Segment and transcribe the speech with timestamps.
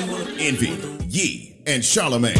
[0.00, 0.78] Envy,
[1.08, 2.36] Yee, and Charlemagne.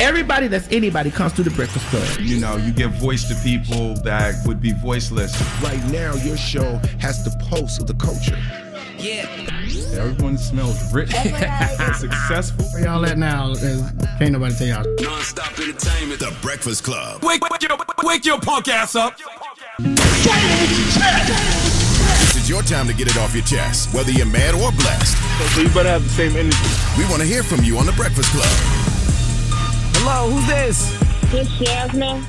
[0.00, 2.20] Everybody that's anybody comes to the Breakfast Club.
[2.20, 5.38] You know, you give voice to people that would be voiceless.
[5.62, 8.38] Right now, your show has the pulse of the culture.
[8.96, 9.28] Yeah.
[9.98, 12.64] Everyone smells rich and successful.
[12.72, 13.54] Where y'all at now?
[14.18, 14.96] Can't nobody tell y'all.
[15.00, 16.20] Non-stop entertainment.
[16.20, 17.22] The Breakfast Club.
[17.22, 19.18] Wake, wake, your, wake your punk ass up.
[19.78, 19.98] This
[21.66, 21.71] is
[22.52, 25.16] your time to get it off your chest, whether you're mad or blessed.
[25.54, 26.58] So you better have the same energy.
[26.98, 28.44] We want to hear from you on the Breakfast Club.
[29.96, 30.94] Hello, who's this?
[31.32, 32.22] It's Jasmine.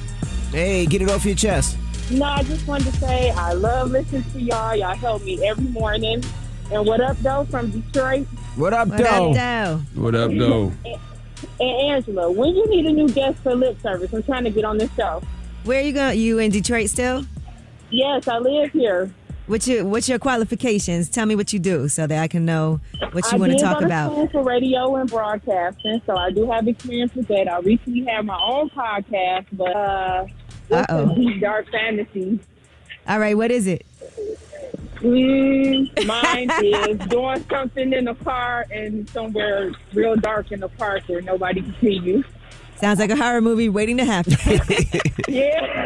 [0.51, 1.77] Hey, get it off your chest.
[2.09, 4.73] No, I just wanted to say I love listening to y'all.
[4.77, 6.23] Y'all help me every morning.
[6.71, 8.25] And what up, though, from Detroit?
[8.55, 9.31] What up, What though?
[9.31, 10.01] up, though?
[10.01, 10.71] What up, though?
[11.59, 14.63] And Angela, when you need a new guest for lip service, I'm trying to get
[14.63, 15.21] on this show.
[15.65, 16.17] Where you going?
[16.17, 17.25] You in Detroit still?
[17.89, 19.11] Yes, I live here.
[19.45, 21.09] What's your What's your qualifications?
[21.09, 22.79] Tell me what you do so that I can know
[23.11, 24.11] what you I want to talk about.
[24.11, 27.51] school for radio and broadcasting, so I do have experience with that.
[27.51, 30.25] I recently have my own podcast, but uh,
[30.71, 31.29] Uh-oh.
[31.41, 32.39] dark fantasy.
[33.05, 33.85] All right, what is it?
[34.99, 36.49] Mm, mine
[36.89, 41.61] is doing something in the car and somewhere real dark in the park where nobody
[41.61, 42.23] can see you.
[42.83, 44.35] Sounds like a horror movie waiting to happen.
[45.29, 45.85] Yeah.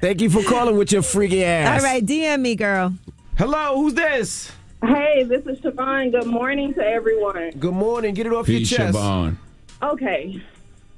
[0.00, 1.78] Thank you for calling with your freaky ass.
[1.78, 2.94] All right, DM me, girl.
[3.36, 4.50] Hello, who's this?
[4.82, 6.10] Hey, this is Siobhan.
[6.10, 7.50] Good morning to everyone.
[7.58, 8.14] Good morning.
[8.14, 8.96] Get it off Peace, your chest.
[8.98, 9.36] Siobhan.
[9.82, 10.42] Okay,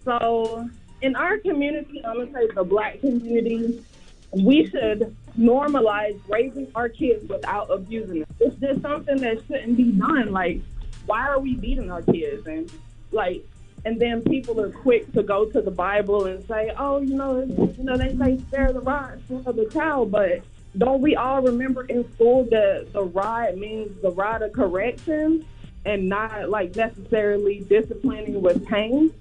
[0.04, 0.70] so
[1.02, 3.84] in our community, I'm gonna say the black community,
[4.30, 8.28] we should normalize raising our kids without abusing them.
[8.38, 10.30] It's just something that shouldn't be done.
[10.30, 10.60] Like,
[11.06, 12.46] why are we beating our kids?
[12.46, 12.70] And
[13.10, 13.44] like,
[13.84, 17.42] and then people are quick to go to the Bible and say, oh, you know,
[17.42, 20.42] you know, they say spare the rod, spare the child, but
[20.76, 25.44] don't we all remember in school that the rod means the rod of correction
[25.84, 29.12] and not like necessarily disciplining with pain?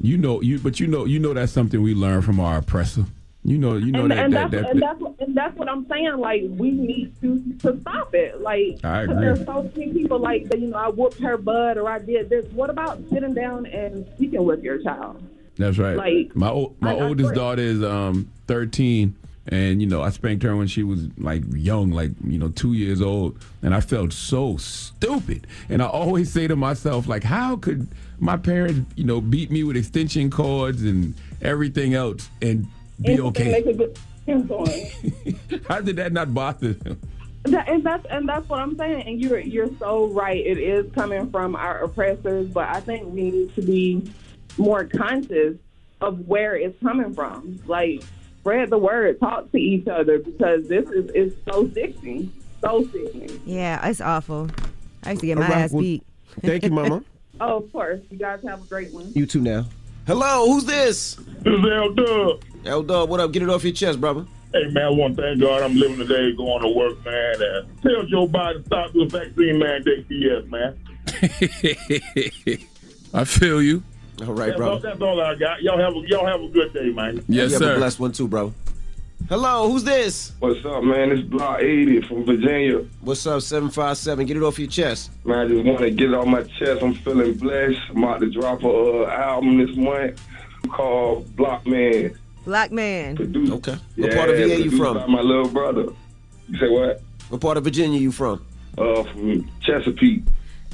[0.00, 3.04] You know, you but you know, you know that's something we learn from our oppressor.
[3.42, 5.68] You know, you know and, that, and, that, that's, that, and that's and that's what
[5.68, 6.18] I'm saying.
[6.18, 8.40] Like we need to to stop it.
[8.42, 12.00] Like I there's so many people like you know I whooped her butt or I
[12.00, 12.44] did this.
[12.52, 15.22] What about sitting down and speaking with your child?
[15.56, 15.96] That's right.
[15.96, 19.14] Like, my o- my I- I oldest swear- daughter is um 13,
[19.48, 22.74] and you know I spanked her when she was like young, like you know two
[22.74, 25.46] years old, and I felt so stupid.
[25.70, 29.64] And I always say to myself, like, how could my parents, you know, beat me
[29.64, 32.66] with extension cords and everything else and
[33.02, 33.52] be And okay?
[33.52, 34.92] Make a good influence.
[35.68, 37.00] How did that not bother them?
[37.44, 39.02] That, and that's and that's what I'm saying.
[39.06, 40.44] And you're you're so right.
[40.44, 44.10] It is coming from our oppressors, but I think we need to be
[44.58, 45.56] more conscious
[46.02, 47.58] of where it's coming from.
[47.66, 48.02] Like
[48.40, 52.30] spread the word, talk to each other because this is is so sickening,
[52.60, 53.40] so sickening.
[53.46, 54.50] Yeah, it's awful.
[55.04, 56.04] I used to get my All right, ass well, beat.
[56.42, 57.04] Thank you, Mama.
[57.42, 58.00] Oh, of course.
[58.10, 59.10] You guys have a great one.
[59.14, 59.64] You too now.
[60.06, 61.14] Hello, who's this?
[61.14, 62.44] This is L Dub.
[62.64, 63.32] L Dub, what up?
[63.32, 64.26] Get it off your chest, brother.
[64.52, 67.34] Hey man, I want to thank God I'm living today, going to work, man.
[67.40, 70.76] And tell Joe Biden to stop the vaccine mandate BS, man.
[73.14, 73.82] I feel you.
[74.26, 75.62] All right, That's all, that's all I got.
[75.62, 77.24] Y'all have a, y'all have a good day, man.
[77.28, 77.76] Yes, you have a sir.
[77.76, 78.52] blessed one too, bro.
[79.28, 80.32] Hello, who's this?
[80.40, 81.12] What's up, man?
[81.12, 82.84] It's Block 80 from Virginia.
[83.00, 84.26] What's up, 757?
[84.26, 85.10] Get it off your chest.
[85.24, 86.82] Man, I just want to get it off my chest.
[86.82, 87.78] I'm feeling blessed.
[87.90, 88.68] I'm about to drop a
[89.04, 90.20] uh, album this month
[90.68, 92.18] called Block Man.
[92.44, 93.16] Black man.
[93.16, 93.76] Produced, Okay.
[93.96, 94.96] What part of VA you from?
[94.96, 95.86] By my little brother.
[96.48, 97.02] You say what?
[97.28, 98.44] What part of Virginia you from?
[98.78, 100.22] Uh, from Chesapeake.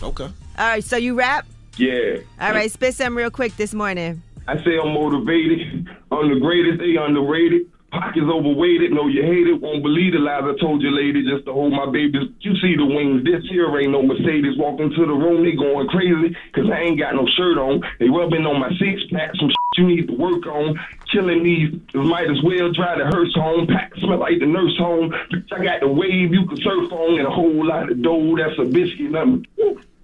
[0.03, 0.25] Okay.
[0.25, 1.47] All right, so you rap?
[1.77, 2.19] Yeah.
[2.41, 4.23] All right, spit some real quick this morning.
[4.49, 5.89] I say I'm motivated.
[6.11, 6.79] I'm the greatest.
[6.79, 7.67] They underrated.
[7.91, 8.93] Pockets overweighted.
[8.93, 9.61] Know you hate it.
[9.61, 12.29] Won't believe the lies I told you, lady, just to hold my babies.
[12.41, 13.25] You see the wings.
[13.25, 14.57] This here ain't no Mercedes.
[14.59, 16.37] Walk into the room, they going crazy.
[16.55, 17.83] Cause I ain't got no shirt on.
[17.99, 19.31] They rubbing on my six pack.
[19.37, 20.79] Some shit you need to work on.
[21.09, 21.73] Chilling these.
[21.95, 23.67] Might as well drive the hearse home.
[23.67, 25.15] Pack smell like the nurse home.
[25.53, 28.37] I got the wave you can surf on and a whole lot of dough.
[28.37, 29.11] That's a biscuit.
[29.13, 29.47] Nothing.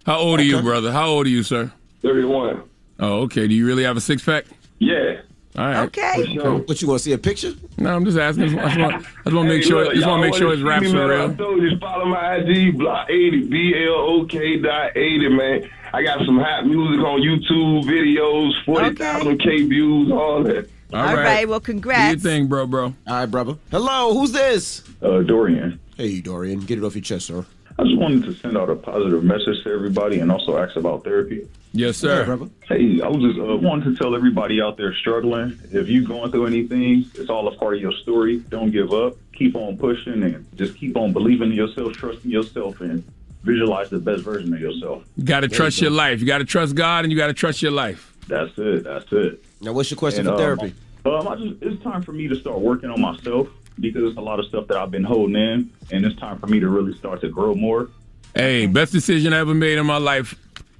[0.06, 0.92] How old are you, brother?
[0.92, 1.72] How old are you, sir?
[2.02, 2.62] 31.
[3.00, 3.48] Oh, okay.
[3.48, 4.44] Do you really have a six pack?
[4.78, 5.20] Yeah.
[5.58, 5.76] All right.
[5.86, 6.38] Okay.
[6.38, 7.52] What you want to see a picture?
[7.78, 8.58] No, I'm just asking.
[8.58, 9.84] I just want, I just want to make Hey, sure.
[9.84, 11.34] look, just want to make sure his wanna raps see are I real.
[11.34, 15.70] told you, follow my IG, block 80, B-L-O-K dot 80, man.
[15.92, 20.68] I got some hot music on YouTube, videos, 40,000 K views, all that.
[20.92, 21.48] All right.
[21.48, 22.22] well, Do your congrats.
[22.22, 22.84] thing, bro, bro.
[22.86, 23.56] All right, brother.
[23.70, 24.82] Hello, who's this?
[25.02, 25.80] Uh, Dorian.
[25.96, 26.60] Hey, Dorian.
[26.60, 27.44] Get it off your chest, sir.
[27.78, 31.04] I just wanted to send out a positive message to everybody and also ask about
[31.04, 31.48] therapy.
[31.72, 32.26] Yes, sir.
[32.26, 32.50] brother.
[32.68, 36.30] Hey, I was just uh, wanting to tell everybody out there struggling, if you going
[36.30, 38.40] through anything, it's all a part of your story.
[38.50, 39.16] Don't give up.
[39.32, 43.02] Keep on pushing and just keep on believing in yourself, trusting yourself, and
[43.42, 45.04] visualize the best version of yourself.
[45.16, 46.20] You got to trust your life.
[46.20, 48.11] You got to trust God, and you got to trust your life.
[48.28, 48.84] That's it.
[48.84, 49.44] That's it.
[49.60, 50.74] Now, what's your question And, for um, therapy?
[51.04, 53.48] Um, I just, it's time for me to start working on myself
[53.80, 56.46] because it's a lot of stuff that I've been holding in, and it's time for
[56.46, 57.88] me to really start to grow more.
[58.34, 60.34] Hey, best decision I ever made in my life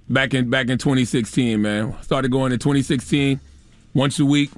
[0.08, 1.94] back in back in 2016, man.
[2.02, 3.40] Started going in 2016,
[3.94, 4.50] once a week,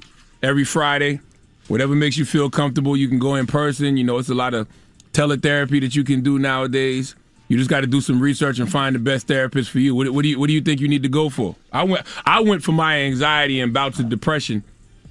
[0.43, 1.19] every Friday.
[1.67, 3.97] Whatever makes you feel comfortable, you can go in person.
[3.97, 4.67] You know, it's a lot of
[5.13, 7.15] teletherapy that you can do nowadays.
[7.47, 9.93] You just got to do some research and find the best therapist for you.
[9.93, 11.55] What, what do you What do you think you need to go for?
[11.71, 14.63] I went I went for my anxiety and bouts of depression,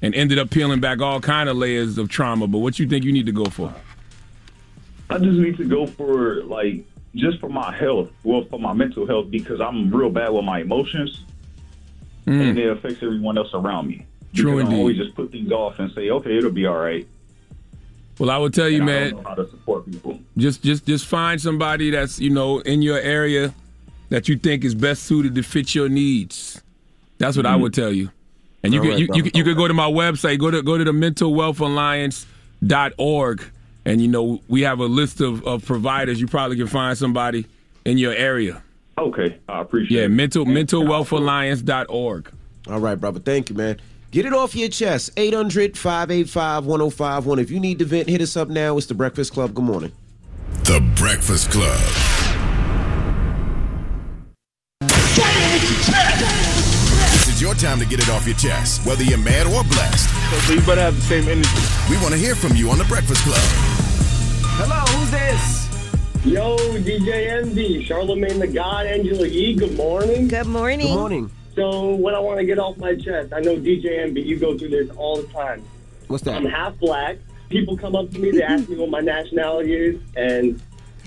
[0.02, 2.46] and ended up peeling back all kind of layers of trauma.
[2.46, 3.72] But what you think you need to go for?
[5.10, 6.84] I just need to go for like
[7.14, 10.60] just for my health, well, for my mental health, because I'm real bad with my
[10.60, 11.22] emotions,
[12.26, 14.06] and it affects everyone else around me.
[14.32, 14.36] Mm.
[14.36, 17.06] True because I always just put things off and say, okay, it'll be all right.
[18.18, 19.10] Well, I will tell you, And I man.
[19.10, 20.18] don't know how to support people.
[20.36, 23.52] Just just just find somebody that's you know in your area
[24.10, 26.60] that you think is best suited to fit your needs.
[27.18, 27.62] That's what I mm-hmm.
[27.62, 28.10] would tell you.
[28.62, 29.30] And you All can right, you, you, brother.
[29.30, 33.44] can- you could go to my website, go to go to the mentalwealthalliance.org
[33.84, 36.20] and you know we have a list of, of providers.
[36.20, 37.46] You probably can find somebody
[37.84, 38.62] in your area.
[38.96, 40.10] Okay, I appreciate Yeah, it.
[40.10, 42.30] mental mentalwealthalliance.org.
[42.68, 43.20] All right, brother.
[43.20, 43.78] Thank you, man.
[44.14, 45.10] Get it off your chest.
[45.16, 47.40] 800 585 1051.
[47.40, 48.76] If you need to vent, hit us up now.
[48.76, 49.54] It's The Breakfast Club.
[49.54, 49.90] Good morning.
[50.62, 51.76] The Breakfast Club.
[57.10, 60.08] This is your time to get it off your chest, whether you're mad or blessed.
[60.46, 61.50] So you better have the same energy.
[61.90, 63.42] We want to hear from you on The Breakfast Club.
[64.60, 66.24] Hello, who's this?
[66.24, 70.28] Yo, DJ Envy, Charlemagne the God, Angela Yee, good morning.
[70.28, 70.86] Good morning.
[70.86, 71.30] Good morning.
[71.54, 74.58] So, what I want to get off my chest, I know DJ Envy, you go
[74.58, 75.62] through this all the time.
[76.08, 76.34] What's that?
[76.34, 77.16] I'm half black.
[77.48, 80.60] People come up to me, they ask me what my nationality is, and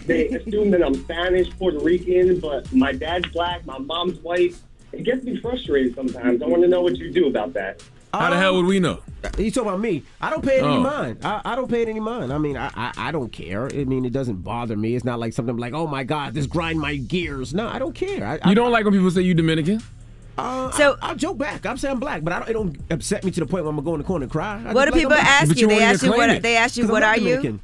[0.05, 4.55] they assume that I'm Spanish, Puerto Rican, but my dad's black, my mom's white.
[4.93, 6.41] It gets me frustrated sometimes.
[6.41, 7.83] I want to know what you do about that.
[8.13, 8.99] How the hell would we know?
[9.23, 10.01] Uh, you talking about me?
[10.21, 10.79] I don't pay it any Oh.
[10.79, 11.19] mind.
[11.23, 12.31] I, I don't pay it any mind.
[12.31, 13.65] I mean, I, I I don't care.
[13.67, 14.95] I mean, it doesn't bother me.
[14.95, 17.53] It's not like something like, oh my god, this grind my gears.
[17.53, 18.39] No, I don't care.
[18.41, 19.83] I, You don't like when people say you Dominican?
[20.37, 21.65] Uh, So- I, I joke back.
[21.65, 23.69] I'm saying I'm black, but I don't, it don't upset me to the point where
[23.69, 24.61] I'm gonna go in the corner and cry.
[24.65, 25.61] I What do people I'm ask you?
[25.61, 26.41] you They ask you what it.
[26.43, 27.59] they ask you 'Cause I'm what not are you?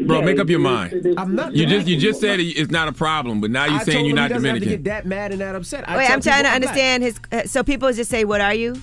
[0.00, 1.14] Bro, Yeah, make up your you- mind.
[1.18, 1.56] I'm not.
[1.56, 4.06] You just you just said it- it's not a problem, but now you're I saying
[4.06, 5.88] you're not he doesn't have to get that mad and that upset.
[5.88, 6.54] I Wait, I'm trying to people black.
[6.54, 7.20] understand his.
[7.32, 8.76] Uh, so people just say, "What are you?"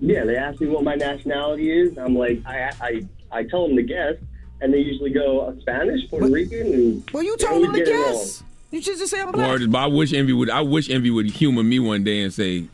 [0.00, 1.96] Yeah, they ask me what my nationality is.
[1.96, 3.02] I'm like, I, I,
[3.32, 4.14] I tell them to guess,
[4.60, 7.90] and they usually go uh, Spanish, Puerto Rican, Well, you they told him always to
[7.90, 8.12] get it wrong.
[8.12, 8.42] guess.
[8.72, 9.48] You should just say I'm black.
[9.48, 10.50] Word, but I wish Envy would.
[10.50, 12.64] I wish Envy would humor me one day and say,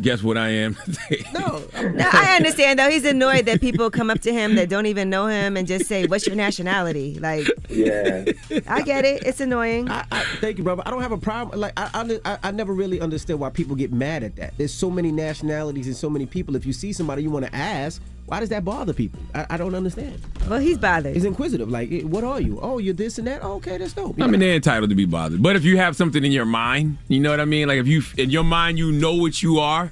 [0.00, 0.76] "Guess what I am."
[1.34, 2.88] No, No, I understand though.
[2.88, 5.86] He's annoyed that people come up to him that don't even know him and just
[5.86, 8.24] say, "What's your nationality?" Like, Yeah.
[8.68, 9.24] I get it.
[9.24, 9.90] It's annoying.
[9.90, 10.82] I, I, thank you, brother.
[10.86, 11.60] I don't have a problem.
[11.60, 11.90] Like I,
[12.24, 14.54] I, I never really understood why people get mad at that.
[14.56, 16.54] There's so many nationalities and so many people.
[16.56, 19.20] If you see somebody you want to ask, why does that bother people?
[19.34, 20.20] I, I don't understand.
[20.48, 21.14] Well, he's bothered.
[21.14, 21.70] He's inquisitive.
[21.70, 22.58] Like, what are you?
[22.60, 23.42] Oh, you're this and that.
[23.42, 24.20] Oh, okay, that's dope.
[24.20, 25.42] I mean, they're entitled to be bothered.
[25.42, 27.68] But if you have something in your mind, you know what I mean.
[27.68, 29.90] Like if you in your mind you know what you are,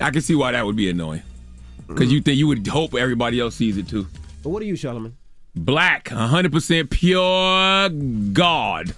[0.00, 1.22] I can see why that would be annoying.
[1.86, 4.08] Because you think you would hope everybody else sees it too.
[4.42, 5.16] But what are you, Charlemagne?
[5.54, 7.88] Black, 100% pure
[8.32, 8.92] God.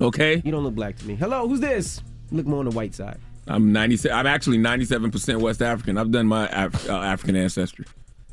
[0.00, 1.16] Okay, You don't look black to me.
[1.16, 2.00] Hello, who's this?
[2.30, 3.18] Look more on the white side.
[3.48, 4.16] I'm 97.
[4.16, 5.96] I'm actually 97% West African.
[5.98, 7.86] I've done my Af- uh, African ancestry.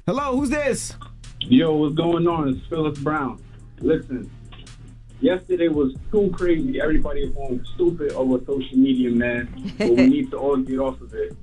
[0.08, 0.94] Hello, who's this?
[1.40, 2.50] Yo, what's going on?
[2.50, 3.42] It's Phyllis Brown.
[3.80, 4.30] Listen,
[5.20, 6.80] yesterday was too crazy.
[6.80, 9.74] Everybody is going stupid over social media, man.
[9.80, 11.36] but we need to all get off of it.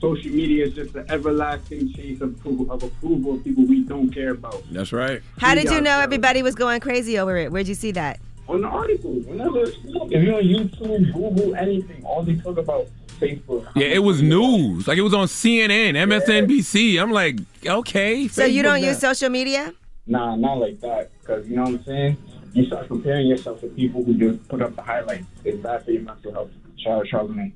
[0.00, 4.14] Social media is just an everlasting chase of approval, of approval of people we don't
[4.14, 4.62] care about.
[4.70, 5.20] That's right.
[5.38, 7.50] How did you know everybody was going crazy over it?
[7.50, 8.20] Where'd you see that?
[8.50, 12.88] On the articles, whenever if you're on YouTube, Google, anything, all they talk about
[13.20, 13.64] Facebook.
[13.76, 14.88] Yeah, it was news.
[14.88, 17.00] Like it was on CNN, MSNBC.
[17.00, 18.26] I'm like, okay.
[18.26, 18.88] So you don't that.
[18.88, 19.72] use social media?
[20.04, 21.12] Nah, not like that.
[21.20, 22.16] Because you know what I'm saying?
[22.52, 25.26] You start comparing yourself to people who just put up the highlights.
[25.44, 26.50] It's bad for your mental health.
[26.76, 27.52] Charles Charlemagne.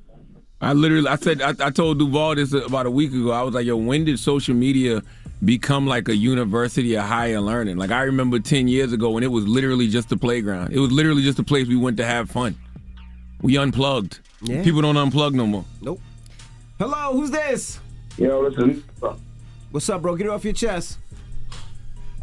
[0.65, 3.29] I literally, I said, I, I told Duval this about a week ago.
[3.29, 5.03] I was like, yo, when did social media
[5.43, 7.77] become like a university of higher learning?
[7.77, 10.73] Like I remember 10 years ago when it was literally just a playground.
[10.73, 12.55] It was literally just a place we went to have fun.
[13.43, 14.21] We unplugged.
[14.41, 14.63] Yeah.
[14.63, 15.65] People don't unplug no more.
[15.81, 16.01] Nope.
[16.79, 17.79] Hello, who's this?
[18.17, 18.83] Yo, listen,
[19.69, 20.15] What's up, bro?
[20.15, 20.97] Get it off your chest.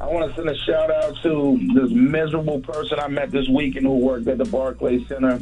[0.00, 3.86] I want to send a shout out to this miserable person I met this weekend
[3.86, 5.38] who worked at the Barclays Center.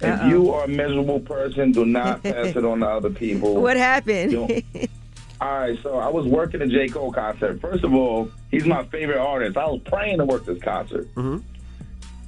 [0.00, 3.60] If you are a miserable person, do not pass it on to other people.
[3.60, 4.32] What happened?
[4.32, 4.64] Don't-
[5.40, 6.88] All right, so I was working a J.
[6.88, 7.60] Cole concert.
[7.60, 9.56] First of all, he's my favorite artist.
[9.56, 11.06] I was praying to work this concert.
[11.14, 11.38] Mm-hmm.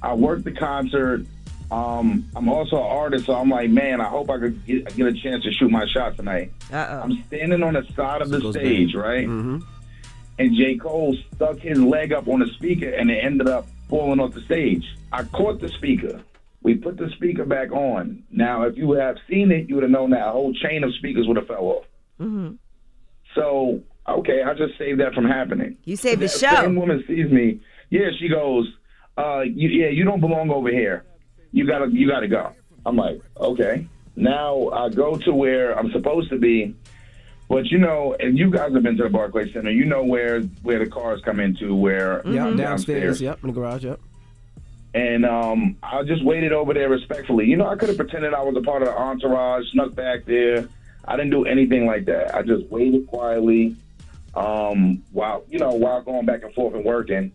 [0.01, 1.25] I worked the concert.
[1.71, 5.07] Um, I'm also an artist, so I'm like, man, I hope I could get, get
[5.07, 6.51] a chance to shoot my shot tonight.
[6.71, 9.03] Uh I'm standing on the side of the Goes stage, back.
[9.03, 9.27] right?
[9.27, 9.59] Mm-hmm.
[10.39, 10.75] And J.
[10.77, 14.41] Cole stuck his leg up on the speaker, and it ended up falling off the
[14.41, 14.85] stage.
[15.13, 16.21] I caught the speaker.
[16.63, 18.23] We put the speaker back on.
[18.31, 20.93] Now, if you have seen it, you would have known that a whole chain of
[20.95, 21.85] speakers would have fell off.
[22.19, 22.55] Mm-hmm.
[23.35, 25.77] So, okay, I just saved that from happening.
[25.85, 26.61] You saved the That show.
[26.61, 27.61] Same woman sees me.
[27.89, 28.71] Yeah, she goes,
[29.17, 31.03] uh, you, yeah, you don't belong over here.
[31.51, 32.51] You gotta, you gotta go.
[32.85, 33.87] I'm like, okay.
[34.15, 36.75] Now I go to where I'm supposed to be,
[37.47, 39.71] but you know, and you guys have been to the Barclays Center.
[39.71, 43.21] You know where where the cars come into, where Yep, downstairs.
[43.21, 43.85] Yep, in the garage.
[43.85, 43.99] Yep.
[44.93, 47.45] And um, I just waited over there respectfully.
[47.45, 50.25] You know, I could have pretended I was a part of the entourage, snuck back
[50.25, 50.67] there.
[51.05, 52.35] I didn't do anything like that.
[52.35, 53.75] I just waited quietly
[54.35, 57.31] um, while you know while going back and forth and working.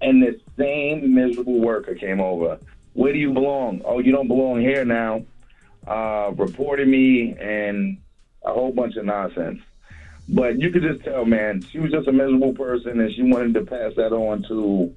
[0.00, 2.58] And this same miserable worker came over.
[2.94, 3.82] Where do you belong?
[3.84, 5.24] Oh, you don't belong here now.
[5.86, 7.98] Uh, reported me and
[8.44, 9.60] a whole bunch of nonsense.
[10.28, 13.54] But you could just tell, man, she was just a miserable person, and she wanted
[13.54, 14.94] to pass that on to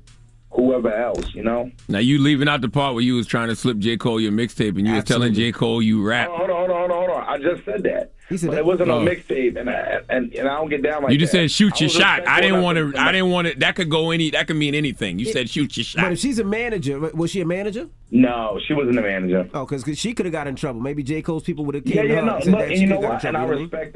[0.54, 1.34] whoever else.
[1.34, 1.72] You know.
[1.88, 4.32] Now you leaving out the part where you was trying to slip J Cole your
[4.32, 6.30] mixtape, and you was telling J Cole you rap.
[6.30, 7.24] Hold on, hold on, hold on, hold on.
[7.28, 8.12] I just said that.
[8.30, 9.02] He said but that- it wasn't Oh.
[9.02, 11.40] a mixtape, and I, and and I don't get down like you just that.
[11.40, 12.28] said shoot your was shot.
[12.28, 13.00] I didn't want to- to.
[13.00, 13.60] I didn't want to.
[13.60, 14.30] That could go any.
[14.32, 15.20] That could mean anything.
[15.20, 16.12] You It- said shoot your But shot.
[16.14, 17.88] if she's a manager, was she a manager?
[18.12, 19.50] No, she wasn't a manager.
[19.54, 20.80] Oh, because she could have got in trouble.
[20.82, 21.22] Maybe J.
[21.22, 22.36] Cole's people would have Yeah, came to yeah, no.
[22.36, 23.12] and said Look, and you know could what?
[23.22, 23.54] got And in I trouble.
[23.62, 23.94] you know what respect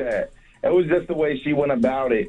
[0.64, 0.70] that.
[0.70, 2.28] It was just the way she went about it.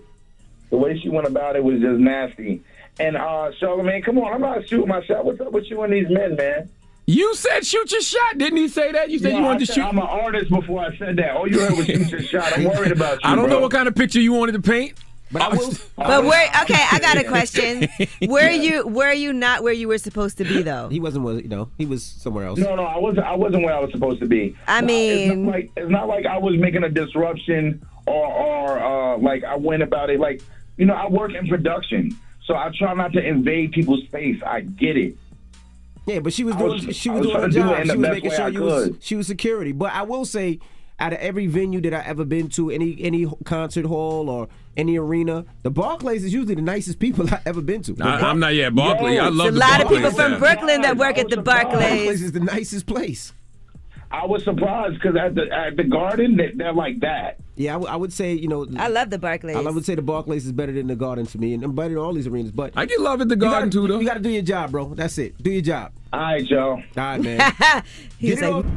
[0.71, 2.61] The way she went about it was just nasty.
[3.01, 5.25] And uh, Charlemagne, come on, I'm not shooting my shot.
[5.25, 6.69] What's up with you and these men, man?
[7.07, 9.09] You said shoot your shot, didn't he say that?
[9.09, 9.85] You said No, you I wanted to shoot.
[9.85, 11.37] I'm an artist before I said that.
[11.37, 12.53] All you heard was shoot your shot.
[12.59, 13.31] I'm worried about you.
[13.31, 14.93] I don't know what kind of picture you wanted to paint.
[15.31, 15.73] But I will.
[15.97, 16.51] But where?
[16.63, 17.87] Okay, I got a question.
[18.27, 18.87] Where you?
[18.89, 20.89] Where you not where you were supposed to be though?
[20.89, 21.25] He wasn't.
[21.25, 22.59] Where, you know, he was somewhere else.
[22.59, 23.27] No, no, I wasn't.
[23.27, 24.57] I wasn't where I was supposed to be.
[24.67, 28.79] I mean- it's not like it's not like I was making a disruption or or
[28.79, 30.19] uh, like I went about it.
[30.19, 30.41] Like
[30.79, 32.17] you know, I work in production,
[32.49, 34.43] so I try not to invade people's space.
[34.45, 35.17] I get it.
[36.07, 36.87] Yeah, but she was doing.
[36.87, 37.85] was- she was, was doing her trying to do job.
[37.87, 38.91] She was making sure you was.
[39.01, 39.73] She was security.
[39.73, 40.59] But I will say,
[40.99, 44.97] out of every venue that I ever been to, any any concert hall or any
[44.99, 47.93] arena, the Barclays is usually the nicest people I've ever been to.
[47.93, 49.19] I, Bar- I'm not yet Barkley.
[49.19, 50.39] I Yo, love There's a the lot of people from staff.
[50.41, 52.23] Brooklyn that work at the Barclays Barclays.
[52.23, 53.33] is the nicest place.
[54.11, 57.39] I was surprised because at the at the Garden, they, they're like that.
[57.57, 58.67] Yeah, I, w- I would say you know.
[58.79, 59.57] I love the Barclays.
[59.57, 61.91] I would say the Barclays is better than the Garden for me, and and better
[61.91, 62.53] than all these arenas.
[62.53, 64.01] But I get love at the Garden gotta, too, though.
[64.01, 64.95] You got to do your job, bro.
[64.95, 65.43] That's it.
[65.43, 65.93] Do your job.
[66.13, 66.71] All right, y'all.
[66.71, 67.53] All right, man.
[68.19, 68.73] He was Get like, off.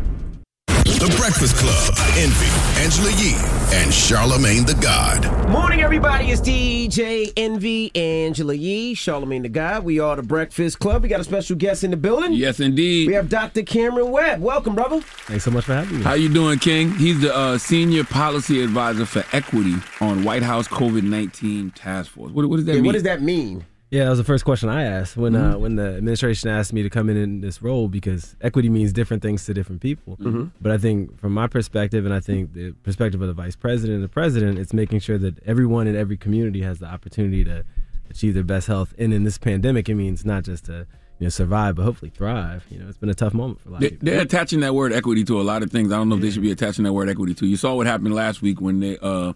[1.01, 1.95] The Breakfast Club.
[2.15, 3.33] Envy, Angela Yee,
[3.75, 5.25] and Charlemagne the God.
[5.49, 6.25] Morning, everybody.
[6.29, 9.83] It's DJ Envy, Angela Yee, Charlemagne the God.
[9.83, 11.01] We are the Breakfast Club.
[11.01, 12.33] We got a special guest in the building.
[12.33, 13.07] Yes, indeed.
[13.07, 13.63] We have Dr.
[13.63, 14.41] Cameron Webb.
[14.41, 15.01] Welcome, brother.
[15.01, 16.03] Thanks so much for having me.
[16.03, 16.91] How you doing, King?
[16.93, 22.31] He's the uh, senior policy advisor for equity on White House COVID nineteen task force.
[22.31, 22.85] What, what does that Yeah, mean?
[22.85, 23.65] what does that mean?
[23.91, 25.61] Yeah, that was the first question I asked when uh, Mm-hmm.
[25.61, 29.21] when the administration asked me to come in in this role because equity means different
[29.21, 30.15] things to different people.
[30.15, 30.45] Mm-hmm.
[30.61, 33.95] But I think from my perspective, and I think the perspective of the vice president
[33.95, 37.65] and the president, it's making sure that everyone in every community has the opportunity to
[38.09, 38.93] achieve their best health.
[38.97, 40.87] And in this pandemic, it means not just to
[41.19, 42.65] you know survive, but hopefully thrive.
[42.71, 44.05] You know, it's been a tough moment for a lot They, of people.
[44.05, 45.91] they're attaching that word equity to a lot of things.
[45.91, 47.45] I don't know if they should be attaching that word equity to.
[47.45, 49.33] You saw what happened last week when they, uh,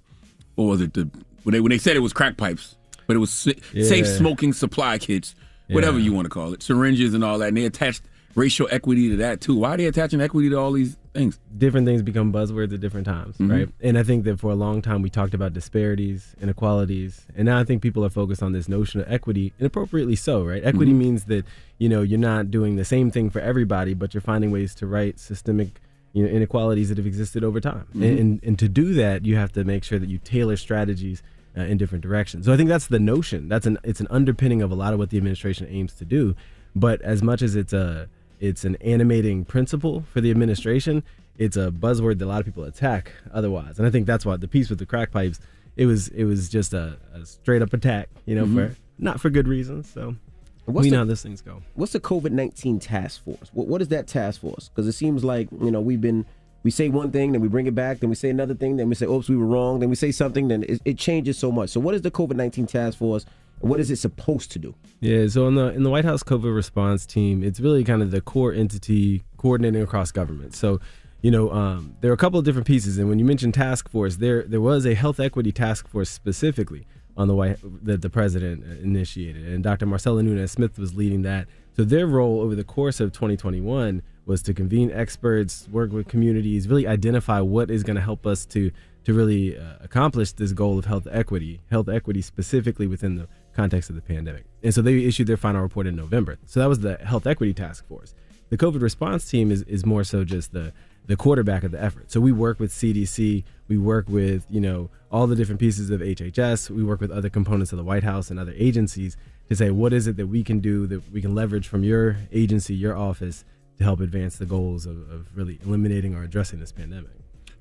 [0.55, 0.93] what was it?
[0.93, 1.09] The
[1.43, 2.75] when they when they said it was crack pipes,
[3.07, 5.35] but it was sa- safe smoking supply kits,
[5.69, 6.05] whatever Yeah.
[6.05, 7.49] you want to call it, syringes and all that.
[7.49, 8.03] And they attached
[8.35, 9.55] racial equity to that too.
[9.55, 11.39] Why are they attaching equity to all these things?
[11.57, 13.49] different things become buzzwords at different times, Mhm.
[13.49, 13.69] right?
[13.81, 17.57] And I think that for a long time we talked about disparities, inequalities, and now
[17.59, 20.61] I think people are focused on this notion of equity, and appropriately so, right?
[20.65, 20.97] Equity Mhm.
[20.97, 21.45] means that
[21.79, 24.85] you know you're not doing the same thing for everybody, but you're finding ways to
[24.87, 25.79] right systemic
[26.13, 28.03] you know inequalities that have existed over time, Mhm.
[28.09, 31.23] and, and and to do that you have to make sure that you tailor strategies.
[31.57, 32.45] Uh, in different directions.
[32.45, 33.47] So I think that's the notion.
[33.47, 36.35] That's an it's an underpinning of a lot of what the administration aims to do.
[36.75, 38.09] But as much as it's a
[38.41, 41.01] it's an animating principle for the administration,
[41.37, 43.77] it's a buzzword that a lot of people attack otherwise.
[43.77, 45.39] And I think that's why the piece with the crack pipes,
[45.77, 48.53] it was it was just a, a straight up attack, you know, Mhm.
[48.71, 49.89] for not for good reasons.
[49.89, 50.17] So
[50.65, 51.61] What's we the- know how these things go.
[51.75, 53.49] What's the COVID nineteen task force?
[53.53, 54.67] What, what is that task force?
[54.67, 56.25] Because it seems like you know we've been
[56.65, 58.89] we say one thing, then we bring it back, then we say another thing, then
[58.89, 61.51] we say, "Oops, we were wrong." Then we say something, then it, it changes so
[61.51, 61.69] much.
[61.69, 63.23] So, what is the COVID nineteen task force?
[63.59, 64.73] What is it supposed to do?
[64.99, 68.09] Yeah, so in the in the White House COVID response team, it's really kind of
[68.09, 70.55] the core entity coordinating across government.
[70.55, 70.79] So,
[71.21, 73.87] you know, um, there are a couple of different pieces, and when you mentioned task
[73.87, 78.09] force, there there was a health equity task force specifically on the White that the
[78.09, 79.85] president initiated, and Dr.
[79.85, 81.47] Marcella Nunez Smith was leading that.
[81.75, 86.67] So their role over the course of 2021 was to convene experts, work with communities,
[86.67, 88.71] really identify what is going to help us to
[89.05, 93.87] to really uh, accomplish this goal of health equity, health equity specifically within the context
[93.91, 94.45] of the pandemic.
[94.63, 96.39] And so they issued their final report in November.
[96.47, 98.15] So that was the health equity task force.
[98.49, 100.73] The COVID response team is, is more so just the
[101.07, 102.11] the quarterback of the effort.
[102.11, 106.01] So we work with CDC, we work with, you know, all the different pieces of
[106.01, 109.15] HHS, we work with other components of the White House and other agencies
[109.47, 112.17] to say what is it that we can do that we can leverage from your
[112.31, 113.45] agency, your office
[113.77, 117.11] to help advance the goals of, of really eliminating or addressing this pandemic.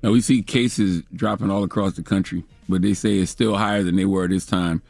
[0.03, 3.83] Now we see cases dropping all across the country, but they say it's still higher
[3.83, 4.81] than they were this time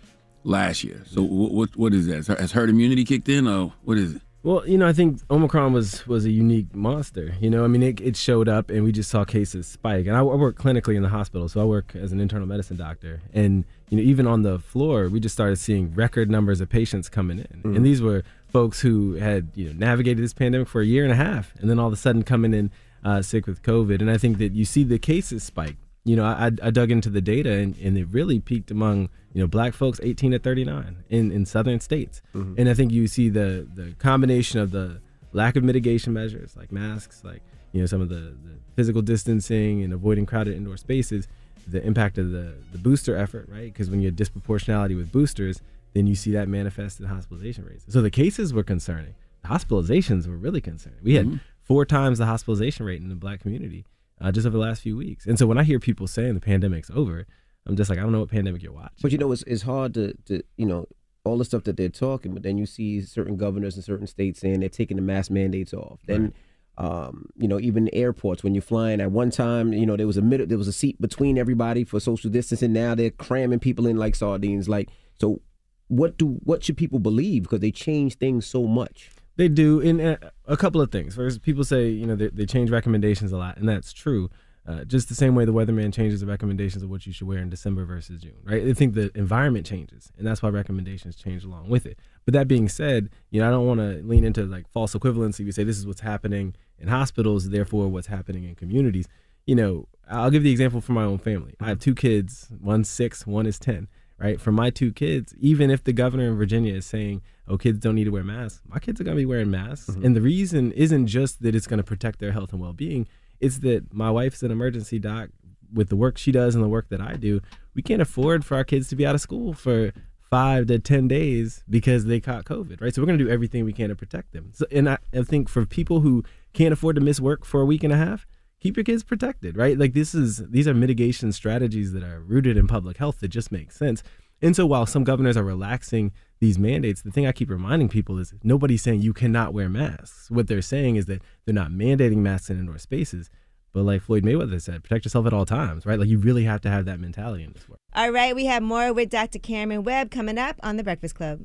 [0.43, 1.01] last year.
[1.07, 2.27] So what what, what is that?
[2.39, 4.21] Has herd immunity kicked in, or what is it?
[4.43, 7.33] Well, you know, I think Omicron was was a unique monster.
[7.39, 10.05] You know, I mean, it, it showed up, and we just saw cases spike.
[10.05, 12.77] And I, I work clinically in the hospital, so I work as an internal medicine
[12.77, 13.21] doctor.
[13.33, 17.09] And you know, even on the floor, we just started seeing record numbers of patients
[17.09, 17.75] coming in, Mhm.
[17.77, 18.23] and these were
[18.55, 21.69] folks who had you know navigated this pandemic for a year and a half, and
[21.69, 22.71] then all of a sudden coming in
[23.03, 23.99] uh, sick with COVID.
[23.99, 25.75] And I think that you see the cases spike.
[26.05, 29.41] You know, I, I dug into the data, and, and it really peaked among you
[29.41, 32.21] know black folks 18 to 39 in in southern states.
[32.33, 32.57] Mhm.
[32.57, 35.01] And I think you see the the combination of the
[35.33, 37.41] lack of mitigation measures like masks, like
[37.73, 41.27] you know some of the, the physical distancing and avoiding crowded indoor spaces,
[41.67, 43.73] the impact of the the booster effort, right?
[43.73, 45.59] Because when you have disproportionality with boosters,
[45.95, 47.85] then you see that manifest in hospitalization rates.
[47.87, 49.15] So the cases were concerning.
[49.41, 50.99] The hospitalizations were really concerning.
[51.01, 51.39] We had Mhm.
[51.61, 53.85] four times the hospitalization rate in the black community
[54.21, 55.25] uh, just over the last few weeks.
[55.25, 57.25] And so when I hear people saying the pandemic's over,
[57.65, 58.97] I'm just like, I don't know what pandemic you're watching.
[59.01, 60.87] But you know, it's it's hard to to you know
[61.23, 64.39] all the stuff that they're talking, but then you see certain governors in certain states
[64.41, 65.99] saying they're taking the mask mandates off.
[66.05, 66.33] Then,
[66.77, 69.01] um, you know, even airports when you're flying.
[69.01, 71.83] At one time, you know, there was a middle, there was a seat between everybody
[71.83, 72.73] for social distancing.
[72.73, 74.69] Now they're cramming people in like sardines.
[74.69, 75.41] Like, so
[75.87, 79.11] what do what should people believe because they change things so much?
[79.37, 81.15] They do in uh, a couple of things.
[81.15, 84.29] First, people say you know they, they change recommendations a lot, and that's true.
[84.67, 87.37] Uh, just the same way the weatherman changes the recommendations of what you should wear
[87.37, 88.67] in December versus June, right?
[88.67, 91.99] I think the environment changes, and that's why recommendations change along with it.
[92.23, 95.45] But that being said, you know I don't want to lean into like false equivalency.
[95.45, 99.07] We say this is what's happening in hospitals, therefore what's happening in communities.
[99.45, 101.53] You know, I'll give the example from my own family.
[101.59, 102.47] I have two kids.
[102.59, 103.87] One's six, one is ten.
[104.17, 104.39] Right?
[104.39, 107.95] For my two kids, even if the governor in Virginia is saying, "Oh, kids don't
[107.95, 110.05] need to wear masks," my kids are gonna be wearing masks, mm-hmm.
[110.05, 113.07] and the reason isn't just that it's gonna protect their health and well-being.
[113.41, 115.31] It's that my wife's an emergency doc
[115.73, 117.41] with the work she does and the work that I do.
[117.73, 119.91] We can't afford for our kids to be out of school for
[120.29, 122.95] five to ten days because they caught COVID, right?
[122.95, 124.51] So we're gonna do everything we can to protect them.
[124.53, 126.23] So, and I, I think for people who
[126.53, 128.25] can't afford to miss work for a week and a half,
[128.59, 129.77] keep your kids protected, right?
[129.77, 133.51] Like this is these are mitigation strategies that are rooted in public health that just
[133.51, 134.03] make sense.
[134.41, 138.19] And so while some governors are relaxing these mandates, the thing I keep reminding people
[138.19, 140.29] is nobody's saying you cannot wear masks.
[140.29, 143.29] What they're saying is that they're not mandating masks in indoor spaces.
[143.73, 145.99] But like Floyd Mayweather said, protect yourself at all times, right?
[145.99, 147.79] Like you really have to have that mentality in this work.
[147.93, 149.37] All right, we have more with Dr.
[149.39, 151.41] Cameron Webb coming up on The Breakfast Club.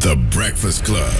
[0.00, 1.12] The Breakfast Club.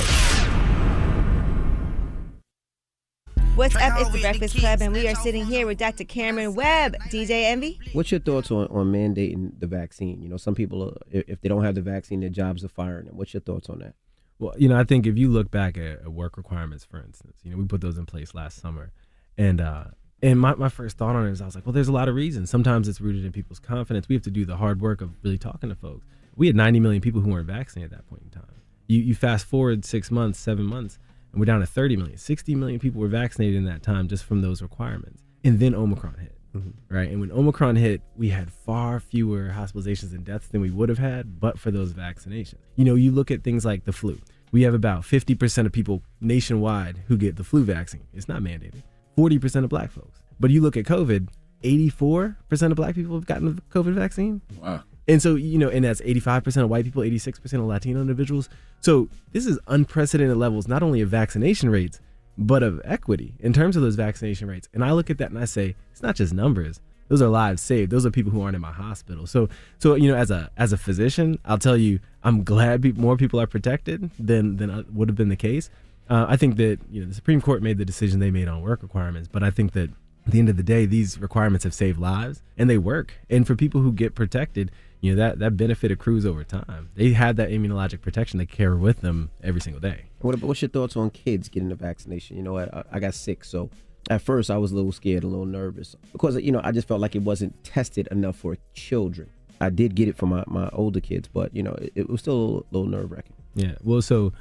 [3.57, 4.01] What's up?
[4.01, 6.03] It's The Breakfast Club, and we are sitting here with Dr.
[6.03, 6.97] Cameron Webb.
[7.11, 7.79] DJ Envy?
[7.93, 10.21] What's your thoughts on, on mandating the vaccine?
[10.21, 12.69] You know, some people, are, if if they don't have the vaccine, their jobs are
[12.69, 13.17] firing them.
[13.17, 13.95] What's your thoughts on that?
[14.41, 17.39] Well, you know, I think if you look back at, at work requirements, for instance,
[17.45, 18.91] you know, we put those in place last summer,
[19.39, 19.85] and uh,
[20.21, 22.09] and my, my first thought on it is I was like, well, there's a lot
[22.09, 22.51] of reasons.
[22.51, 24.09] Sometimes it's rooted in people's confidence.
[24.09, 26.05] We have to do the hard work of really talking to folks.
[26.35, 28.63] We had 90 million people who weren't vaccinated at that point in time.
[28.89, 30.99] You you fast forward six months, seven months,
[31.35, 32.17] and we're down to 30 million.
[32.17, 35.25] 60 million people were vaccinated in that time just from those requirements.
[35.43, 36.95] And then Omicron hit, mm-hmm.
[36.95, 37.11] right?
[37.11, 40.99] And when Omicron hit, we had far fewer hospitalizations and deaths than we would have
[40.99, 42.61] had, but for those vaccinations.
[42.77, 44.19] You know, you look at things like the flu.
[44.53, 48.07] We have about 50% of people nationwide who get the flu vaccine.
[48.15, 48.85] It's not mandated.
[49.19, 50.21] 40% of black folks.
[50.39, 51.29] But you look at COVID,
[51.65, 52.37] 84%
[52.71, 54.41] of black people have gotten the COVID vaccine.
[54.63, 54.85] Wow.
[55.07, 58.49] And so, you know, and that's 85% of white people, 86% of Latino individuals.
[58.81, 62.01] So this is unprecedented levels, not only of vaccination rates,
[62.39, 64.69] but of equity in terms of those vaccination rates.
[64.73, 66.81] And I look at that and I say, it's not just numbers.
[67.09, 67.91] Those are lives saved.
[67.91, 69.27] Those are people who aren't in my hospital.
[69.27, 72.93] So, so you know, as a as a physician, I'll tell you, I'm glad pe-
[72.93, 75.69] more people are protected than than would have been the case.
[76.09, 78.63] Uh, I think that you know the Supreme Court made the decision they made on
[78.63, 79.91] work requirements, but I think that
[80.27, 83.13] at the end of the day, these requirements have saved lives and they work.
[83.29, 84.71] And for people who get protected,
[85.05, 86.89] you know that that benefit accrues over time.
[86.95, 90.07] They have that immunologic protection they carry with them every single day.
[90.21, 92.39] What what's your thoughts on kids getting the vaccination?
[92.39, 93.69] You know, I, I got sick, so
[94.09, 96.89] at first I was a little scared, a little nervous because you know I just
[96.89, 99.29] felt like it wasn't tested enough for children.
[99.61, 102.23] I did get it for my, my older kids, but you know it, it was
[102.23, 103.37] still a little, little nerve wracking.
[103.55, 103.75] Yeah.
[103.83, 104.33] Well, so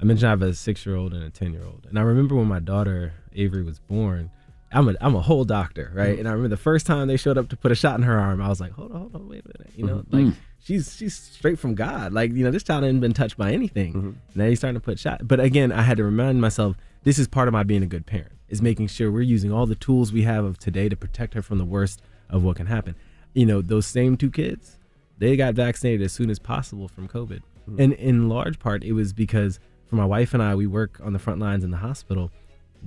[0.00, 1.86] I mentioned I have a six year old and a 10 year old.
[1.88, 4.30] And I remember when my daughter, Avery, was born,
[4.72, 6.16] I'm a, I'm a whole doctor, right?
[6.16, 6.20] Mhm.
[6.20, 8.18] And I remember the first time they showed up to put a shot in her
[8.18, 9.72] arm, I was like, hold on, hold on, wait a minute.
[9.76, 10.26] You know, Mhm.
[10.26, 12.12] like she's she's straight from God.
[12.12, 13.92] Like, you know, this child hadn't been touched by anything.
[13.94, 14.10] Mm-hmm.
[14.34, 15.26] Now he's starting to put shot.
[15.28, 18.06] But again, I had to remind myself this is part of my being a good
[18.06, 21.34] parent, is making sure we're using all the tools we have of today to protect
[21.34, 22.94] her from the worst of what can happen.
[23.34, 24.78] You know, those same two kids,
[25.18, 27.40] they got vaccinated as soon as possible from COVID.
[27.70, 27.78] Mhm.
[27.78, 31.12] And in large part, it was because for my wife and I, we work on
[31.12, 32.30] the front lines in the hospital.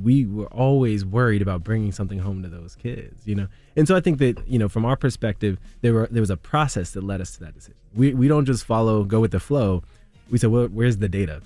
[0.01, 3.47] We were always worried about bringing something home to those kids, you know.
[3.75, 6.38] And so I think that you know, from our perspective, there were there was a
[6.38, 7.79] process that led us to that decision.
[7.93, 9.84] We we don't just follow, go with the flow.
[10.29, 11.41] We said, well, where's the data?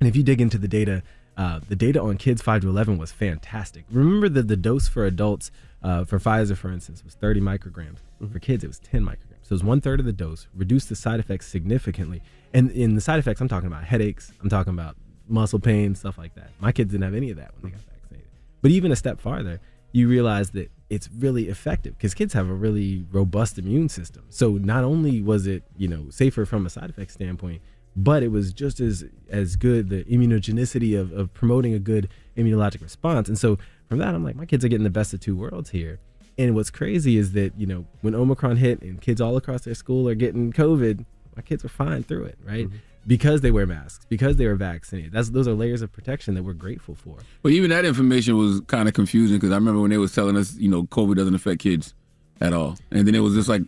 [0.00, 1.02] And if you dig into the data,
[1.36, 3.84] uh, the data on kids 5 to 11 was fantastic.
[3.90, 5.50] Remember that the dose for adults,
[5.82, 7.98] uh, for Pfizer, for instance, was 30 micrograms.
[8.30, 9.42] For kids, it was 10 micrograms.
[9.42, 12.22] So it was one third of the dose, reduced the side effects significantly.
[12.52, 14.96] And in the side effects, I'm talking about headaches, I'm talking about
[15.32, 16.50] muscle pain, stuff like that.
[16.60, 18.28] My kids didn't have any of that when they got vaccinated.
[18.60, 19.60] But even a step farther,
[19.92, 24.24] you realize that it's really effective because kids have a really robust immune system.
[24.28, 27.62] So not only was it, you know, safer from a side effect standpoint,
[27.94, 32.82] but it was just as as good the immunogenicity of, of promoting a good immunologic
[32.82, 33.28] response.
[33.28, 35.70] And so from that, I'm like, my kids are getting the best of two worlds
[35.70, 35.98] here.
[36.38, 39.74] And what's crazy is that, you know, when Omicron hit and kids all across their
[39.74, 41.04] school are getting COVID,
[41.36, 42.66] my kids are fine through it, right?
[42.66, 42.76] Mm-hmm.
[43.06, 45.10] Because they wear masks, because they were vaccinated.
[45.12, 47.16] That's those are layers of protection that we're grateful for.
[47.42, 50.36] But even that information was kind of confusing because I remember when they was telling
[50.36, 51.94] us, you know, COVID doesn't affect kids
[52.40, 53.62] at all, and then it was just like,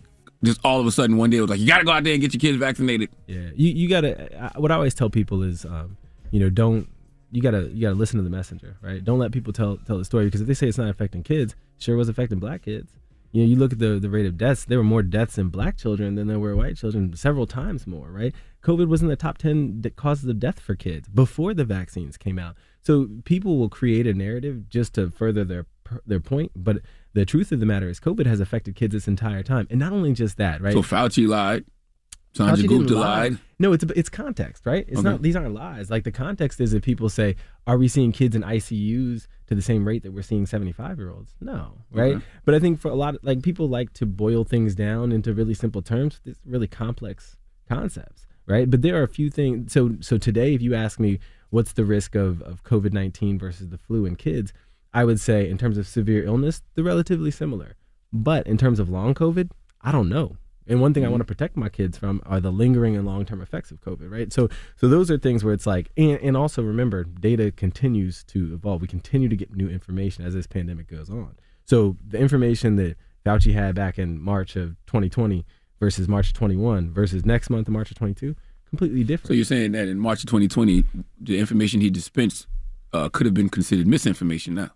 [0.45, 2.05] just all of a sudden one day it was like, you got to go out
[2.05, 3.09] there and get your kids vaccinated.
[3.27, 4.55] Yeah, you you gotta.
[4.55, 5.97] I- What I always tell people is, um,
[6.31, 6.89] you know, don't
[7.33, 9.03] you gotta you gotta listen to the messenger, right?
[9.03, 11.57] Don't let people tell tell the story because if they say it's not affecting kids,
[11.79, 12.93] sure it was affecting black kids.
[13.33, 14.65] You know, you look at the the rate of deaths.
[14.65, 18.09] There were more deaths in black children than there were white children, several times more,
[18.09, 18.33] right?
[18.65, 22.39] COVID was in the top ten causes of death for kids before the vaccines came
[22.39, 22.57] out.
[22.81, 25.67] So people will create a narrative just to further their
[26.07, 26.79] their point, but
[27.13, 29.93] the truth of the matter is, COVID has affected kids this entire time, and not
[29.93, 30.73] only just that, right?
[30.73, 31.65] So Fauci lied,
[32.35, 33.39] Sanjay Gupta lied.
[33.59, 34.85] No, it's it's context, right?
[34.89, 35.09] It's Okay.
[35.11, 35.91] not these aren't lies.
[35.91, 39.63] Like the context is that people say, "Are we seeing kids in ICUs to the
[39.63, 42.17] same rate that we're seeing 75 year olds?" No, right?
[42.17, 42.25] Okay.
[42.47, 45.33] But I think for a lot of like people like to boil things down into
[45.35, 46.21] really simple terms.
[46.25, 47.37] It's really complex
[47.69, 48.71] concepts, right?
[48.71, 49.73] But there are a few things.
[49.73, 51.19] So so today, if you ask me
[51.51, 54.53] what's the risk of of COVID 19 versus the flu in kids,
[54.93, 57.77] I would say in terms of severe illness, they're relatively similar.
[58.13, 59.51] But in terms of long COVID,
[59.83, 60.37] I don't know.
[60.67, 61.13] And one thing I mm-hmm.
[61.13, 64.11] want to protect my kids from are the lingering and long term effects of COVID,
[64.11, 64.33] right?
[64.33, 68.55] So so those are things where it's like and, and also remember data continues to
[68.55, 68.81] evolve.
[68.81, 71.37] We continue to get new information as this pandemic goes on.
[71.67, 75.45] So the information that Fauci had back in March of 2020
[75.81, 78.35] versus March of 21 versus next month March of 22,
[78.69, 79.29] completely different.
[79.29, 80.85] So you're saying that in March of 2020,
[81.21, 82.47] the information he dispensed
[82.93, 84.71] uh, could have been considered misinformation now.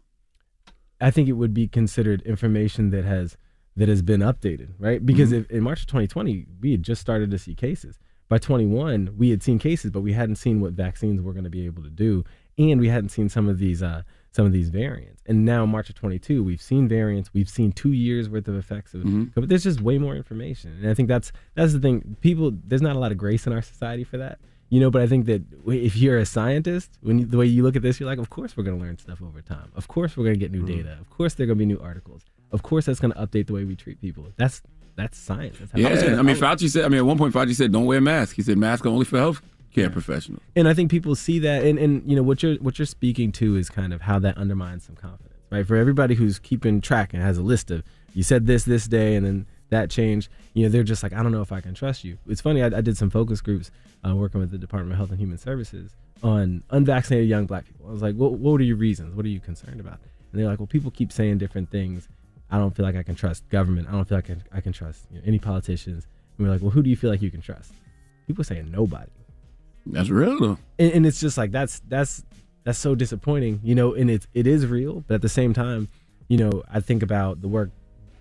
[1.00, 3.36] I think it would be considered information that has
[3.76, 5.04] that has been updated, right?
[5.06, 5.40] Because Mhm.
[5.42, 7.96] if, in March of 2020, we had just started to see cases.
[8.28, 11.50] By 21, we had seen cases, but we hadn't seen what vaccines were going to
[11.50, 12.24] be able to do,
[12.58, 15.22] and we hadn't seen some of these uh, some of these variants.
[15.26, 17.30] And now, March of 22, we've seen variants.
[17.34, 19.32] We've seen two years worth of effects of Mhm.
[19.34, 19.48] COVID.
[19.48, 22.16] There's just way more information, and I think that's that's the thing.
[22.20, 24.38] People, there's not a lot of grace in our society for that.
[24.70, 27.62] You know, but I think that if you're a scientist, when you, the way you
[27.62, 29.70] look at this, you're like, of course we're going to learn stuff over time.
[29.74, 30.98] Of course we're going to get new data.
[31.00, 32.22] Of course there are going to be new articles.
[32.52, 34.28] Of course that's going to update the way we treat people.
[34.36, 34.60] That's
[34.94, 35.56] that's science.
[35.58, 36.84] That's how Yeah, I mean, Fauci said.
[36.84, 39.04] I mean, at one point, Fauci said, "Don't wear masks." He said, "Masks are only
[39.06, 39.40] for health
[39.72, 42.78] care professionals." and I think people see that, and, and you know what you're what
[42.78, 45.66] you're speaking to is kind of how that undermines some confidence, right?
[45.66, 47.82] For everybody who's keeping track and has a list of
[48.14, 50.28] you said this this day, and then that changed.
[50.54, 52.18] You know, they're just like, I don't know if I can trust you.
[52.26, 52.62] It's funny.
[52.62, 53.70] I, I did some focus groups
[54.06, 57.86] uh, working with the Department of Health and Human Services on unvaccinated young black people.
[57.88, 59.14] I was like, what what are your reasons?
[59.14, 60.00] What are you concerned about?
[60.32, 62.08] And they're like, well, people keep saying different things.
[62.50, 63.88] I don't feel like I can trust government.
[63.88, 66.06] I don't feel like I can, I can trust you know, any politicians.
[66.36, 67.72] And we're like, well, who do you feel like you can trust?
[68.26, 69.10] People saying nobody.
[69.92, 72.24] That's real and, and it's just like that's that's
[72.64, 75.88] that's so disappointing you know and it's it is real but at the same time
[76.28, 77.70] you know i think about the work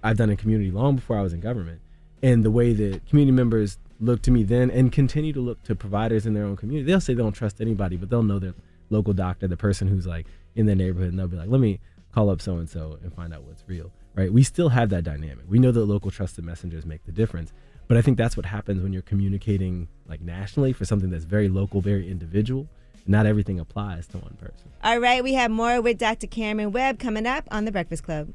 [0.03, 1.81] i've done in community long before i was in government
[2.23, 5.75] and the way that community members look to me then and continue to look to
[5.75, 6.85] providers in their own community.
[6.85, 8.53] They'll say they don't trust anybody but they'll know their
[8.89, 11.79] local doctor the person who's like in their neighborhood and they'll be like let me
[12.13, 14.33] call up so and so and find out what's real right?
[14.33, 15.45] We still have that dynamic.
[15.47, 17.53] We know that local trusted messengers make the difference
[17.87, 21.49] but i think that's what happens when you're communicating like nationally for something that's very
[21.49, 22.67] local very individual
[23.05, 26.27] not everything applies to one person All right, we have more with Dr.
[26.27, 28.33] Cameron Webb coming up on The Breakfast Club.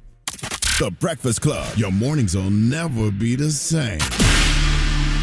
[0.78, 1.76] The Breakfast Club.
[1.76, 4.00] Your mornings will never be the same.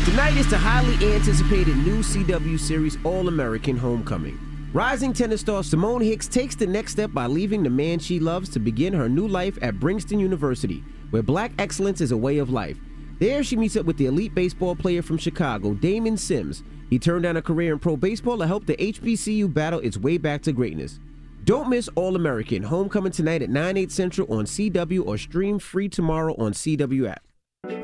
[0.06, 4.39] Tonight is the highly anticipated new CW series All American Homecoming.
[4.72, 8.50] Rising tennis star Simone Hicks takes the next step by leaving the man she loves
[8.50, 12.50] to begin her new life at Princeton University, where black excellence is a way of
[12.52, 12.78] life.
[13.19, 16.63] There, she meets up with the elite baseball player from Chicago, Damon Sims.
[16.89, 20.17] He turned down a career in pro baseball to help the HBCU battle its way
[20.17, 20.99] back to greatness.
[21.43, 25.89] Don't miss All American, homecoming tonight at 9, 8 central on CW or stream free
[25.89, 27.21] tomorrow on CW app.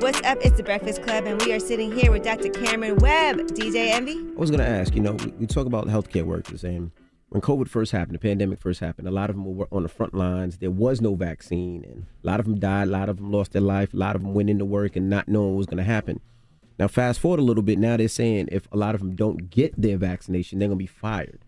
[0.00, 0.38] What's up?
[0.40, 2.48] It's the Breakfast Club, and we are sitting here with Dr.
[2.48, 3.36] Cameron Webb.
[3.48, 4.18] DJ Envy?
[4.34, 6.90] I was going to ask, you know, we, we talk about healthcare workers, and
[7.30, 9.88] when COVID first happened, the pandemic first happened, a lot of them were on the
[9.88, 10.58] front lines.
[10.58, 12.88] There was no vaccine, and a lot of them died.
[12.88, 13.92] A lot of them lost their life.
[13.92, 16.20] A lot of them went into work and not knowing what was going to happen.
[16.78, 17.78] Now, fast forward a little bit.
[17.78, 20.82] Now they're saying if a lot of them don't get their vaccination, they're going to
[20.82, 21.40] be fired.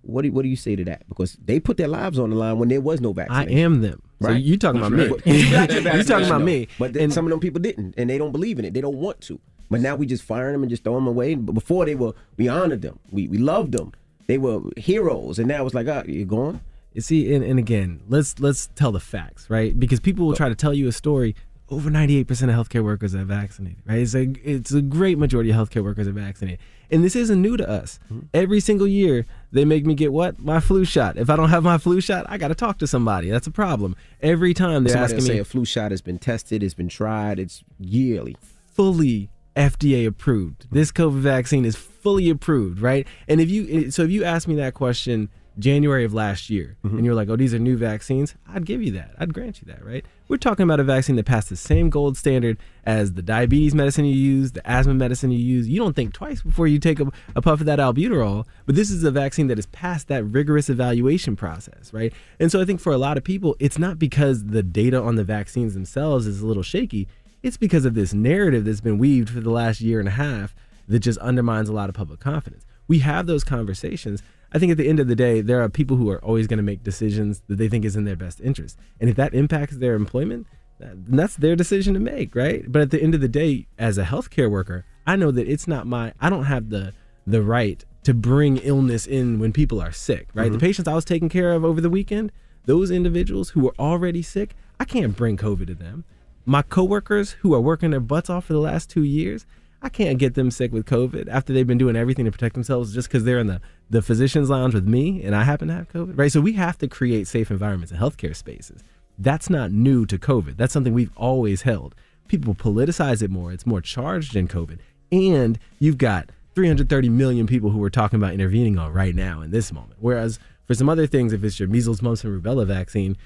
[0.00, 1.06] What do, what do you say to that?
[1.08, 3.36] Because they put their lives on the line when there was no vaccine.
[3.36, 4.02] I am them.
[4.20, 4.42] So Right.
[4.42, 5.04] you talking about me.
[5.24, 6.68] You talking about me.
[6.78, 8.74] But then some of them people didn't, and they don't believe in it.
[8.74, 9.38] They don't want to.
[9.70, 11.34] But now we just firing them and just throwing them away.
[11.34, 12.98] But before they were, we honored them.
[13.10, 13.92] We we loved them.
[14.26, 16.60] They were heroes, and now it's like, ah, you're gone.
[16.92, 19.78] You see, and, and again, let's let's tell the facts, right?
[19.78, 21.34] Because people will try to tell you a story.
[21.70, 23.98] Over 98% of healthcare workers are vaccinated, right?
[24.00, 27.56] It's a it's a great majority of healthcare workers are vaccinated, and this isn't new
[27.56, 27.98] to us.
[28.12, 28.26] Mm-hmm.
[28.34, 31.16] Every single year, they make me get what my flu shot.
[31.16, 33.30] If I don't have my flu shot, I got to talk to somebody.
[33.30, 33.96] That's a problem.
[34.20, 36.90] Every time they're Somebody asking say me a flu shot has been tested, it's been
[36.90, 38.36] tried, it's yearly.
[38.66, 40.66] fully FDA approved.
[40.70, 43.06] This COVID vaccine is fully approved, right?
[43.28, 46.96] And if you so if you asked me that question January of last year mm-hmm.
[46.96, 49.14] and you're like, "Oh, these are new vaccines." I'd give you that.
[49.18, 50.04] I'd grant you that, right?
[50.28, 54.06] We're talking about a vaccine that passed the same gold standard as the diabetes medicine
[54.06, 55.68] you use, the asthma medicine you use.
[55.68, 58.90] You don't think twice before you take a, a puff of that albuterol, but this
[58.90, 62.14] is a vaccine that has passed that rigorous evaluation process, right?
[62.40, 65.16] And so I think for a lot of people, it's not because the data on
[65.16, 67.08] the vaccines themselves is a little shaky
[67.42, 70.54] it's because of this narrative that's been weaved for the last year and a half
[70.88, 72.64] that just undermines a lot of public confidence.
[72.88, 74.22] We have those conversations.
[74.52, 76.58] I think at the end of the day, there are people who are always going
[76.58, 78.78] to make decisions that they think is in their best interest.
[79.00, 80.46] And if that impacts their employment,
[80.78, 82.70] that- that's their decision to make, right?
[82.70, 85.66] But at the end of the day, as a healthcare worker, I know that it's
[85.66, 86.92] not my I don't have the
[87.26, 90.50] the right to bring illness in when people are sick, right?
[90.50, 90.62] The Mhm.
[90.62, 92.32] patients I was taking care of over the weekend,
[92.66, 96.02] those individuals who were already sick, I can't bring COVID to them.
[96.44, 99.46] My coworkers who are working their butts off for the last two years,
[99.82, 102.94] I can't get them sick with COVID after they've been doing everything to protect themselves
[102.94, 105.88] just because they're in the, the physician's lounge with me and I happen to have
[105.88, 106.30] COVID, right?
[106.30, 108.82] So we have to create safe environments in healthcare spaces.
[109.18, 110.56] That's not new to COVID.
[110.56, 111.96] That's something we've always held.
[112.28, 113.52] People politicize it more.
[113.52, 114.78] It's more charged in COVID.
[115.10, 119.50] And you've got 330 million people who we're talking about intervening on right now in
[119.50, 119.96] this moment.
[120.00, 123.16] Whereas for some other things, if it's your measles, mumps, and rubella vaccine,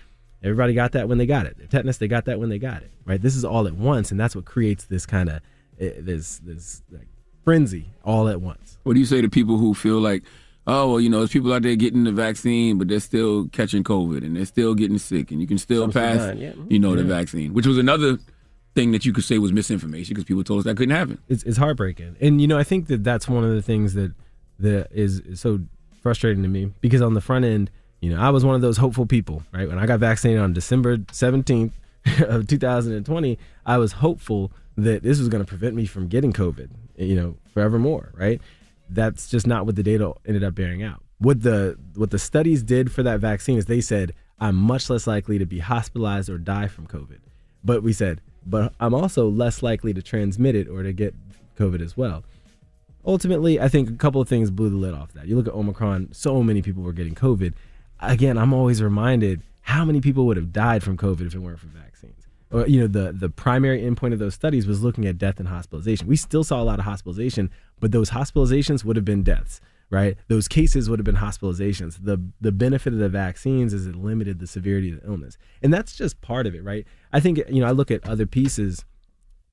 [0.42, 1.71] everybody got that when they got it.
[1.71, 2.90] Tetanus, they got that when they got it.
[3.05, 3.21] Right?
[3.21, 5.40] This is all at once, and that's what creates this kind of
[5.79, 7.09] this this like
[7.45, 8.79] frenzy all at once.
[8.83, 10.23] What do you say to people who feel like,
[10.67, 13.85] oh, well, you know, there's people out there getting the vaccine, but they're still catching
[13.85, 16.53] COVID and they're still getting sick, and you can still Some still pass, yeah.
[16.69, 18.19] you know, the vaccine, which was another
[18.75, 21.19] thing that you could say was misinformation because people told us that couldn't happen.
[21.29, 24.12] It's, it's heartbreaking, and you know I think that that's one of the things that
[24.59, 25.61] that is is so
[26.03, 28.77] frustrating to me because on the front end, you know, I was one of those
[28.77, 29.67] hopeful people, right?
[29.69, 31.73] When I got vaccinated on December seventeenth
[32.21, 36.71] of 2020, I was hopeful that this was going to prevent me from getting COVID,
[36.97, 38.41] you know, forevermore, right?
[38.89, 41.03] That's just not what the data ended up bearing out.
[41.19, 45.07] What the what the studies did for that vaccine is they said I'm much less
[45.07, 47.21] likely to be hospitalized or die from COVID.
[47.65, 51.15] But we said, but I'm also less likely to transmit it or to get
[51.59, 52.23] COVID as well.
[53.05, 55.27] Ultimately, I think a couple of things blew the lid off that.
[55.27, 57.55] You look at Omicron, so many people were getting COVID.
[58.01, 61.59] Again, I'm always reminded how many people would have died from COVID if it weren't
[61.59, 62.26] for vaccines.
[62.51, 65.49] Or, you know, the the primary endpoint of those studies was looking at death and
[65.49, 66.07] hospitalization.
[66.07, 70.17] We still saw a lot of hospitalization, but those hospitalizations would have been deaths, right?
[70.29, 72.05] Those cases would have been hospitalizations.
[72.05, 75.39] The the benefit of the vaccines is it limited the severity of the illness.
[75.63, 76.87] And that's just part of it, right?
[77.13, 78.85] I think, you know, I look at other pieces,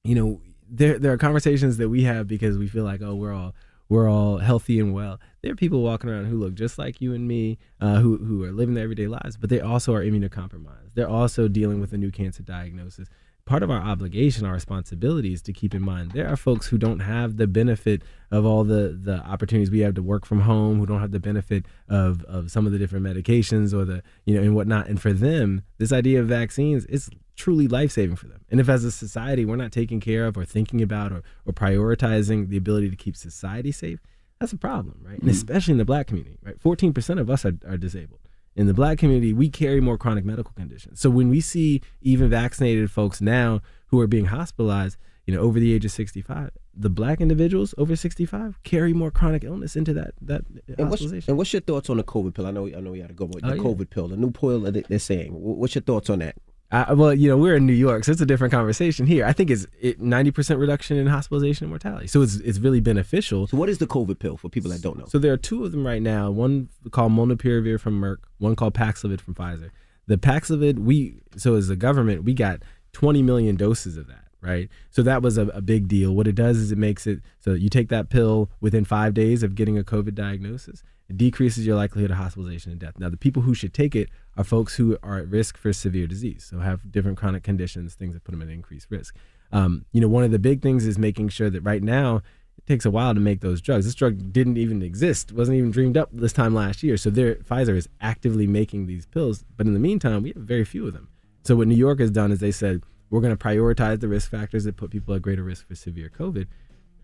[0.04, 3.34] you know, there there are conversations that we have because we feel like, oh, we're
[3.34, 3.56] all
[3.94, 5.20] we're all healthy and well.
[5.44, 8.44] There are people walking around who look just like you and me, uh, who who
[8.44, 10.96] are living their everyday lives, but they also are immunocompromised.
[10.96, 13.08] They're also dealing with a new cancer diagnosis.
[13.46, 16.78] Part of our obligation, our responsibility is to keep in mind there are folks who
[16.78, 18.02] don't have the benefit
[18.32, 21.20] of all the the opportunities we have to work from home, who don't have the
[21.20, 24.88] benefit of of some of the different medications or the you know and whatnot.
[24.88, 28.42] And for them, this idea of vaccines is truly life saving for them.
[28.50, 31.54] And if as a society we're not taking care of or thinking about or, or
[31.54, 34.00] prioritizing the ability to keep society safe,
[34.40, 35.20] that's a problem, right?
[35.20, 35.34] And Mhm.
[35.34, 36.60] especially in the black community, right?
[36.60, 38.20] 14% of us are, are disabled.
[38.56, 41.00] In the black community, we carry more chronic medical conditions.
[41.00, 45.60] So when we see even vaccinated folks now who are being hospitalized, you know, over
[45.60, 50.12] the age of 65, the black individuals over 65 carry more chronic illness into that
[50.22, 50.58] that And
[50.90, 51.32] what's, hospitalization.
[51.32, 52.46] and what's your thoughts on the COVID pill?
[52.46, 53.62] I know, I know, you had to go with the Oh, yeah.
[53.62, 55.32] COVID pill, the new pill that they- they're saying.
[55.34, 56.36] What's your thoughts on that?
[56.74, 59.26] I, well, you know, we're in New York, so it's a different conversation here.
[59.26, 62.08] I think it's it, 90% reduction in hospitalization and mortality.
[62.08, 63.46] So it's it's really beneficial.
[63.46, 65.06] So what is the COVID pill for people that don't know?
[65.06, 66.32] So there are two of them right now.
[66.32, 69.70] One called Molnupiravir from Merck, one called Paxlovid from Pfizer.
[70.08, 74.68] The Paxlovid, we so as a government, we got 20 million doses of that, right?
[74.90, 76.16] So that was a, a big deal.
[76.16, 79.44] What it does is it makes it so you take that pill within five days
[79.44, 80.82] of getting a COVID diagnosis.
[81.14, 82.98] Decreases your likelihood of hospitalization and death.
[82.98, 86.08] Now, the people who should take it are folks who are at risk for severe
[86.08, 89.16] disease, so have different chronic conditions, things that put them at increased risk.
[89.52, 92.24] Um, you know, one of the big things is making sure that right now
[92.58, 93.86] it takes a while to make those drugs.
[93.86, 96.98] This drug didn't even exist, wasn't even dreamed up this time last year.
[96.98, 100.66] So there, Pfizer is actively making these pills, but in the meantime, we have very
[100.66, 101.10] few of them.
[101.44, 104.32] So what New York has done is they said we're going to prioritize the risk
[104.32, 106.48] factors that put people at greater risk for severe COVID.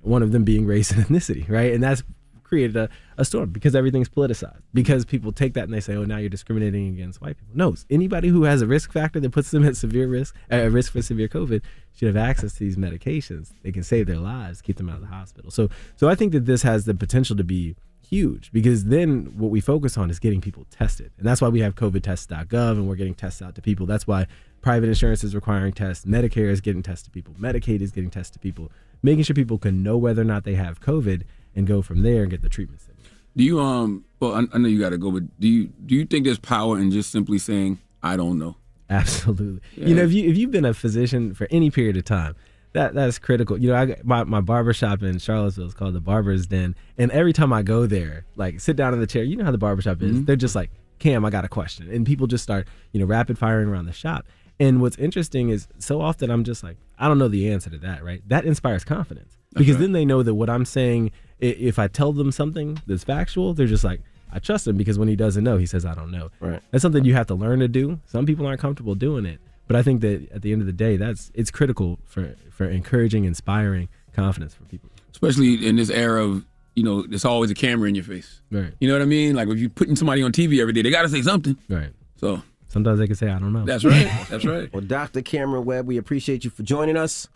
[0.02, 1.74] One of them being race and ethnicity, right?
[1.74, 2.04] And that's
[2.50, 4.62] created a, a storm because everything's politicized.
[4.74, 7.76] Because people take that and they say, "Oh, now you're discriminating against white people." No,
[7.90, 11.02] anybody who has a risk factor that puts them at severe risk, at risk for
[11.02, 11.62] severe COVID,
[11.94, 13.54] should have access to these medications.
[13.64, 15.52] They can save their lives, keep them out of the hospital.
[15.52, 17.76] So, so I think that this has the potential to be
[18.10, 21.62] huge because then what we focus on is getting people tested, and that's why we
[21.62, 23.86] have COVIDtests.gov and we're getting tests out to people.
[23.86, 24.28] That's why
[24.62, 28.32] private insurance is requiring tests, Medicare is getting tests to people, Medicaid is getting tests
[28.32, 28.72] to people,
[29.04, 31.24] making sure people can know whether or not they have COVID
[31.56, 32.88] and go from there and get the treatments.
[33.36, 34.06] Do you um?
[34.20, 36.40] Well, I, I know you got to go, but do you do you think there's
[36.40, 38.58] power in just simply saying I don't know?
[38.90, 39.62] Absolutely.
[39.76, 42.36] You know, if you if you've been a physician for any period of time,
[42.74, 43.58] that that's critical.
[43.58, 47.12] You know, I my my barber shop in Charlottesville is called the Barber's Den, and
[47.12, 49.58] every time I go there, like sit down in the chair, you know how the
[49.58, 50.26] barber shop is.
[50.26, 53.38] They're just like, "Cam, I got a question," and people just start you know rapid
[53.38, 54.26] firing around the shop.
[54.60, 57.78] And what's interesting is so often I'm just like, I don't know the answer to
[57.78, 58.22] that, right?
[58.28, 59.82] That inspires confidence because right.
[59.82, 63.68] then they know that what I'm saying, if I tell them something that's factual, they're
[63.68, 66.30] just like, I trust him because when he doesn't know, he says, I don't know.
[66.40, 66.62] Right.
[66.72, 68.00] That's something you have to learn to do.
[68.06, 69.40] Some people aren't comfortable doing it.
[69.68, 72.66] But I think that at the end of the day, that's it's critical for, for
[72.66, 74.90] encouraging, inspiring confidence for people.
[75.12, 78.42] Especially in this era of you know, there's always a camera in your face.
[78.52, 78.74] Right.
[78.80, 79.36] You know what I mean?
[79.36, 81.58] Like if you're putting somebody on TV every day, they got to say something.
[81.68, 81.90] Right.
[82.18, 83.66] So Sometimes they can say, I don't know.
[83.66, 84.10] that's right.
[84.30, 84.72] That's right.
[84.72, 85.24] Well, Dr.
[85.24, 87.28] Cameron Webb, we appreciate you for joining us,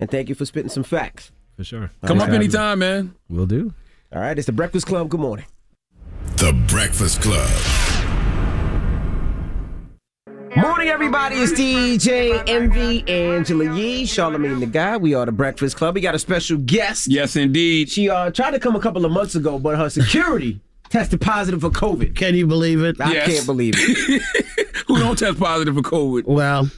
[0.00, 1.30] and thank you for spitting some facts.
[1.60, 1.90] For sure.
[2.06, 3.14] Come up anytime, man.
[3.28, 3.74] We'll do.
[4.14, 5.10] All right, it's the Breakfast Club.
[5.10, 5.44] Good morning.
[6.38, 7.50] The Breakfast Club.
[10.56, 11.34] Morning, everybody.
[11.36, 14.96] It's DJ Envy Angela Yee, Charlemagne the Guy.
[14.96, 15.96] We are the Breakfast Club.
[15.96, 17.08] We got a special guest.
[17.08, 17.90] Yes, indeed.
[17.90, 21.60] She uh, tried to come a couple of months ago, but her security tested positive
[21.60, 22.16] for COVID.
[22.16, 22.98] Can you believe it?
[23.02, 23.26] I Yes.
[23.34, 24.22] can't believe it.
[24.86, 26.24] Who don't test positive for COVID?
[26.24, 26.70] Well,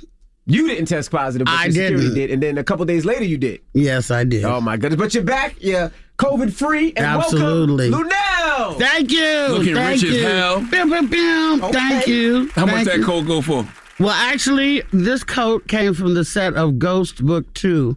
[0.46, 2.14] You didn't test positive, but I your didn't.
[2.14, 3.61] did, and then a couple days later you did.
[3.74, 4.44] yes, I did.
[4.44, 4.98] Oh my goodness!
[4.98, 5.55] But you're back.
[5.61, 7.90] You're COVID free, and Absolutely.
[7.90, 8.78] welcome, Luenell.
[8.78, 9.46] Thank you.
[9.50, 10.22] Looking Thank rich as you.
[10.26, 10.59] hell.
[10.68, 11.61] Pew, pew, pew.
[11.72, 12.48] Thank you.
[12.55, 13.05] How much Thank that you.
[13.05, 13.66] coat go for?
[14.00, 17.96] Well, actually, this coat came from the set of Ghost Book 2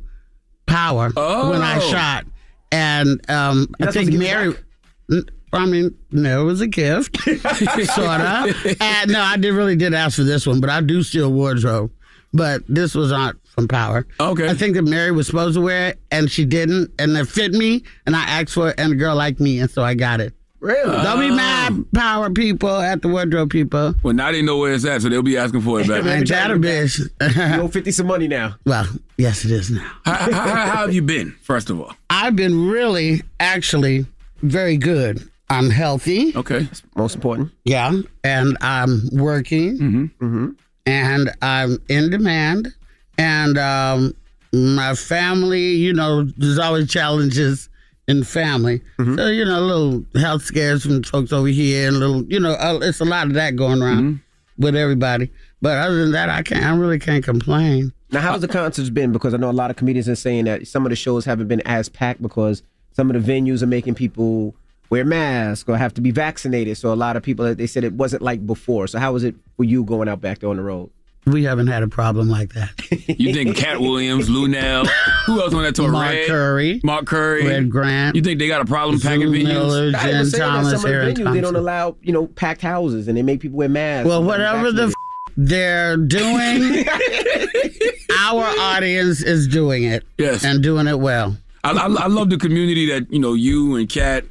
[0.67, 1.49] Power oh.
[1.51, 1.79] when I Oh.
[1.91, 2.25] shot.
[2.71, 5.23] And um, I think to give it Mary.
[5.53, 8.75] I mean, no, it was a gift, sort of.
[8.81, 11.91] And no, I did really did ask for this one, but I do steal wardrobe.
[12.35, 14.05] But this was not from Power.
[14.19, 14.49] Okay.
[14.49, 17.53] I think that Mary was supposed to wear it, and she didn't, and it fit
[17.53, 20.19] me, and I asked for it, and the girl liked me, and so I got
[20.19, 20.33] it.
[20.59, 20.97] Really?
[21.03, 23.93] Don't be mad, Power people, at the wardrobe people.
[24.01, 26.03] Well, now they know where it's at, so they'll be asking for it back.
[26.05, 27.59] Ain't that a You bitch?
[27.59, 28.55] owe fifty some money now.
[28.65, 29.91] well, yes, it is now.
[30.05, 31.31] how, how, how how have you been?
[31.43, 34.05] First of all, I've been really, actually,
[34.41, 35.29] very good.
[35.51, 36.67] I'm healthy, okay.
[36.95, 37.51] Most important.
[37.63, 37.91] yeah,
[38.23, 39.77] and I'm working,
[40.19, 40.49] Mm-hmm.
[40.85, 42.73] And I'm in demand,
[43.17, 44.13] and um,
[44.53, 45.71] my family.
[45.75, 47.69] You know, there's always challenges
[48.07, 49.17] in family, Mm-hmm.
[49.17, 52.51] so you know, a little health scares from folks over here, and little, you know,
[52.51, 54.61] uh, it's a lot of that going around Mm-hmm.
[54.63, 55.31] with everybody.
[55.61, 56.63] But other than that, I can't.
[56.63, 57.91] I really can't complain.
[58.11, 59.11] Now, how's the concerts been?
[59.11, 61.47] Because I know a lot of comedians are saying that some of the shows haven't
[61.47, 62.61] been as packed because
[62.93, 64.55] some of the venues are making people
[64.89, 66.77] wear masks or have to be vaccinated.
[66.77, 68.87] So a lot of people they said it wasn't like before.
[68.87, 70.89] So how was it for you going out back there on the road?
[71.25, 72.69] We haven't had a problem like that.
[73.07, 74.87] You think Katt Williams, Luenell,
[75.25, 75.91] who else on that tour?
[75.91, 79.31] Mark Red, Curry, Mark Curry, Red Grant, You think they got a problem packing Sue
[79.31, 79.43] venues?
[79.45, 81.95] Miller, I Jen was saying that Thomas, some of the Aaron venues they don't allow
[82.01, 84.07] you know packed houses and they make people wear masks.
[84.07, 84.93] Well, whatever the f-
[85.37, 86.85] they're doing,
[88.19, 90.43] our audience is doing it Yes.
[90.43, 91.37] and doing it well.
[91.63, 94.25] I, I, I love the community that you know you and Katt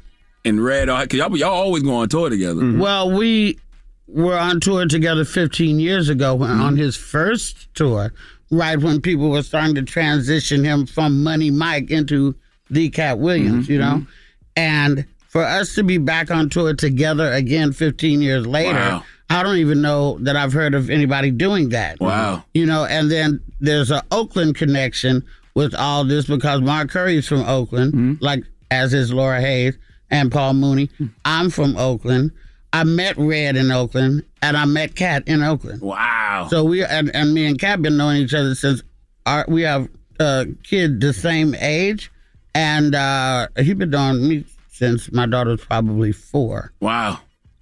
[0.45, 2.61] and Red are because y'all, y'all always go on tour together.
[2.61, 2.79] Mm-hmm.
[2.79, 3.59] Well, we
[4.07, 8.13] were on tour together 15 years ago when, on his first tour
[8.51, 12.35] right when people were starting to transition him from Money Mike into
[12.69, 13.85] the Katt Williams, Mhm, you know?
[14.03, 14.07] mhm.
[14.55, 19.03] And for us to be back on tour together again 15 years later, Wow.
[19.31, 21.99] I don't even know that I've heard of anybody doing that.
[21.99, 22.43] Wow.
[22.53, 25.23] You know, and then there's an Oakland connection
[25.55, 28.13] with all this because Mark Curry's from Oakland, Mm-hmm.
[28.23, 29.75] like as is Laura Hayes
[30.09, 30.89] and Paul Mooney.
[31.23, 32.31] I'm from Oakland.
[32.73, 35.81] I met Red in Oakland and I met Katt in Oakland.
[35.81, 36.47] Wow.
[36.49, 38.83] So we and, and me and Katt been knowing each other since
[39.25, 39.87] our we have
[40.19, 42.11] uh kid the same age
[42.53, 46.73] and uh he been knowing me since my daughter's probably four.
[46.81, 47.19] Wow.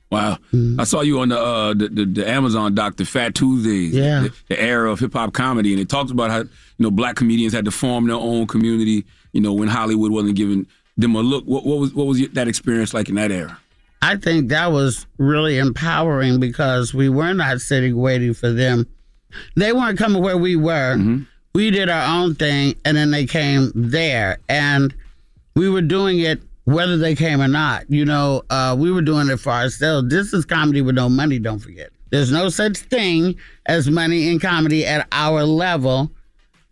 [0.09, 0.37] Wow.
[0.51, 0.79] Mm-hmm.
[0.79, 3.93] I saw you on the, uh, the, the the Amazon doc, the Phat Tuesdays.
[3.93, 4.21] Yeah.
[4.21, 5.73] The, the era of hip hop comedy.
[5.73, 9.05] And it talks about how, you know, black comedians had to form their own community,
[9.31, 10.67] you know, when Hollywood wasn't giving
[10.97, 11.45] them a look.
[11.45, 13.59] What, what was what was that experience like in that era?
[14.01, 18.85] I think that was really empowering because we were not sitting waiting for them.
[19.55, 20.97] They weren't coming where we were.
[21.55, 24.39] We did our own thing and then they came there.
[24.49, 24.93] And
[25.55, 27.89] we were doing it whether they came or not.
[27.89, 30.09] You know, uh, we were doing it for ourselves.
[30.09, 31.89] This is comedy with no money, don't forget.
[32.09, 33.35] There's no such thing
[33.67, 36.11] as money in comedy at our level.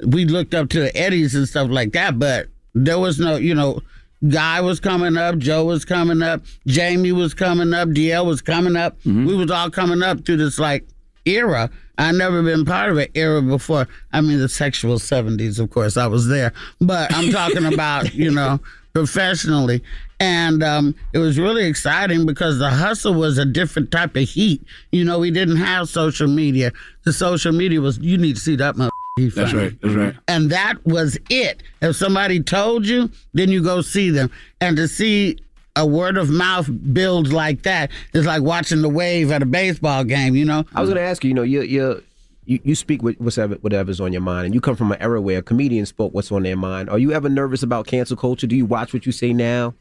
[0.05, 3.55] We looked up to the Eddies and stuff like that, but there was no, you
[3.55, 3.82] know,
[4.30, 8.76] Guy was coming up, Joe was coming up, Jamie was coming up, DL was coming
[8.76, 8.97] up.
[9.26, 10.86] We was all coming up through this like
[11.26, 11.69] era.
[11.97, 13.88] I never been part of an era before.
[14.13, 18.32] I mean, the sexual seventies, of course, I was there, but I'm talking about you
[18.32, 18.59] know
[18.93, 19.82] professionally,
[20.19, 24.63] and um, it was really exciting because the hustle was a different type of heat.
[24.91, 26.72] You know, we didn't have social media.
[27.03, 28.76] The social media was you need to see that.
[28.76, 29.82] he That's funny." right.
[29.82, 30.16] That's right.
[30.28, 31.64] And that was it.
[31.82, 34.32] If somebody told you, then you go see them.
[34.59, 35.38] And to see
[35.76, 40.03] a word of mouth build like that is like watching the wave at a baseball
[40.03, 40.66] game, you know?
[40.76, 41.30] I was going to ask you.
[41.30, 42.03] You know, you you
[42.45, 45.22] you, you speak with whatever, whatever's on your mind, and you come from an era
[45.22, 46.89] where comedians spoke what's on their mind.
[46.89, 48.47] Are you ever nervous about cancel culture?
[48.47, 49.74] Do you watch what you say now,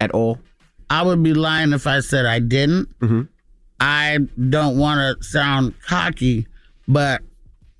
[0.00, 0.38] at all?
[0.90, 2.88] I would be lying if I said I didn't.
[3.00, 3.22] Mm-hmm.
[3.80, 4.18] I
[4.50, 6.46] don't want to sound cocky,
[6.86, 7.22] but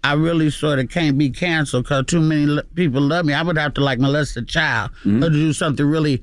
[0.05, 3.35] I really sort of can't be canceled because too many lo- people love me.
[3.35, 5.23] I would have to like molest a child mm-hmm.
[5.23, 6.23] or to do something really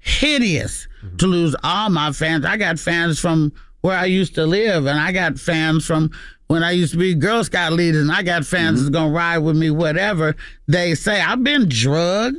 [0.00, 1.16] hideous mm-hmm.
[1.16, 2.44] to lose all my fans.
[2.44, 3.52] I got fans from
[3.82, 6.10] where I used to live, and I got fans from
[6.48, 8.86] when I used to be Girl Scout leader, and I got fans mm-hmm.
[8.86, 10.34] that's gonna ride with me, whatever
[10.66, 11.20] they say.
[11.20, 12.38] I've been drugged.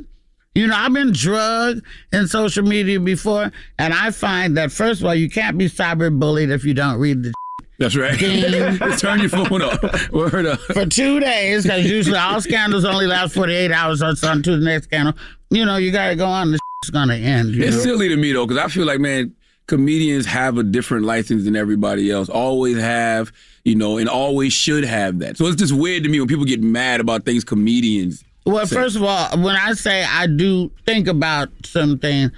[0.54, 5.06] You know, I've been drugged in social media before, and I find that first of
[5.06, 7.32] all, you can't be cyber bullied if you don't read the
[7.78, 8.18] That's right.
[8.98, 10.10] Turn your phone off.
[10.10, 10.58] Word up.
[10.60, 14.64] for two days because usually all scandals only last 48 hours or so to the
[14.64, 15.14] next scandal.
[15.50, 16.50] You know, you got to go on.
[16.50, 17.54] The is going to end.
[17.54, 17.82] It's know?
[17.82, 19.34] silly to me though, because I feel like man,
[19.66, 22.28] comedians have a different license than everybody else.
[22.28, 23.32] Always have,
[23.64, 25.36] you know, and always should have that.
[25.36, 28.24] So it's just weird to me when people get mad about things comedians.
[28.44, 28.74] Well, say.
[28.74, 32.32] first of all, when I say I do think about something,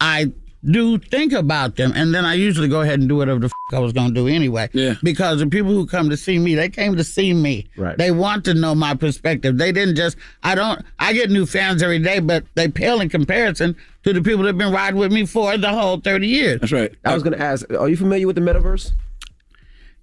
[0.00, 0.32] I
[0.70, 3.74] do think about them, and then I usually go ahead and do whatever the f-
[3.74, 4.68] I was going to do anyway.
[4.72, 4.94] Yeah.
[5.02, 7.68] Because the people who come to see me, they came to see me.
[7.76, 7.96] Right.
[7.98, 9.58] They want to know my perspective.
[9.58, 10.16] They didn't just.
[10.42, 10.82] I don't.
[10.98, 14.58] I get new fans every day, but they pale in comparison to the people that've
[14.58, 16.60] been riding with me for the whole thirty years.
[16.60, 16.92] That's right.
[17.04, 17.70] I was going to ask.
[17.72, 18.92] Are you familiar with the metaverse?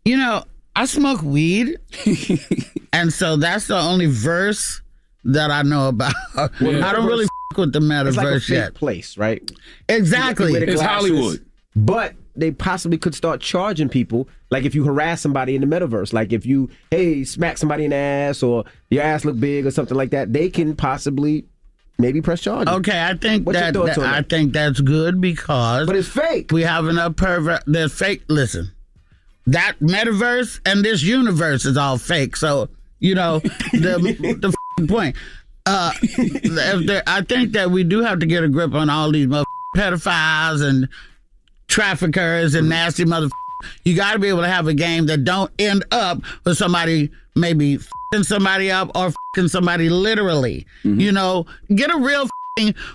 [0.05, 0.43] You know,
[0.75, 1.77] I smoke weed,
[2.93, 4.81] and so that's the only verse
[5.23, 6.13] that I know about.
[6.35, 8.73] I don't really f- with the It's like a metaverse fake yet.
[8.73, 9.51] place, right?
[9.89, 10.47] Exactly.
[10.47, 11.45] You wear the It's glasses, Hollywood.
[11.75, 16.13] But they possibly could start charging people, like if you harass somebody in the metaverse,
[16.13, 19.71] like if you hey smack somebody in the ass or your ass look big or
[19.71, 21.45] something like that, they can possibly
[21.99, 22.73] maybe press charges.
[22.73, 25.95] Okay, I think What's your that, thoughts that- on I think that's good because But
[25.95, 26.51] it's fake.
[26.51, 27.63] we have enough pervert.
[27.67, 28.23] There's fake.
[28.27, 28.71] Listen,
[29.47, 32.35] that metaverse and this universe is all fake.
[32.35, 35.15] So you know the the point.
[35.65, 35.91] Uh,
[36.43, 39.45] there, I think that we do have to get a grip on all these mother-
[39.75, 40.89] pedophiles and
[41.67, 43.29] traffickers and nasty mother.
[43.83, 47.11] You got to be able to have a game that don't end up with somebody
[47.35, 47.77] maybe
[48.11, 50.65] fing somebody up or fing somebody literally.
[50.83, 52.27] You know, get a real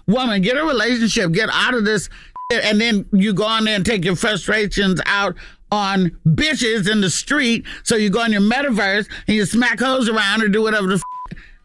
[0.07, 2.09] woman, get a relationship, get out of this,
[2.53, 5.37] and then you go on there and take your frustrations out
[5.73, 7.65] on bitches in the street.
[7.85, 11.01] So you go in your metaverse and you smack hoes around or do whatever the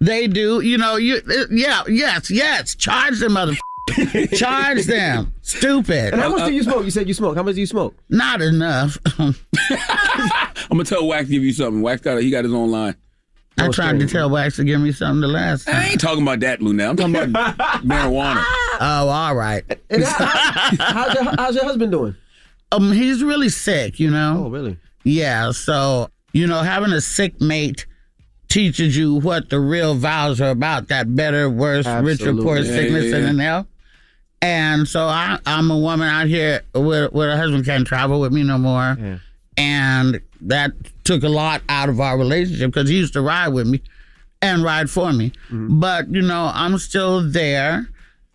[0.02, 0.60] they do.
[0.60, 2.76] You know, you uh, yeah, yes, yes.
[2.76, 3.54] Charge them, mother.
[4.36, 5.34] Charge them.
[5.42, 6.14] Stupid.
[6.14, 6.84] And how much do you smoke?
[6.86, 7.36] You said you smoke.
[7.36, 7.96] How much do you smoke?
[8.10, 8.98] Not enough.
[9.18, 9.34] I'm
[10.70, 11.82] gonna tell Wax to give you something.
[11.82, 12.96] Wax got he got his own line.
[13.58, 15.68] I tried to tell Wax to give me something to last.
[15.70, 16.74] I ain't talking about that, Lou.
[16.74, 18.44] Now I'm talking about marijuana.
[18.80, 19.64] Oh, all right.
[19.90, 20.26] And how-
[20.80, 22.16] how's, your, how's your husband doing?
[22.72, 24.00] Um, he's really sick.
[24.00, 24.44] You know.
[24.46, 24.78] Oh, really?
[25.04, 25.52] Yeah.
[25.52, 27.86] So you know, having a sick mate
[28.52, 32.44] teaches you what the real vows are about that better, worse, richer, Absolutely.
[32.44, 33.30] poor, Yeah, sickness, yeah, and yeah.
[33.30, 33.68] in hell.
[34.42, 38.34] And so I, I'm a woman out here where, where her husband can't travel with
[38.34, 39.20] me no more.
[39.58, 40.72] And that
[41.04, 43.82] took a lot out of our relationship because he used to ride with me
[44.42, 45.32] and ride for me.
[45.52, 47.88] But, you know, I'm still there.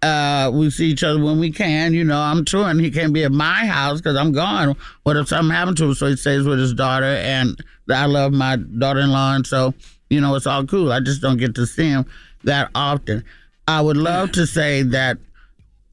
[0.03, 1.93] Uh, we see each other when we can.
[1.93, 2.79] You know, I'm touring.
[2.79, 4.77] He can't be at my house because I'm gone.
[5.03, 5.95] What if something happened to him?
[5.95, 7.59] So he stays with his daughter, and
[7.91, 9.75] I love my daughter-in-law, and so
[10.11, 10.93] you know it's all cool.
[10.93, 12.07] I just don't get to see him
[12.45, 13.25] that often.
[13.69, 15.19] I would love to say that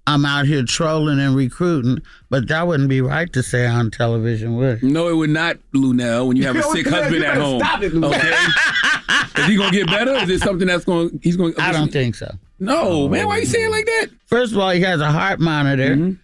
[0.05, 1.99] I'm out here trolling and recruiting,
[2.29, 4.83] but that wouldn't be right to say on television, would it?
[4.83, 6.27] No, it would not, Luenell.
[6.27, 8.15] When you have a Yo, sick husband at home, stop it, Luenell.
[8.15, 9.41] okay?
[9.41, 10.11] Is he gonna get better?
[10.15, 11.19] Is it something that's going?
[11.23, 11.53] He's going.
[11.59, 12.35] I don't think so.
[12.59, 13.25] No, man.
[13.27, 14.07] Why are you saying like that?
[14.27, 16.15] First of all, he has a heart monitor.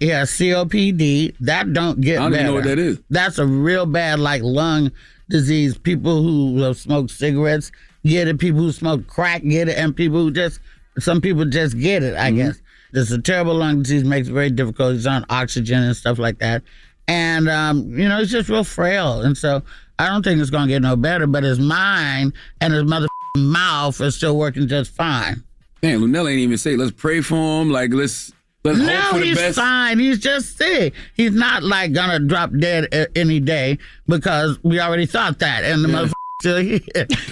[0.00, 1.36] He has COPD.
[1.40, 2.22] That don't get Mm-hmm.
[2.22, 2.42] I don't better.
[2.42, 2.98] even know what that is.
[3.08, 4.90] That's a real bad like lung
[5.28, 5.76] disease.
[5.78, 7.72] People who have smoked cigarettes
[8.04, 8.38] get it.
[8.38, 10.60] People who smoke crack get it, and people who just
[10.98, 12.14] some people just get it.
[12.14, 12.24] Mm-hmm.
[12.24, 12.60] I guess
[12.92, 14.04] it's a terrible lung disease.
[14.04, 14.94] Makes it very difficult.
[14.94, 16.62] He's on oxygen and stuff like that,
[17.08, 19.20] and um, you know he's just real frail.
[19.20, 19.62] And so
[19.98, 21.26] I don't think it's gonna get no better.
[21.26, 25.42] But his mind and his mother mouth is still working just fine.
[25.82, 26.76] Man, Luenell ain't even say.
[26.76, 27.70] Let's pray for him.
[27.70, 28.32] Like let's
[28.66, 29.58] let's no, hope for the he's best.
[29.58, 29.98] fine.
[29.98, 30.94] He's just sick.
[31.14, 35.64] He's not like gonna drop dead uh, any day because we already thought that.
[35.64, 36.80] And the motherfucker still here.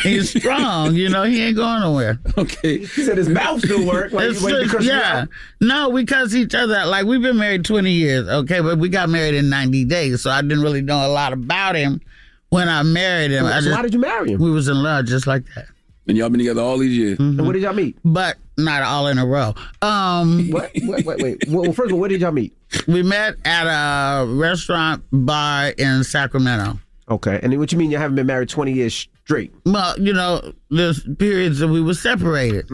[0.03, 0.95] He's strong.
[0.95, 2.19] You know, he ain't going nowhere.
[2.39, 2.79] Okay.
[2.79, 4.13] He said his mouth still work.
[4.13, 5.27] Like, It's you wait to just- curse yeah.
[5.61, 6.89] No, we cuss each other out.
[6.89, 10.31] Like we've been married 20 years, okay, but we got married in 90 days, so
[10.31, 12.01] I didn't really know a lot about him
[12.49, 13.45] when I married him.
[13.47, 14.41] I So just, why did you marry him?
[14.41, 15.67] We was in love just like that.
[16.07, 17.19] And y'all been together all these years.
[17.19, 17.39] Mm-hmm.
[17.39, 17.97] And where did y'all meet?
[18.05, 19.55] But not all in a row.
[19.83, 20.71] Um What?
[20.75, 21.45] Wait, wait, wait.
[21.49, 22.55] Well, first of all, where did y'all meet?
[22.87, 26.79] We met at a restaurant bar in Sacramento.
[27.09, 27.41] Okay.
[27.43, 29.53] And then what you mean you haven't been married 20 years straight?
[29.65, 32.67] Well, you know, there's periods that we were separated.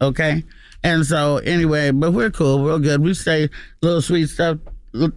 [0.00, 0.42] Okay.
[0.82, 3.02] And so anyway, but we're cool, we're good.
[3.02, 3.50] We say
[3.82, 4.58] little sweet stuff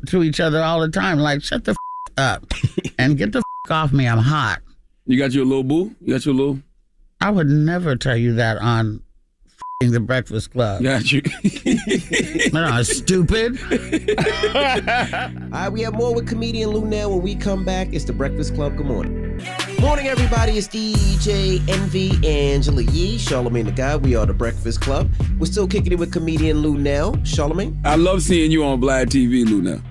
[0.08, 1.78] to each other all the time, like shut the f-
[2.18, 2.46] up
[3.00, 4.08] and get the f- off me.
[4.08, 4.60] I'm hot.
[5.06, 5.96] You got your little boo.
[6.02, 6.60] You got your little.
[7.24, 9.02] I would never tell you that on
[9.46, 10.84] f***ing the Breakfast Club.
[10.84, 11.22] Got you.
[12.52, 13.58] Man, I'm stupid.
[13.62, 14.62] All
[15.50, 17.94] right, we have more with comedian Luenell when we come back.
[17.94, 18.76] It's the Breakfast Club.
[18.76, 19.42] Good morning.
[19.80, 20.58] Morning, everybody.
[20.58, 23.96] It's DJ Envy, Angela Yee, Charlemagne the Guy.
[23.96, 25.10] We are the Breakfast Club.
[25.40, 27.26] We're still kicking it with comedian Luenell.
[27.26, 27.80] Charlemagne?
[27.86, 29.82] I love seeing you on Vlad TV, Luna.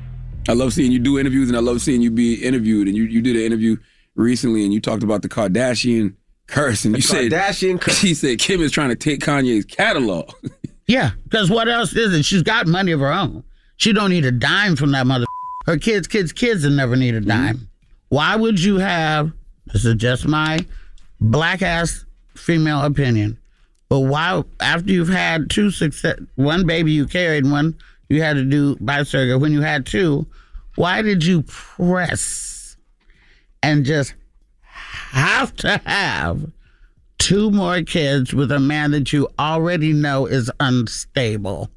[0.51, 2.89] I love seeing you do interviews, and I love seeing you be interviewed.
[2.89, 3.78] And you, you did an interview
[4.16, 6.16] recently, and you talked about the Kardashian
[6.53, 7.98] curse, and The you said Kardashian curse.
[7.98, 10.32] She said Kim is trying to take Kanye's catalog.
[10.88, 12.24] Yeah, because what else is it?
[12.24, 13.44] She's got money of her own.
[13.76, 15.24] She don't need a dime from that mother.
[15.64, 17.28] Her kids, kids, kids will never need a mm-hmm.
[17.28, 17.70] dime.
[18.09, 19.32] Why would you have?
[19.72, 20.66] This is just my
[21.20, 23.38] black ass female opinion.
[23.88, 27.76] But why, after you've had two success, one baby you carried, one
[28.09, 29.40] you had to do by surrogate.
[29.40, 30.26] When you had two,
[30.74, 32.76] why did you press
[33.62, 34.14] and just
[35.12, 36.50] have to have
[37.18, 41.70] two more kids with a man that you already know is unstable?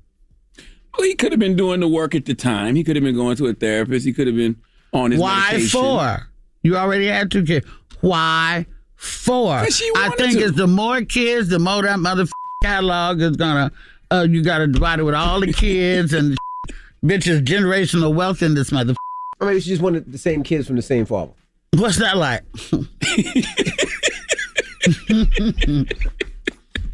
[0.97, 2.75] Well, he could have been doing the work at the time.
[2.75, 4.05] He could have been going to a therapist.
[4.05, 4.55] He could have been
[4.93, 5.79] on his Why medication.
[5.81, 6.27] four?
[6.63, 7.65] You already had two kids.
[8.01, 8.65] Why
[8.95, 9.59] four?
[9.59, 10.45] 'Cause she I think to.
[10.45, 12.25] it's the more kids, the more that mother
[12.63, 13.71] catalog is gonna.
[14.11, 16.37] Uh, you got to divide it with all the kids and
[17.03, 18.93] bitches generational wealth in this mother.
[19.41, 21.33] Or maybe she just wanted the same kids from the same father.
[21.79, 22.43] What's that like?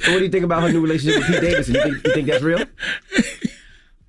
[0.02, 1.76] So what do you think about her new relationship with Pete Davidson?
[1.76, 2.60] You think, you think that's real?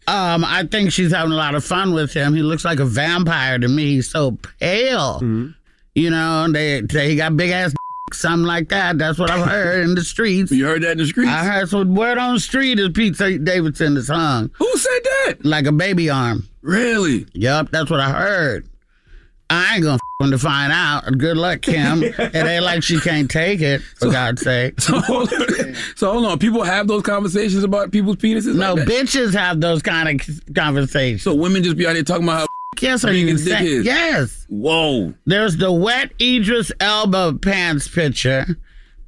[0.09, 2.35] Um, I think she's having a lot of fun with him.
[2.35, 3.97] He looks like a vampire to me.
[3.97, 5.17] He's so pale.
[5.17, 5.49] Mm-hmm.
[5.95, 7.75] You know, they say he got big ass,
[8.13, 8.97] something like that.
[8.97, 10.51] That's what I've heard in the streets.
[10.51, 11.31] You heard that in the streets?
[11.31, 11.85] I heard so.
[11.85, 14.51] Word on the street is Pete Davidson is hung.
[14.55, 15.45] Who said that?
[15.45, 16.49] Like a baby arm.
[16.63, 17.27] Really?
[17.35, 18.67] Yup, that's what I heard.
[19.51, 21.19] I ain't gonna f- to find out.
[21.19, 22.03] Good luck, Kim.
[22.05, 24.75] it ain't like she can't take it, for God's sake.
[24.81, 25.75] So hold, on.
[25.97, 26.39] so hold on.
[26.39, 28.55] People have those conversations about people's penises.
[28.55, 31.23] No, like bitches have those kind of conversations.
[31.23, 32.47] So women just be out here talking about how
[32.81, 34.47] Yes, I big even his dick say, yes.
[34.49, 35.15] Whoa.
[35.25, 38.45] There's the wet Idris Elba pants picture.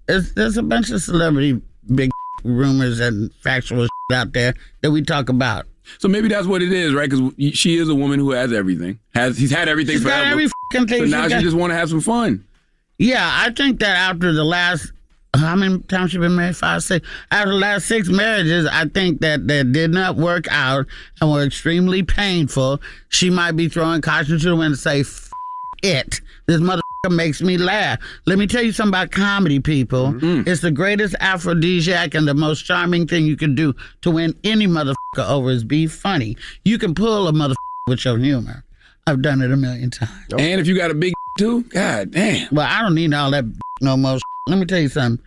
[0.07, 1.61] There's, there's a bunch of celebrity
[1.93, 2.11] big
[2.45, 5.66] rumors and factual out there that we talk about.
[5.99, 7.09] So maybe that's what it is, right?
[7.11, 8.99] Because she is a woman who has everything.
[9.14, 10.30] Has he's had everything She's got forever.
[10.32, 11.43] every So she now she got.
[11.43, 12.45] just want to have some fun.
[12.99, 14.93] Yeah, I think that after the last,
[15.35, 16.57] how many times she been married?
[16.57, 17.07] Five, six.
[17.30, 20.87] After the last six marriages, I think that that did not work out
[21.20, 22.80] and were extremely painful.
[23.09, 25.28] She might be throwing caution to the wind and say, F-
[25.82, 26.20] it.
[26.47, 27.99] This mother makes me laugh.
[28.27, 30.13] Let me tell you something about comedy, people.
[30.13, 30.49] Mm-hmm.
[30.49, 34.67] It's the greatest aphrodisiac and the most charming thing you can do to win any
[34.67, 36.37] motherfucker over is be funny.
[36.65, 37.55] You can pull a motherfucker
[37.89, 38.65] with your humor.
[39.07, 40.33] I've done it a million times.
[40.33, 42.49] And if you got a big too, god damn.
[42.53, 43.45] Well, I don't need all that
[43.81, 44.19] no more.
[44.49, 45.25] Let me tell you something.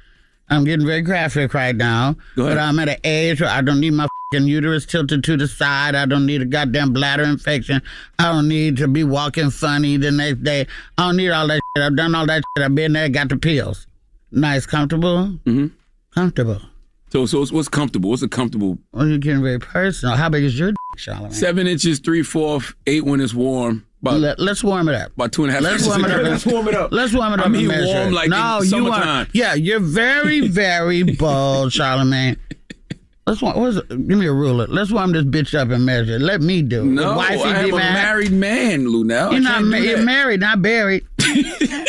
[0.50, 2.56] I'm getting very graphic right now, Go ahead.
[2.58, 5.48] but I'm at an age where I don't need my fucking uterus tilted to the
[5.48, 5.94] side.
[5.96, 7.82] I don't need a goddamn bladder infection.
[8.20, 10.66] I don't need to be walking funny the next day.
[10.98, 11.84] I don't need all that shit.
[11.84, 12.66] I've done all that shit.
[12.66, 13.88] I've been there, got the pills.
[14.32, 15.68] Nice, comfortable, Mm-hmm.
[16.14, 16.62] comfortable.
[17.10, 18.10] So, so what's- what's comfortable?
[18.10, 18.78] What's a comfortable?
[18.92, 20.16] Well, you're getting very personal.
[20.18, 21.32] How big is your dick, Charlemagne?
[21.32, 23.86] Seven inches, three fourth, eight when it's warm.
[24.02, 25.12] About, Let, us warm it up.
[25.14, 25.64] about two and a half.
[25.64, 26.22] Let's warm it up.
[26.24, 26.92] Let's warm it up.
[26.92, 27.46] Let's warm it up.
[27.48, 28.12] I mean, and measure warm it.
[28.14, 29.26] like no, in you summertime.
[29.26, 29.28] are.
[29.34, 32.38] Yeah, you're very, very bold, Charlemagne.
[33.26, 33.60] Let's warm.
[33.60, 33.90] What's it?
[33.90, 34.68] Give me a ruler.
[34.68, 36.16] Let's warm this bitch up and measure.
[36.16, 36.22] it.
[36.22, 36.86] Let me do it.
[36.86, 37.94] No, Wifey I have be a mad.
[37.94, 39.32] married man, Luenell.
[39.32, 39.56] You're not.
[39.56, 41.06] can't Ma- you're married, not buried.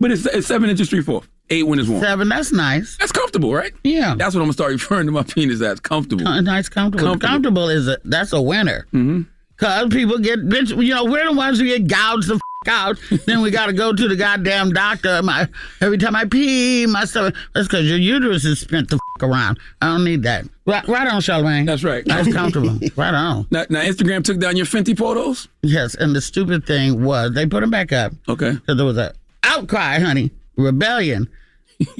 [0.00, 2.02] But it's, it's seven inches, three fourths, eight when it's warm.
[2.02, 2.30] Seven.
[2.30, 2.96] That's nice.
[2.96, 3.70] That's comfortable, right?
[3.84, 4.14] Yeah.
[4.16, 6.24] That's what I'm gonna start referring to my penis as comfortable.
[6.24, 7.06] Nice, comfortable.
[7.06, 7.28] Comfortable.
[7.28, 8.86] Comfortable, is a that's a winner.
[8.94, 9.22] Mm-hmm.
[9.60, 10.70] Cause people get bitch.
[10.70, 12.98] You know, we're the ones who get gouged the f- out.
[13.26, 15.22] then we got to go to the goddamn doctor.
[15.22, 15.48] My
[15.80, 17.34] every time I pee, my stomach.
[17.54, 19.58] That's because your uterus is spent the f- around.
[19.82, 20.46] I don't need that.
[20.66, 21.66] Right, right on, Charlemagne.
[21.66, 22.04] That's right.
[22.06, 22.78] That's comfortable.
[22.96, 23.46] right on.
[23.50, 25.48] Now, now, Instagram took down your Fenty photos.
[25.62, 28.12] Yes, and the stupid thing was they put them back up.
[28.28, 28.52] Okay.
[28.52, 29.12] Because there was a
[29.44, 31.28] outcry, honey, rebellion.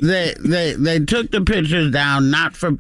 [0.00, 2.72] they they they took the pictures down not for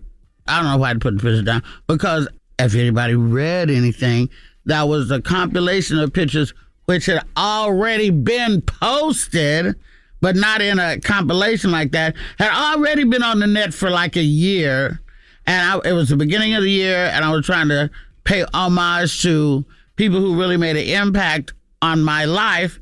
[0.46, 2.28] I don't know why they put the pictures down because
[2.58, 4.28] if anybody read anything,
[4.70, 6.54] that was a compilation of pictures
[6.84, 9.74] which had already been posted,
[10.20, 12.14] but not in a compilation like that.
[12.38, 15.00] Had already been on the net for like a year,
[15.46, 17.90] and I, it was the beginning of the year, and I was trying to
[18.24, 19.64] pay homage to
[19.96, 21.52] people who really made an impact
[21.82, 22.78] on my life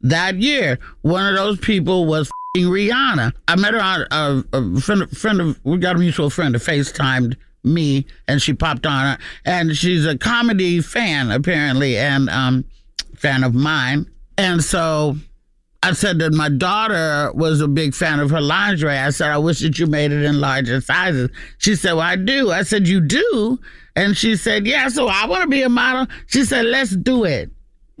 [0.00, 0.78] that year.
[1.02, 3.32] One of those people was Rihanna.
[3.48, 6.58] I met her on a, a friend, friend of we got a mutual friend a
[6.58, 12.64] FaceTimed me and she popped on and she's a comedy fan apparently and um
[13.16, 14.10] fan of mine.
[14.36, 15.16] And so
[15.82, 18.98] I said that my daughter was a big fan of her lingerie.
[18.98, 21.30] I said, I wish that you made it in larger sizes.
[21.58, 22.50] She said, Well, I do.
[22.50, 23.58] I said, You do?
[23.96, 26.06] And she said, Yeah, so I want to be a model.
[26.26, 27.50] She said, Let's do it.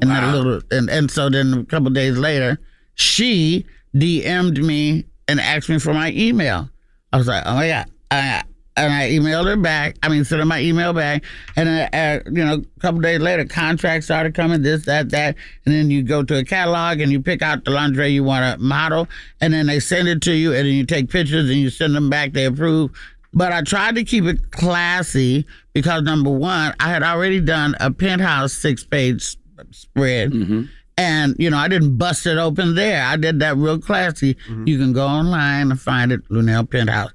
[0.00, 2.58] And then a little and, and so then a couple days later,
[2.94, 6.68] she DM'd me and asked me for my email.
[7.12, 7.90] I was like, Oh my God.
[8.10, 8.42] I,
[8.76, 9.96] and I emailed her back.
[10.02, 11.24] I mean, sent her my email back.
[11.56, 15.36] And then, uh, you know, a couple days later, contracts started coming, this, that, that.
[15.66, 18.58] And then you go to a catalog and you pick out the lingerie you want
[18.58, 19.08] to model.
[19.40, 20.54] And then they send it to you.
[20.54, 22.32] And then you take pictures and you send them back.
[22.32, 22.90] They approve.
[23.34, 27.90] But I tried to keep it classy because number one, I had already done a
[27.90, 29.36] penthouse six page
[29.70, 30.32] spread.
[30.98, 33.02] And, you know, I didn't bust it open there.
[33.02, 34.36] I did that real classy.
[34.66, 37.12] You can go online and find it, Luenell Penthouse.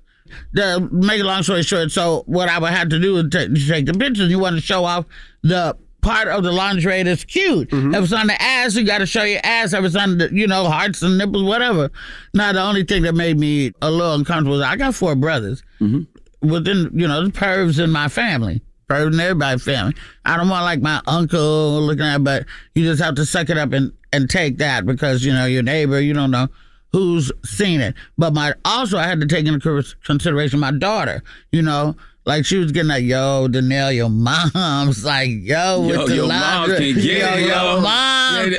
[0.53, 3.47] The, make a long story short, so what I would have to do is ta-
[3.73, 4.29] take the pictures.
[4.29, 5.05] You want to show off
[5.43, 7.69] the part of the lingerie that's cute.
[7.69, 7.93] Mm-hmm.
[7.93, 9.73] If it's on the ass, you got to show your ass.
[9.73, 11.91] If it's on the, you know, hearts and nipples, whatever.
[12.33, 15.63] Now, the only thing that made me a little uncomfortable is I got four brothers
[15.81, 16.47] mm-hmm.
[16.47, 18.61] within, you know, the pervs in my family.
[18.89, 19.95] Pervs in everybody's family.
[20.23, 23.57] I don't want like my uncle looking at, but you just have to suck it
[23.57, 26.47] up and, and take that because, you know, your neighbor, you don't know
[26.91, 27.95] who's seen it.
[28.17, 31.95] But my also I had to take into consideration my daughter, you know.
[32.25, 36.27] Like she was getting like, yo, Danelle, your mom's like, yo, with Yo, the your
[36.27, 37.79] mom can get yo, it, your yo.
[37.79, 38.53] mom.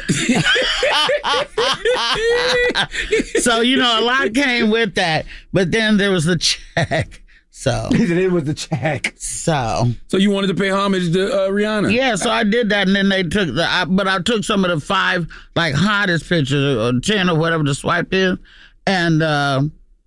[3.41, 5.26] so you know, a lot came with that.
[5.53, 7.20] But then there was the check.
[7.61, 9.14] So it was the check.
[9.16, 11.92] So So you wanted to pay homage to uh, Rihanna?
[11.92, 13.66] yeah, so I did that, and then they took the.
[13.68, 17.64] I, but I took some of the five like hottest pictures, or ten, or whatever
[17.64, 18.38] the swipe is,
[18.86, 19.62] and uh,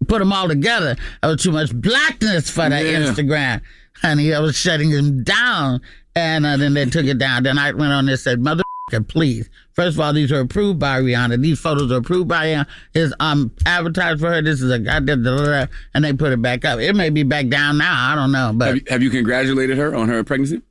[0.08, 0.96] put them all together.
[1.22, 3.02] There was too much blackness for that Yeah.
[3.02, 3.60] Instagram,
[4.02, 4.34] honey.
[4.34, 5.82] I was shutting them down,
[6.16, 7.44] and uh, then they took it down.
[7.44, 8.64] Then I went on there and said, "Mother."
[9.10, 9.50] Please.
[9.74, 11.42] First of all, these are approved by Rihanna.
[11.42, 12.68] These photos are approved by Rihanna.
[12.94, 14.42] Is um advertised for her.
[14.42, 16.80] This is a goddamn da, da, da, and they put it back up.
[16.80, 18.12] It may be back down now.
[18.12, 20.62] I don't know, but Have you, have you congratulated her on her pregnancy?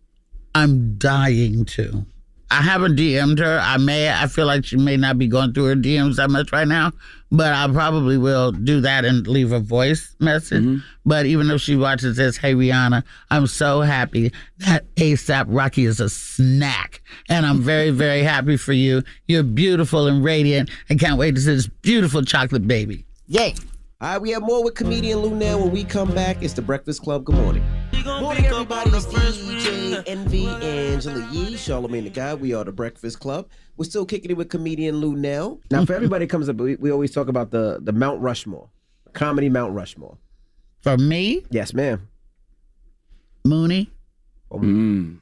[0.54, 2.04] I'm dying to.
[2.50, 3.60] I haven't DM'd her.
[3.62, 4.10] I may.
[4.10, 6.90] I feel like she may not be going through her DMs that much right now,
[7.30, 10.64] but I probably will do that and leave a voice message.
[10.64, 10.78] Mm-hmm.
[11.06, 16.00] But even if she watches this, hey Rihanna, I'm so happy that ASAP Rocky is
[16.00, 19.02] a snack, and I'm very, very happy for you.
[19.28, 23.04] You're beautiful and radiant, I can't wait to see this beautiful chocolate baby.
[23.28, 23.54] Yay!
[24.00, 25.60] All right, we have more with comedian Luenell.
[25.60, 27.24] When we come back, it's the Breakfast Club.
[27.24, 27.62] Good morning.
[27.92, 28.90] Morning, everybody.
[28.90, 32.34] It's DJ Envy, Angela Yee, Charlemagne the Guy.
[32.34, 33.48] We are the Breakfast Club.
[33.76, 35.60] We're still kicking it with comedian Luenell.
[35.70, 38.68] Now, for everybody that comes up, we, we always talk about the the Mount Rushmore,
[39.12, 40.18] comedy Mount Rushmore.
[40.82, 42.08] For me, Yes, ma'am.
[43.44, 43.90] Mooney,
[44.52, 45.20] Mm.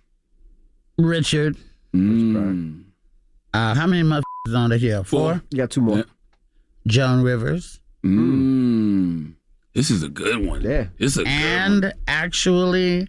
[0.98, 1.56] Richard.
[1.94, 2.84] Mm.
[3.54, 5.04] Uh, how many motherfuckers on the hill?
[5.04, 5.42] Four.
[5.50, 6.04] You got two more.
[6.86, 7.80] Joan Rivers.
[8.04, 9.34] Mm.
[9.78, 10.62] This is a good one.
[10.62, 10.86] Yeah.
[10.98, 11.84] This is a good one.
[11.84, 13.06] And actually,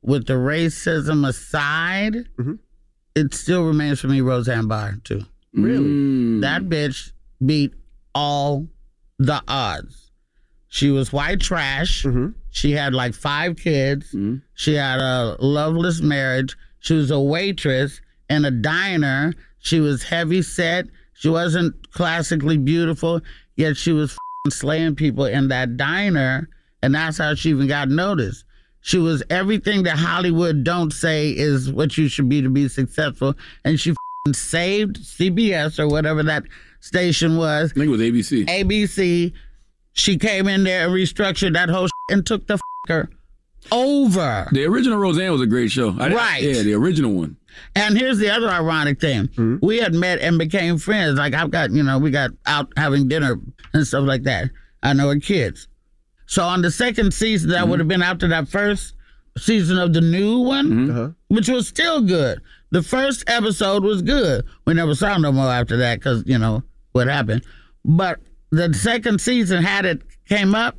[0.00, 2.54] with the racism aside, Mm-hmm.
[3.14, 5.20] it still remains for me Roseanne Barr too.
[5.52, 5.84] Really?
[5.84, 6.40] Mm.
[6.40, 7.12] That bitch
[7.44, 7.74] beat
[8.14, 8.68] all
[9.18, 10.10] the odds.
[10.68, 12.04] She was white trash.
[12.04, 12.28] Mm-hmm.
[12.48, 14.16] She had like five kids.
[14.54, 16.56] She had a loveless marriage.
[16.80, 18.00] She was a waitress
[18.30, 19.34] in a diner.
[19.58, 20.86] She was heavy set.
[21.12, 23.20] She wasn't classically beautiful,
[23.56, 26.48] yet she was f***ing slaying people in that diner,
[26.82, 28.44] and that's how she even got noticed.
[28.80, 33.34] She was everything that Hollywood don't say is what you should be to be successful,
[33.64, 33.94] and she
[34.32, 36.44] saved CBS or whatever that
[36.80, 37.72] station was.
[37.72, 38.46] I think it was ABC.
[38.46, 39.32] ABC.
[39.92, 43.08] She came in there and restructured that whole and took the fucker
[43.72, 44.48] over.
[44.52, 45.94] The original Roseanne was a great show.
[45.98, 46.42] I- Right.
[46.42, 47.36] Yeah, the original one.
[47.74, 49.28] And here's the other ironic thing.
[49.34, 49.56] Hmm?
[49.62, 51.18] We had met and became friends.
[51.18, 53.36] Like I've got, you know, we got out having dinner
[53.72, 54.50] and stuff like that.
[54.82, 55.68] I know her kids.
[56.26, 57.70] So on the second season, that hmm?
[57.70, 58.94] would have been after that first
[59.36, 60.90] season of the new one, hmm?
[60.90, 61.08] uh-huh.
[61.28, 62.40] which was still good.
[62.70, 64.44] The first episode was good.
[64.66, 66.62] We never saw no more after that because, you know,
[66.92, 67.44] what happened.
[67.84, 70.76] But the second season had it came up,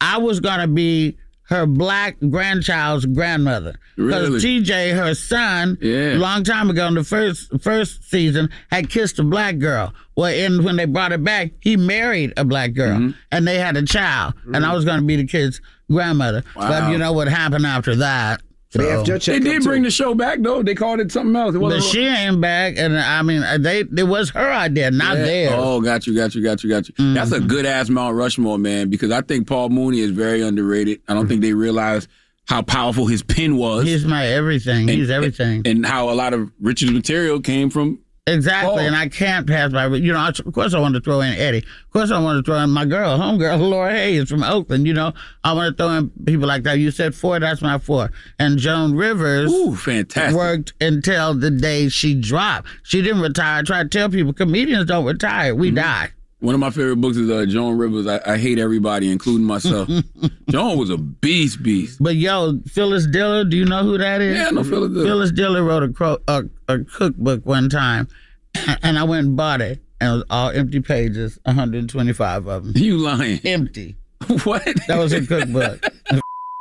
[0.00, 1.16] I was gonna be
[1.48, 3.74] her black grandchild's grandmother.
[3.96, 4.40] Because Really?
[4.62, 6.14] TJ, her son, Yeah.
[6.14, 9.92] a long time ago in the first first season, had kissed a black girl.
[10.16, 13.10] Well, and when they brought it back, he married a black girl, Mm-hmm.
[13.32, 14.34] and they had a child.
[14.52, 16.44] And I was going to be the kid's grandmother.
[16.54, 18.40] But you know what happened after that?
[18.74, 20.62] So- They did bring the show back though.
[20.62, 21.50] They called it something else.
[21.54, 21.84] It but wasn't.
[21.84, 25.24] she ain't back, and I mean, they it was her idea, not Yeah.
[25.24, 25.52] theirs.
[25.54, 26.94] Oh, got you, got you, got you, got you.
[26.94, 27.14] Mm-hmm.
[27.14, 28.90] That's a good ass Mount Rushmore, man.
[28.90, 31.00] Because I think Paul Mooney is very underrated.
[31.06, 32.08] I don't think they realize
[32.46, 33.84] how powerful his pen was.
[33.86, 34.86] He's my everything.
[34.88, 35.62] He's everything.
[35.64, 38.00] and how a lot of Richard's material came from.
[38.26, 38.78] Exactly, Paul.
[38.78, 39.86] and I can't pass by.
[39.86, 41.58] You know, of course, I want to throw in Eddie.
[41.58, 44.86] Of course, I want to throw in my girl, homegirl, Laura Hayes from Oakland.
[44.86, 45.12] You know,
[45.42, 46.78] I want to throw in people like that.
[46.78, 48.10] You said four, that's my four.
[48.38, 50.34] And Joan Rivers, Ooh, fantastic.
[50.34, 52.68] worked until the day she dropped.
[52.82, 53.58] She didn't retire.
[53.58, 55.54] I try to tell people, comedians don't retire.
[55.54, 55.76] We mm-hmm.
[55.76, 56.12] die.
[56.44, 58.06] One of my favorite books is uh, Joan Rivers.
[58.06, 59.88] I, I hate everybody, including myself.
[60.50, 62.02] Joan was a beast, beast.
[62.02, 64.36] But yo, Phyllis Diller, do you know who that is?
[64.36, 65.04] Yeah, I know Phyllis Diller.
[65.06, 68.08] Phyllis Diller wrote a, cro- a, a cookbook one time,
[68.82, 72.72] and I went and bought it, and it was all empty pages, 125 of them.
[72.76, 73.40] You lying?
[73.44, 73.96] Empty.
[74.44, 74.64] What?
[74.86, 75.80] That was her cookbook.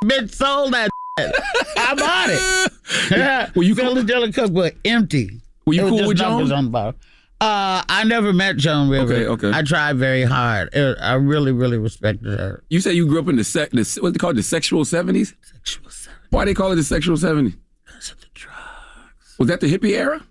[0.06, 0.90] Bitch sold that.
[1.20, 1.36] shit.
[1.78, 2.72] I bought it.
[3.12, 3.50] Yeah.
[3.54, 5.42] Were you Phyllis Diller cookbook empty.
[5.66, 6.50] Were you It cool with Joan?
[6.54, 6.96] on the bottom.
[7.44, 9.12] Uh, I never met Joan Rivers.
[9.12, 9.58] Okay, okay.
[9.58, 10.70] I tried very hard.
[10.74, 12.64] It- I really, really respected her.
[12.70, 14.86] You say you grew up in the sec, the, what they call it, the sexual
[14.86, 15.34] seventies.
[15.41, 16.28] Sexual seventies.
[16.30, 17.56] Why they call it the sexual seventies?
[17.86, 19.36] Because of the drugs.
[19.39, 20.22] Was that the hippie era?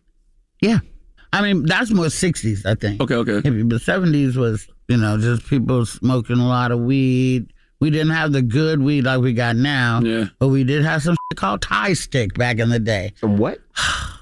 [0.60, 0.78] Yeah.
[1.34, 3.00] I mean, that's more 60s, I think.
[3.00, 3.40] Okay, okay.
[3.40, 7.52] Hippie, But 70s was, you know, just people smoking a lot of weed.
[7.80, 10.00] We didn't have the good weed like we got now.
[10.02, 10.26] Yeah.
[10.38, 13.12] But we did have some shit called Thai stick back in the day.
[13.16, 13.60] Some what?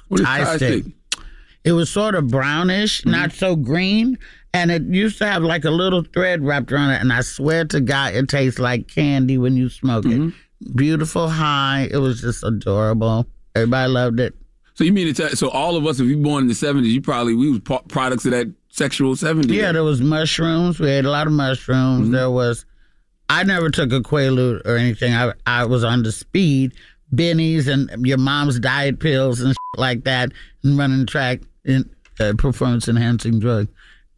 [0.09, 0.83] What is Thai Thai stick.
[0.85, 0.93] stick?
[1.65, 3.11] It was sort of brownish, Mm-hmm.
[3.11, 4.19] not so green.
[4.53, 7.01] And it used to have like a little thread wrapped around it.
[7.01, 10.29] And I swear to God, it tastes like candy when you smoke Mm-hmm.
[10.29, 10.77] it.
[10.77, 11.89] Beautiful high.
[11.91, 13.27] It was just adorable.
[13.55, 14.35] Everybody loved it.
[14.75, 15.29] So you mean to tell?
[15.37, 17.83] So all of us, if you born in the seventies, you probably we was po-
[17.89, 19.57] products of that sexual seventies.
[19.57, 20.79] Yeah, there was mushrooms.
[20.81, 22.05] We ate a lot of mushrooms.
[22.05, 22.13] Mm-hmm.
[22.13, 22.65] There was.
[23.29, 25.15] I never took a Quaalude or anything.
[25.15, 26.73] I I was on the speed,
[27.15, 30.33] bennies, and your mom's diet pills and shit like that,
[30.63, 33.69] and running track in uh, performance enhancing drug.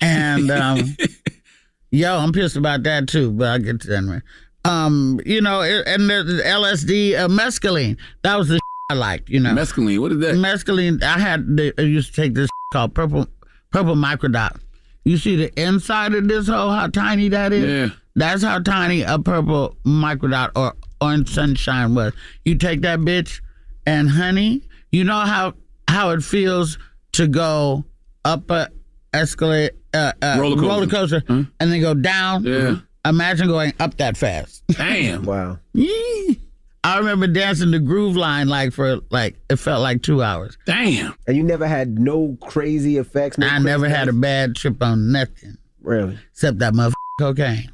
[0.01, 0.97] And um,
[1.91, 3.31] yo, I'm pissed about that too.
[3.33, 4.21] But I'll get to that anyway.
[4.65, 7.97] Um, you know, and the, LSD, uh, mescaline.
[8.23, 9.29] That was the I liked.
[9.29, 10.01] You know, mescaline.
[10.01, 10.35] What is that?
[10.35, 11.03] Mescaline.
[11.03, 11.57] I had.
[11.57, 13.27] The, I used to take this called purple
[13.71, 14.61] purple microdot.
[15.05, 17.91] You see the inside of this hole, how tiny that is?
[17.91, 17.97] Yeah.
[18.15, 22.13] That's how tiny a purple microdot or orange sunshine was.
[22.45, 23.41] You take that bitch
[23.87, 25.55] and honey, you know how
[25.89, 26.79] how it feels
[27.13, 27.85] to go
[28.25, 28.69] up a
[29.13, 30.69] escalator uh, uh, Roller coaster.
[30.69, 32.45] roller coaster and then go down.
[32.45, 32.77] Yeah.
[33.05, 34.63] Imagine going up that fast.
[34.69, 35.25] Damn.
[35.27, 35.59] Wow.
[35.75, 36.41] Yee.
[36.85, 40.57] I remember dancing the groove line like for like it felt like two hours.
[40.67, 41.15] Damn.
[41.27, 43.39] And you never had no crazy effects.
[43.39, 46.19] No I crazy never had a bad trip on nothing Really?
[46.33, 47.71] except that motherfucking cocaine.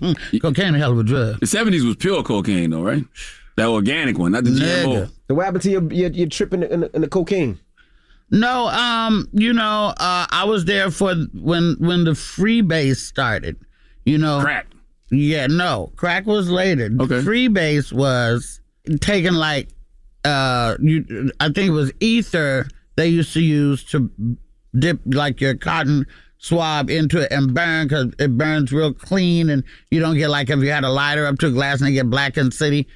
[0.40, 1.40] cocaine, a hell of a drug.
[1.40, 3.04] The seventies was pure cocaine, though, right?
[3.56, 5.10] That organic one, not the GMO.
[5.28, 7.58] So what happened to your your, your trip in the, in, the, in the cocaine?
[8.30, 13.56] No, um, you know, uh, I was there for when when the freebase started.
[14.04, 14.66] You know, crack.
[15.10, 16.90] Yeah, no, crack was later.
[17.00, 17.20] Okay.
[17.20, 18.60] Freebase was
[19.00, 19.68] taking like,
[20.24, 24.10] uh, you, I think it was ether they used to use to
[24.78, 26.06] dip like your cotton
[26.36, 30.50] swab into it and burn because it burns real clean and you don't get like
[30.50, 32.86] if you had a lighter up to a glass and they get black and city.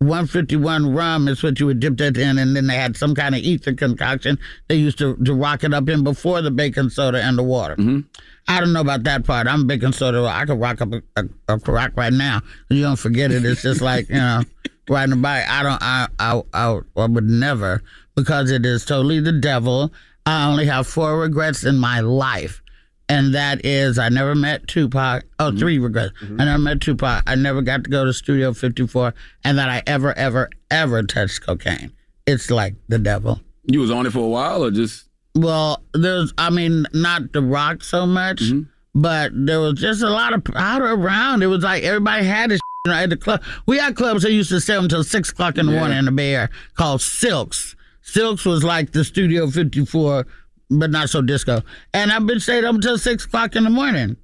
[0.00, 3.34] 151 rum is what you would dip that in, and then they had some kind
[3.34, 4.38] of ether concoction
[4.68, 7.76] they used to, to rock it up in before the baking soda and the water.
[7.76, 8.00] Mm-hmm.
[8.46, 9.46] I don't know about that part.
[9.46, 10.24] I'm baking soda.
[10.26, 12.42] I could rock up a, a, a crack right now.
[12.68, 13.44] You don't forget it.
[13.44, 14.42] It's just like you know,
[14.88, 15.48] riding a bike.
[15.48, 15.82] I don't.
[15.82, 17.82] I, I I I would never
[18.14, 19.92] because it is totally the devil.
[20.26, 22.62] I only have four regrets in my life.
[23.08, 25.24] And that is, I never met Tupac.
[25.38, 25.58] Oh, Mm-hmm.
[25.58, 26.12] three regrets.
[26.38, 27.22] I never met Tupac.
[27.26, 29.12] I never got to go to Studio 54,
[29.44, 31.92] and that I ever, ever, ever touched cocaine.
[32.26, 33.40] It's like the devil.
[33.64, 37.42] You was on it for a while, or just Well, there's, I mean, not the
[37.42, 38.62] rock so much, Mm-hmm.
[38.94, 41.42] but there was just a lot of powder around.
[41.42, 43.42] It was like everybody had it you know, at the club.
[43.66, 45.78] We had clubs that used to sell until six o'clock in the Yeah.
[45.80, 47.76] morning in the Bay Area called Silks.
[48.00, 50.26] Silks was like the Studio 54,
[50.70, 51.62] but not so disco.
[51.92, 54.16] And I've been staying up until six o'clock in the morning.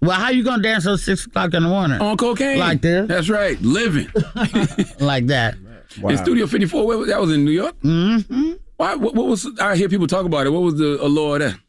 [0.00, 2.00] Well, how you gonna dance till six o'clock in the morning?
[2.00, 2.58] on cocaine?
[2.58, 3.08] Like this?
[3.08, 4.08] That's right, living.
[5.00, 5.56] like that.
[6.02, 7.74] In Studio 54, where was, that was in New York.
[7.80, 8.52] Mm-hmm.
[8.76, 8.94] Why?
[8.94, 9.48] What, what was?
[9.60, 10.50] I hear people talk about it.
[10.50, 11.60] What was the allure of that?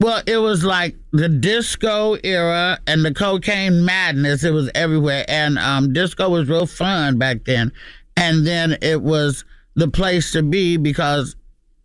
[0.00, 4.44] Well, it was like the disco era and the cocaine madness.
[4.44, 7.72] It was everywhere, and um, disco was real fun back then.
[8.16, 11.34] And then it was the place to be because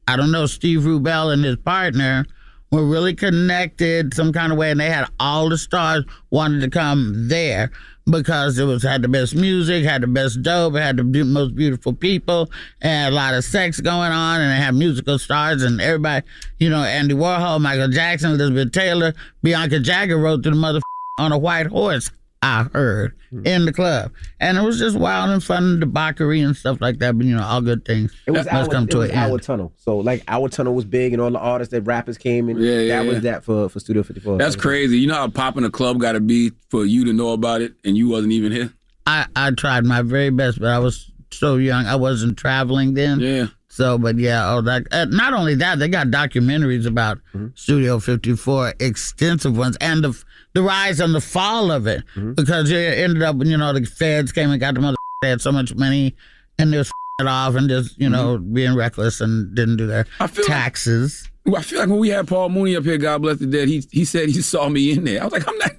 [0.08, 2.26] I don't know Steve Rubell and his partner
[2.72, 6.70] were really connected some kind of way, and they had all the stars wanted to
[6.70, 7.72] come there
[8.10, 11.56] because it was had the best music, had the best dope, it had the most
[11.56, 12.50] beautiful people,
[12.82, 16.26] and a lot of sex going on, and they had musical stars and everybody,
[16.58, 20.80] you know, Andy Warhol, Michael Jackson, Elizabeth Taylor, Bianca Jagger rode to the mother
[21.20, 22.12] on a white horse.
[22.42, 23.14] I heard
[23.46, 27.18] in the club, and it was just wild and fun, debauchery and stuff like that.
[27.18, 29.16] But you know, all good things It was must our, come it to was an
[29.16, 29.32] end.
[29.32, 29.74] our tunnel.
[29.78, 32.58] So like our tunnel was big, and all the artists that rappers came in.
[32.58, 34.38] Yeah, yeah, that was that for for Studio 54.
[34.38, 35.00] That's crazy.
[35.00, 37.74] You know how popping a club got to be for you to know about it,
[37.84, 38.72] and you wasn't even here.
[39.08, 41.86] I, I tried my very best, but I was so young.
[41.86, 43.20] I wasn't traveling then.
[43.20, 43.48] Yeah.
[43.70, 44.88] So, but yeah, oh, that.
[44.92, 47.48] Uh, not only that, they got documentaries about Mm-hmm.
[47.56, 50.24] Studio 54, extensive ones, and the
[50.58, 52.34] the rise and the fall of it, Mm-hmm.
[52.34, 54.98] because it ended up, you know, the feds came and got the mother.
[55.22, 56.16] They had so much money,
[56.58, 60.04] and they was it off and just, you know, being reckless and didn't do their
[60.06, 60.24] Mm-hmm.
[60.24, 61.30] I feel like- taxes.
[61.46, 63.70] Well, I feel like when we had Paul Mooney up here, God bless the dead,
[63.70, 65.22] he he said he saw me in there.
[65.22, 65.72] I was like, I'm not,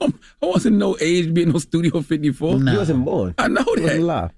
[0.00, 2.58] I'm, I wasn't no age being no Studio 54.
[2.58, 2.72] No.
[2.72, 3.34] He wasn't born.
[3.38, 4.32] I know He wasn't that.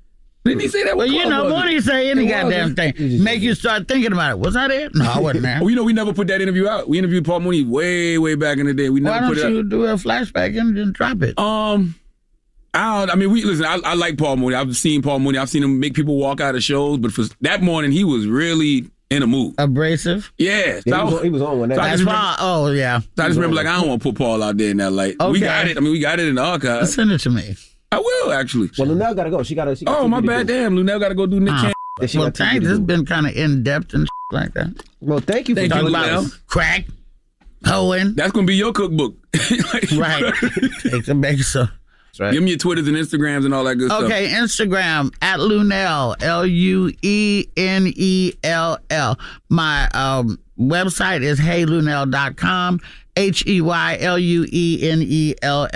[0.49, 0.59] Alive.
[0.59, 0.96] Didn't he say that?
[0.96, 1.57] Well, you know, was it?
[1.57, 4.38] Mooney say any goddamn thing, make you start thinking about it.
[4.38, 4.90] Was I there?
[4.94, 5.61] No, I wasn't there.
[5.62, 6.88] Oh, you know, we never put that interview out.
[6.88, 8.90] We interviewed Paul Mooney way, way back in the day.
[8.90, 9.68] We never Why don't you out.
[9.68, 11.38] do a flashback and then drop it?
[11.38, 11.94] Um,
[12.74, 13.11] I don't.
[13.11, 13.64] I mean, we listen.
[13.64, 14.55] I, I like Paul Mooney.
[14.55, 15.38] I've seen Paul Mooney.
[15.38, 16.99] I've seen him make people walk out of shows.
[16.99, 19.55] But for that morning, he was really in a mood.
[19.57, 20.30] Abrasive.
[20.36, 21.72] Yeah, Yeah, he, was on, he was on one.
[21.72, 22.36] I That just That's remember, why.
[22.40, 23.01] Oh yeah.
[23.01, 24.90] so I just remember like I don't want to put Paul out there in that
[24.92, 25.16] light.
[25.18, 25.32] Okay.
[25.32, 25.78] We got it.
[25.78, 26.86] I mean, we got it in the archive.
[26.88, 27.57] Send it to me.
[27.91, 28.70] I will actually.
[28.78, 29.43] well, Luenell got to go.
[29.43, 29.76] She got to.
[29.76, 30.47] She got Oh my bad.
[30.47, 31.57] Damn, Luenell got to go do Nick Ah.
[31.61, 31.72] Cannon.
[32.01, 32.64] Yeah, Well, got TV thanks.
[32.66, 34.68] to It's been kind of in depth and like that.
[35.01, 36.84] Well, thank you for Thank you, talking Talk about crack,
[37.64, 39.14] hoeing, That's gonna be your cookbook.
[39.97, 40.32] right?
[40.82, 41.72] Take some baking soda.
[42.20, 42.32] right.
[42.32, 44.03] Give me your Twitters and Instagrams and all that good stuff.
[44.05, 49.18] Okay, Instagram at Luenell, L U E N E L L.
[49.49, 52.80] My um, website is heyluenell.com,
[53.19, 55.69] H E Y L U E N E L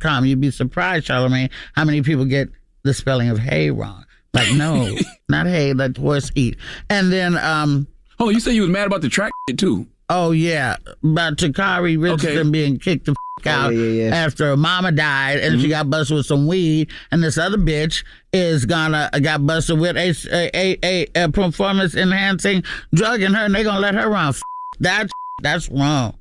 [0.00, 0.24] com.
[0.24, 2.48] You'd be surprised, Charlemagne, how many people get
[2.82, 4.04] the spelling of hay wrong.
[4.34, 4.96] Like, no,
[5.28, 6.56] not hay, let the horse eat.
[6.90, 7.86] And then, um,
[8.20, 9.86] Oh, you said you was mad about the track too.
[10.10, 12.48] Oh yeah, about Sha'Carri Richardson Okay.
[12.50, 14.14] being kicked the f- out yeah, yeah, yeah.
[14.16, 18.04] after her mama died, and she got busted with some weed, and this other bitch
[18.32, 22.64] is gonna got busted with a a, a, a performance enhancing
[22.94, 24.30] drug in her, and they gonna let her run.
[24.30, 24.40] F-
[24.80, 25.12] That's
[25.42, 26.17] that's wrong.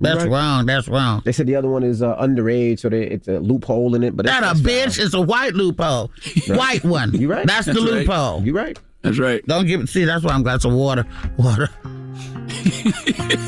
[0.00, 0.30] That's Right.
[0.30, 0.66] wrong.
[0.66, 1.22] That's wrong.
[1.24, 4.16] They said the other one is uh, underage, so they, it's a loophole in it.
[4.16, 5.04] But That that's, a that's bitch.
[5.04, 6.10] It's a white loophole.
[6.48, 7.12] White one.
[7.14, 7.46] You right.
[7.46, 7.82] That's, the right.
[7.82, 8.42] loophole.
[8.44, 8.78] You right.
[9.02, 9.44] That's right.
[9.46, 9.88] Don't give it.
[9.88, 11.04] See, that's why I'm got some water.
[11.36, 11.68] Water.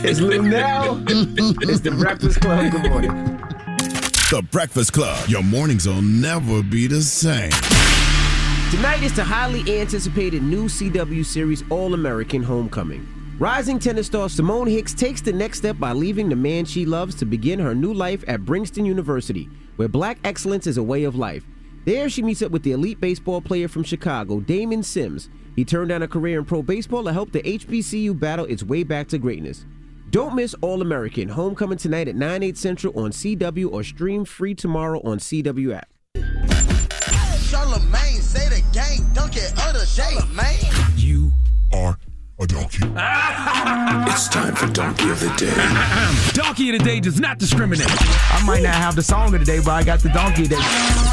[0.03, 1.05] It's Luenell.
[1.63, 2.71] it's the Breakfast Club.
[2.73, 3.11] Good morning.
[4.31, 5.29] The Breakfast Club.
[5.29, 7.51] Your mornings will never be the same.
[8.71, 13.07] Tonight is the highly anticipated new CW series All American Homecoming.
[13.41, 17.15] Rising tennis star Simone Hicks takes the next step by leaving the man she loves
[17.15, 21.17] to begin her new life at Bringston University, where black excellence is a way of
[21.17, 21.43] life.
[21.87, 25.31] There, she meets up with the elite baseball player from Chicago, Damon Sims.
[25.57, 28.83] He turned down a career in pro baseball to help the HBCU battle its way
[28.83, 29.65] back to greatness.
[30.11, 34.55] Don't miss All American, homecoming tonight at 9, 8 central on CW or stream free
[34.55, 35.89] tomorrow on CW app.
[37.39, 40.59] Charlemagne say the gang dunk it other day, man.
[40.97, 41.33] You
[41.73, 41.97] are
[42.41, 42.79] a donkey.
[44.11, 46.33] it's time for Donkey of the Day.
[46.43, 47.87] Donkey of the day does not discriminate.
[47.89, 50.49] I might not have the song of the day, but I got the donkey of
[50.49, 50.63] the day.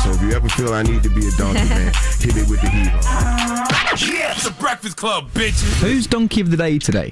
[0.04, 2.62] So if you ever feel I need to be a donkey, man, hit it with
[2.62, 2.96] the hero.
[2.96, 5.82] Yeah, it's the Breakfast Club, bitches.
[5.82, 7.12] Who's donkey of the day today?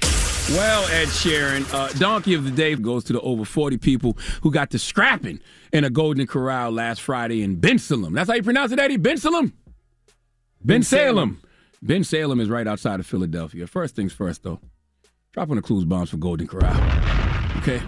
[0.51, 4.51] Well, Ed Sheeran, uh, Donkey of the Day goes to the over 40 people who
[4.51, 5.39] got to scrapping
[5.73, 8.13] in a Golden Corral last Friday in Bensalem.
[8.13, 8.97] That's how you pronounce it, Eddie?
[8.97, 9.53] Bensalem?
[10.63, 11.41] Ben Salem.
[11.83, 13.67] Bensalem is right outside of Philadelphia.
[13.67, 14.59] First things first, though.
[15.33, 16.75] Dropping the clues bombs for Golden Corral.
[17.57, 17.81] Okay?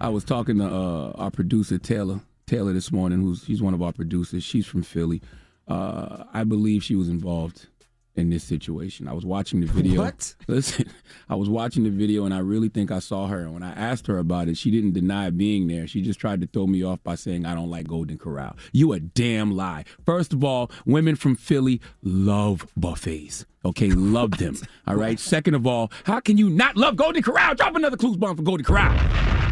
[0.00, 2.20] I was talking to uh, our producer, Taylor.
[2.46, 4.44] Taylor this morning, who's she's one of our producers.
[4.44, 5.22] She's from Philly.
[5.66, 7.68] Uh, I believe she was involved
[8.16, 9.08] in this situation.
[9.08, 10.02] I was watching the video.
[10.02, 10.34] What?
[10.48, 10.90] Listen,
[11.28, 13.40] I was watching the video and I really think I saw her.
[13.40, 15.86] And when I asked her about it, she didn't deny being there.
[15.86, 18.56] She just tried to throw me off by saying, I don't like Golden Corral.
[18.72, 19.84] You a damn lie.
[20.04, 23.44] First of all, women from Philly love buffets.
[23.64, 24.56] Okay, love them.
[24.86, 25.18] All right.
[25.18, 27.54] Second of all, how can you not love Golden Corral?
[27.54, 29.43] Drop another clues bomb for Golden Corral.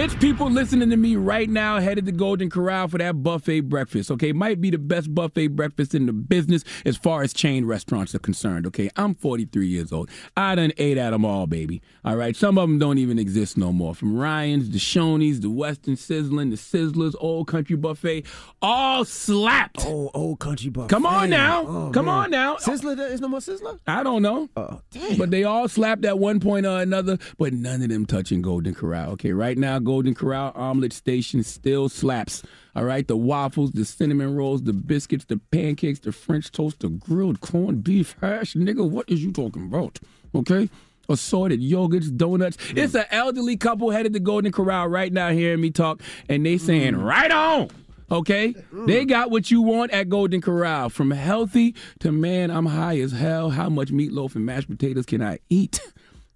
[0.00, 4.12] It's people listening to me right now headed to Golden Corral for that buffet breakfast.
[4.12, 8.14] Okay, might be the best buffet breakfast in the business as far as chain restaurants
[8.14, 8.64] are concerned.
[8.68, 10.08] Okay, I'm 43 years old.
[10.36, 11.82] I done ate at them all, baby.
[12.04, 13.92] All right, some of them don't even exist no more.
[13.92, 18.24] From Ryan's, the Shoney's, the Western Sizzlin, the Sizzlers, Old Country Buffet,
[18.62, 19.84] all slapped.
[19.84, 20.90] Oh, Old Country Buffet.
[20.90, 22.14] Come on now, Oh, come man.
[22.14, 22.54] on now.
[22.58, 23.80] Sizzler, is no more Sizzler?
[23.88, 24.48] I don't know.
[24.56, 25.18] Oh, damn.
[25.18, 28.76] But they all slapped at one point or another, but none of them touching Golden
[28.76, 29.10] Corral.
[29.14, 32.42] Okay, right now, Golden Corral Omelet Station still slaps.
[32.76, 36.90] All right, the waffles, the cinnamon rolls, the biscuits, the pancakes, the French toast, the
[36.90, 38.52] grilled corned beef hash.
[38.52, 39.98] Nigga, what is you talking about?
[40.34, 40.68] Okay?
[41.08, 42.58] Assorted yogurts, donuts.
[42.68, 42.76] Hmm.
[42.76, 46.58] It's an elderly couple headed to Golden Corral right now hearing me talk, and they
[46.58, 47.00] saying, hmm.
[47.00, 47.70] right on.
[48.10, 48.50] Okay?
[48.50, 48.84] Hmm.
[48.84, 50.90] They got what you want at Golden Corral.
[50.90, 53.48] From healthy to man, I'm high as hell.
[53.48, 55.80] How much meatloaf and mashed potatoes can I eat?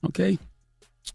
[0.05, 0.37] Okay?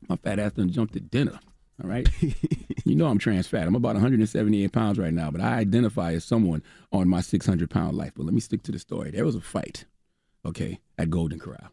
[0.08, 1.40] My fat ass done jumped to dinner.
[1.84, 2.08] All right?
[2.86, 3.68] you know I'm trans fat.
[3.68, 7.96] I'm about 178 pounds right now, but I identify as someone on my 600 pound
[7.96, 8.14] life.
[8.16, 9.12] But let me stick to the story.
[9.12, 9.86] There was a fight,
[10.46, 11.72] okay, at Golden Corral.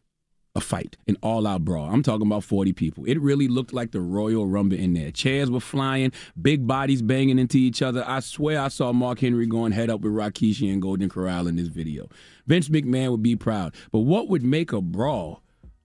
[0.57, 1.91] A fight, an all out brawl.
[1.91, 3.05] I'm talking about 40 people.
[3.07, 5.11] It really looked like the Royal Rumble in there.
[5.11, 8.05] Chairs were flying, big bodies banging into each other.
[8.07, 11.57] I swear I saw Mark Henry going head up with Rikishi and Golden Corral in
[11.57, 12.09] this video.
[12.47, 13.75] Vince McMahon would be proud.
[13.91, 15.43] But what would make a brawl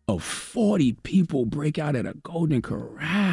[0.08, 3.29] of 40 people break out at a Golden Corral?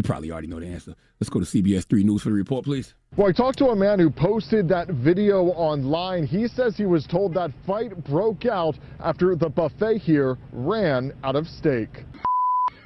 [0.00, 0.94] You probably already know the answer.
[1.20, 2.94] Let's go to CBS 3 News for the report, please.
[3.16, 6.24] Well, I talked to a man who posted that video online.
[6.24, 11.36] He says he was told that fight broke out after the buffet here ran out
[11.36, 12.04] of steak.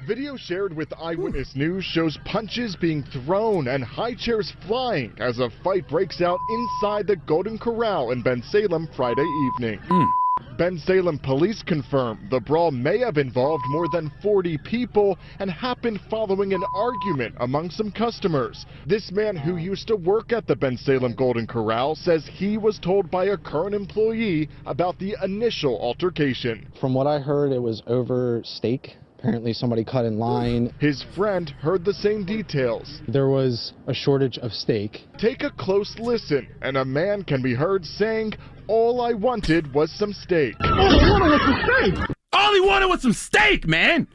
[0.07, 5.49] Video shared with Eyewitness News shows punches being thrown and high chairs flying as a
[5.63, 9.79] fight breaks out inside the Golden Corral in Bensalem Friday evening.
[9.89, 10.24] Ben
[10.57, 16.53] Salem police confirm the brawl may have involved more than 40 people and happened following
[16.53, 18.65] an argument among some customers.
[18.85, 23.11] This man who used to work at the Bensalem Golden Corral says he was told
[23.11, 26.65] by a current employee about the initial altercation.
[26.79, 28.95] From what I heard, it was over steak.
[29.25, 30.71] Apparently, somebody cut in line.
[30.79, 33.01] His friend heard the same details.
[33.07, 35.07] There was a shortage of steak.
[35.17, 38.33] Take a close listen, and a man can be heard saying,
[38.67, 40.53] All I wanted was some steak.
[40.61, 44.07] All he wanted was some steak, man.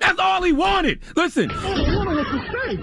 [0.00, 1.02] That's all he wanted.
[1.14, 1.52] Listen.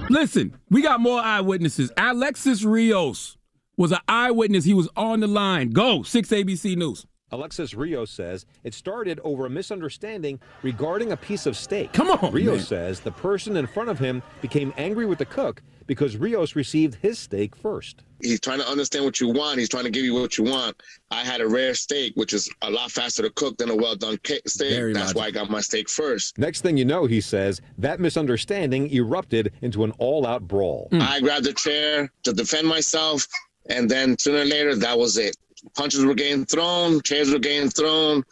[0.10, 1.92] Listen, we got more eyewitnesses.
[1.98, 3.36] Alexis Rios
[3.76, 4.64] was an eyewitness.
[4.64, 5.72] He was on the line.
[5.72, 7.06] Go, 6 ABC News.
[7.36, 11.92] Alexis Rios says it started over a misunderstanding regarding a piece of steak.
[11.92, 12.66] Come on, Rios man.
[12.66, 16.96] says the person in front of him became angry with the cook because Rios received
[16.96, 18.04] his steak first.
[18.22, 19.60] He's trying to understand what you want.
[19.60, 20.82] He's trying to give you what you want.
[21.12, 23.98] I had a rare steak, which is a lot faster to cook than a well
[23.98, 24.72] done steak.
[24.72, 26.38] Very That's why I got my steak first.
[26.38, 30.88] Next thing you know, he says, that misunderstanding erupted into an all out brawl.
[30.94, 33.28] I grabbed a chair to defend myself,
[33.70, 35.36] and then sooner or later, that was it.
[35.76, 38.24] Punches were getting thrown, chairs were getting thrown.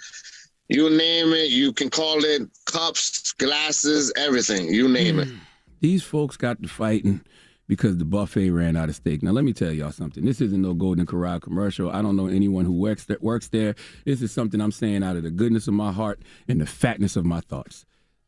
[0.70, 4.74] You name it, you can call it cups, glasses, everything.
[4.74, 5.28] You name it.
[5.28, 5.38] Hmm.
[5.82, 7.22] These folks got to fighting
[7.68, 9.24] because the buffet ran out of steak.
[9.24, 10.24] Now let me tell y'all something.
[10.24, 11.90] This isn't no Golden Corral commercial.
[11.90, 13.76] I don't know anyone who works there, works there.
[14.06, 17.16] This is something I'm saying out of the goodness of my heart and the fatness
[17.16, 17.86] of my thoughts.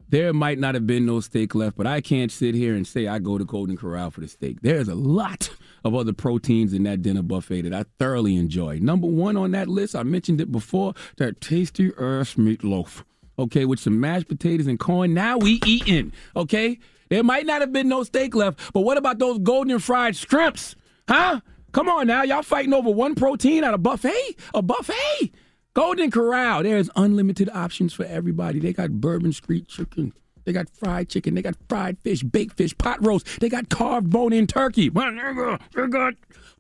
[0.08, 3.08] There might not have been no steak left, but I can't sit here and say
[3.08, 4.62] I go to Golden Corral for the steak.
[4.62, 5.50] There's a lot
[5.86, 8.80] of other proteins in that dinner buffet that I thoroughly enjoy.
[8.80, 13.04] Number one on that list, I mentioned it before, that tasty earth meatloaf.
[13.38, 15.14] Okay, with some mashed potatoes and corn.
[15.14, 16.12] Now we eating.
[16.36, 16.80] Okay,
[17.10, 20.76] there might not have been no steak left, but what about those golden fried shrimps?
[21.08, 21.42] Huh?
[21.72, 24.38] Come on now, y'all fighting over one protein at a buffet?
[24.54, 25.32] A buffet?
[25.76, 28.60] Golden Corral, there's unlimited options for everybody.
[28.60, 30.14] They got Bourbon Street chicken.
[30.46, 31.36] They got fried chicken.
[31.36, 33.40] They got fried fish, baked fish, pot roast.
[33.40, 34.90] They got carved bone-in turkey.
[34.90, 36.14] They got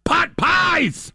[0.04, 1.14] pot pies.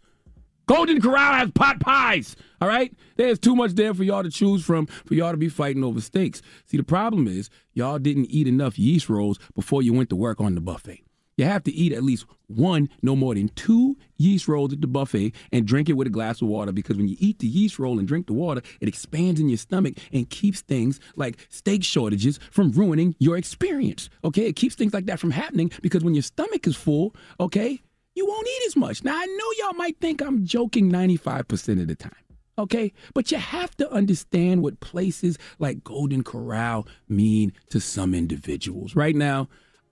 [0.67, 2.37] Golden Corral has pot pies.
[2.61, 2.95] All right?
[3.17, 6.01] There's too much there for y'all to choose from for y'all to be fighting over
[6.01, 6.43] steaks.
[6.67, 10.41] See, the problem is y'all didn't eat enough yeast rolls before you went to work
[10.41, 11.03] on the buffet.
[11.41, 14.87] You have to eat at least one, no more than two yeast rolls at the
[14.87, 17.79] buffet and drink it with a glass of water because when you eat the yeast
[17.79, 21.83] roll and drink the water, it expands in your stomach and keeps things like steak
[21.83, 24.11] shortages from ruining your experience.
[24.23, 24.49] Okay?
[24.49, 27.81] It keeps things like that from happening because when your stomach is full, okay,
[28.15, 29.03] you won't eat as much.
[29.03, 32.13] Now, I know y'all might think I'm joking 95% of the time.
[32.59, 38.95] Okay, but you have to understand what places like Golden Corral mean to some individuals.
[38.95, 39.49] Right now,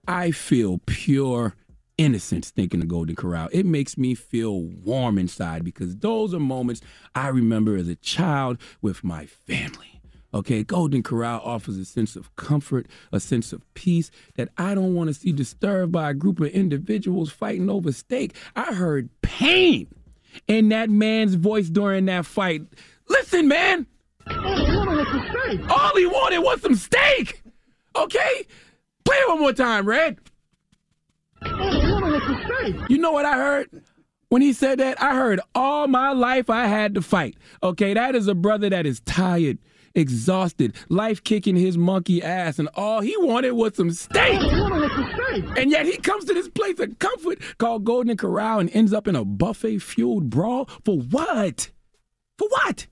[0.09, 1.53] I feel pure
[1.99, 3.47] innocence thinking of Golden Corral.
[3.51, 6.81] It makes me feel warm inside because those are moments
[7.13, 10.01] I remember as a child with my family.
[10.33, 14.95] Okay, Golden Corral offers a sense of comfort, a sense of peace that I don't
[14.95, 18.35] want to see disturbed by a group of individuals fighting over steak.
[18.55, 19.93] I heard pain
[20.47, 22.63] in that man's voice during that fight.
[23.09, 23.85] Listen, man.
[24.27, 27.43] All he wanted was some steak.
[27.95, 28.47] Okay?
[29.09, 30.19] Play it one more time, Red.
[32.87, 33.81] You know what I heard?
[34.27, 37.35] When he said that, I heard all my life I had to fight.
[37.63, 39.57] Okay, that is a brother that is tired,
[39.95, 44.39] exhausted, life kicking his monkey ass, and all he wanted was some steak.
[45.57, 49.07] And yet he comes to this place of comfort called Golden Corral and ends up
[49.07, 51.71] in a buffet fueled brawl for what?
[52.37, 52.85] For what?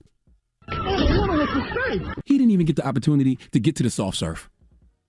[2.24, 4.50] He didn't even get the opportunity to get to the soft serve.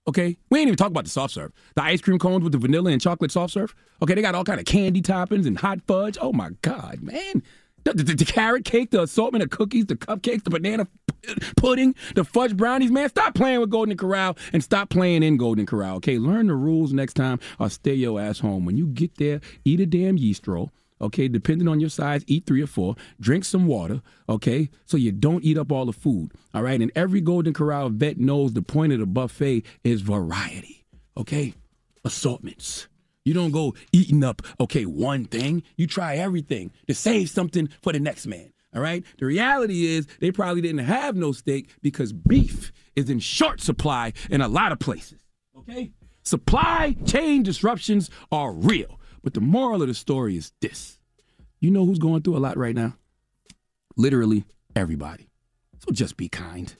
[0.08, 1.52] Okay, we ain't even talk about the soft serve.
[1.76, 3.76] The ice cream cones with the vanilla and chocolate soft serve.
[4.02, 6.18] Okay, they got all kind of candy toppings and hot fudge.
[6.20, 7.44] Oh my god, man!
[7.84, 10.88] The, the, the carrot cake, the assortment of cookies, the cupcakes, the banana
[11.58, 12.92] pudding, the fudge brownies.
[12.92, 15.98] Man, stop playing with Golden Corral and stop playing in Golden Corral.
[15.98, 18.66] Okay, learn the rules next time or stay your ass home.
[18.66, 20.72] When you get there, eat a damn yeast roll.
[21.02, 22.96] Okay, depending on your size, eat three or four.
[23.22, 26.32] Drink some water, okay, so you don't eat up all the food.
[26.54, 30.86] All right, and every Golden Corral vet knows the point of the buffet is variety,
[31.16, 31.54] okay?
[32.04, 32.88] Assortments.
[33.24, 35.64] You don't go eating up, okay, one thing.
[35.78, 38.52] You try everything to save something for the next man.
[38.74, 39.04] All right?
[39.18, 44.14] The reality is they probably didn't have no steak because beef is in short supply
[44.30, 45.20] in a lot of places.
[45.58, 45.92] Okay?
[46.24, 48.99] Supply chain disruptions are real.
[49.24, 51.00] But the moral of the story is this.
[51.60, 52.96] You know who's going through a lot right now?
[53.98, 54.46] Literally
[54.76, 55.30] everybody.
[55.80, 56.74] So just be kind.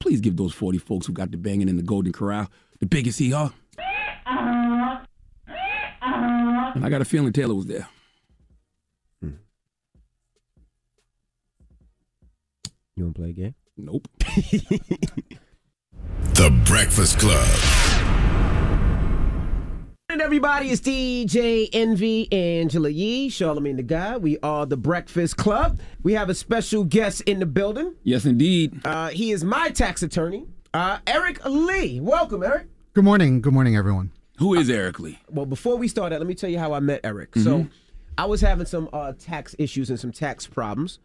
[0.00, 2.48] Please give those 40 folks who got the banging in the Golden Corral
[2.80, 3.52] the biggest hee haw.
[6.74, 7.88] And I got a feeling Taylor was there.
[9.20, 9.30] Hmm.
[12.96, 13.54] You want to play a game?
[13.76, 14.08] Nope.
[16.34, 18.23] The Breakfast Club.
[20.14, 24.16] And everybody, it's DJ Envy, Angela Yee, Charlemagne the Guy.
[24.16, 25.80] We are the Breakfast Club.
[26.04, 27.94] We have a special guest in the building.
[28.04, 28.80] Yes, indeed.
[28.86, 31.98] Uh, he is my tax attorney, uh, Eric Lee.
[31.98, 32.68] Welcome, Eric.
[32.92, 33.40] Good morning.
[33.40, 34.12] Good morning, everyone.
[34.38, 35.18] Who is Eric Lee?
[35.30, 37.34] Well, before we start that, let me tell you how I met Eric.
[37.34, 37.70] So, Mhm.
[38.16, 41.00] I was having some uh, tax issues and some tax problems.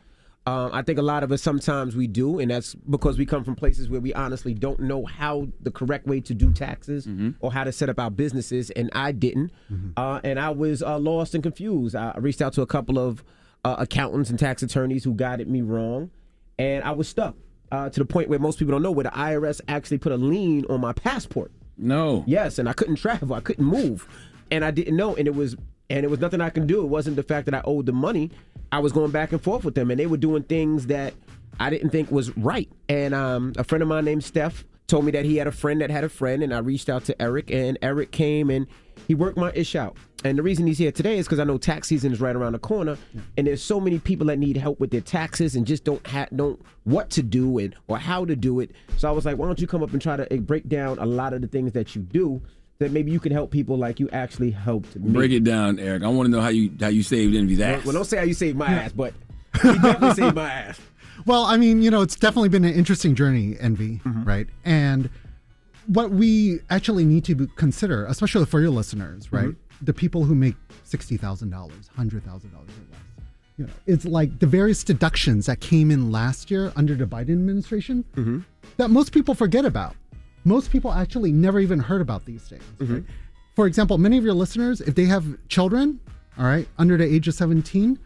[0.49, 3.43] Um, I think a lot of us sometimes we do, and that's because we come
[3.43, 7.07] from places where we honestly don't know how the correct way to do taxes
[7.39, 9.51] or how to set up our businesses, and I didn't.
[9.95, 11.95] Uh, and I was uh, lost and confused.
[11.95, 13.23] I reached out to a couple of
[13.63, 16.09] uh, accountants and tax attorneys who guided me wrong,
[16.57, 17.35] and I was stuck
[17.71, 20.17] uh, to the point where most people don't know where the IRS actually put a
[20.17, 21.51] lien on my passport.
[21.77, 22.23] No.
[22.25, 23.35] Yes, and I couldn't travel.
[23.35, 24.07] I couldn't move,
[24.49, 25.15] and I didn't know.
[25.15, 25.55] And it was
[25.89, 26.81] and it was nothing I can do.
[26.81, 28.31] It wasn't the fact that I owed the money.
[28.71, 31.13] I was going back and forth with them, and they were doing things that
[31.59, 32.69] I didn't think was right.
[32.87, 35.81] And um, a friend of mine named Steph told me that he had a friend
[35.81, 38.67] that had a friend, and I reached out to Eric, and Eric came and
[39.07, 39.95] he worked my ish out.
[40.25, 42.51] And the reason he's here today is because I know tax season is right around
[42.51, 42.97] the corner,
[43.37, 46.29] and there's so many people that need help with their taxes and just don't have
[46.35, 48.71] don't what to do and or how to do it.
[48.97, 50.99] So I was like, why don't you come up and try to eh, break down
[50.99, 52.41] a lot of the things that you do
[52.79, 55.11] that maybe you can help people like you actually helped me.
[55.11, 56.01] Break it down, Eric.
[56.03, 57.83] I want to know how you how you saved Envy's ass.
[57.83, 59.13] Well, don't say how you saved my ass, but
[59.63, 60.79] you definitely saved my ass.
[61.25, 64.47] Well, I mean, you know, it's definitely been an interesting journey, Envy, right?
[64.63, 65.09] And
[65.87, 70.55] what we actually need to consider, especially for your listeners, right, the people who make
[70.85, 73.01] sixty thousand dollars, hundred thousand dollars or less.
[73.57, 77.31] You know, it's like the various deductions that came in last year under the Biden
[77.33, 78.39] administration Mm-hmm.
[78.77, 79.97] that most people forget about.
[80.45, 82.63] Most people actually never even heard about these things.
[82.79, 82.93] Mm-hmm.
[82.95, 83.03] right?
[83.55, 85.99] For example, many of your listeners, if they have children,
[86.37, 87.99] all right, under the age of 17,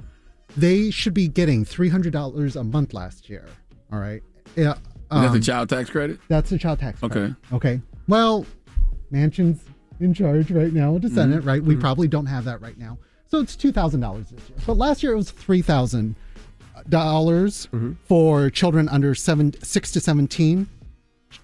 [0.57, 3.45] they should be getting $300 a month last year.
[3.91, 4.23] All right.
[4.55, 4.73] Yeah.
[4.73, 4.77] Is
[5.09, 6.19] that the um, child tax credit?
[6.27, 7.13] That's the child tax Okay.
[7.13, 7.35] credit.
[7.53, 7.81] Okay.
[8.07, 8.45] Well,
[9.11, 9.61] Mansion's
[9.99, 11.47] in charge right now, the Senate, Mhm.
[11.47, 11.63] right?
[11.63, 11.81] We Mhm.
[11.81, 12.97] probably don't have that right now.
[13.29, 14.57] So it's $2,000 this year.
[14.65, 17.67] But last year it was $3,000
[18.07, 20.67] for children under seven, 6 to 17.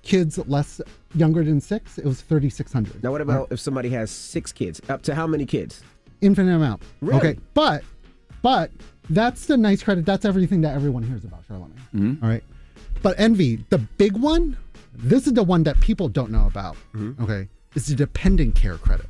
[0.03, 0.81] Kids less
[1.15, 4.81] younger than 6, it was 3600 Now, what about if somebody has six kids?
[4.89, 5.83] Up to how many kids?
[6.21, 6.81] infinite amount.
[7.01, 7.17] Really?
[7.19, 7.83] Okay, but
[8.41, 8.71] but
[9.09, 10.05] that's the nice credit.
[10.05, 11.73] That's everything that everyone hears about Charlemagne.
[11.95, 12.23] Mm-hmm.
[12.23, 12.43] All right,
[13.01, 14.57] but envy, the big one.
[14.93, 16.75] This is the one that people don't know about.
[17.21, 19.05] Okay, is the dependent care credit.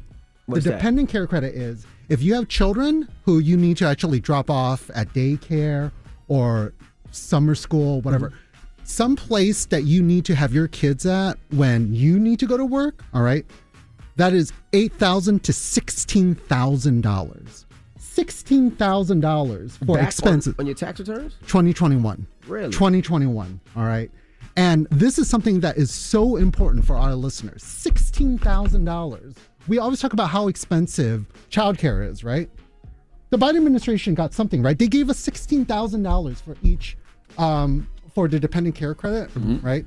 [0.46, 0.78] What's the that?
[0.78, 4.90] dependent care credit is if you have children who you need to actually drop off
[4.94, 5.92] at daycare
[6.28, 6.74] or
[7.12, 8.34] summer school, whatever.
[8.90, 12.58] Some place that you need to have your kids at when you need to go
[12.58, 13.46] to work, all right?
[14.16, 17.68] That is 8,000 to sixteen thousand dollars.
[18.00, 20.56] Sixteen thousand dollars for Back on- expenses.
[20.58, 21.36] on, your tax returns?
[21.48, 22.26] 2021.
[22.48, 22.72] Really?
[22.72, 23.60] 2021.
[23.78, 24.10] All right.
[24.58, 27.62] And this is something that is so important for our listeners.
[27.64, 29.36] $16,000.
[29.68, 32.50] We always talk about how expensive childcare is, right?
[33.30, 34.78] The Biden administration got something, right?
[34.78, 36.98] They gave us $16,000 for each
[37.38, 37.88] um,
[38.20, 39.30] for the dependent care credit,
[39.62, 39.86] right?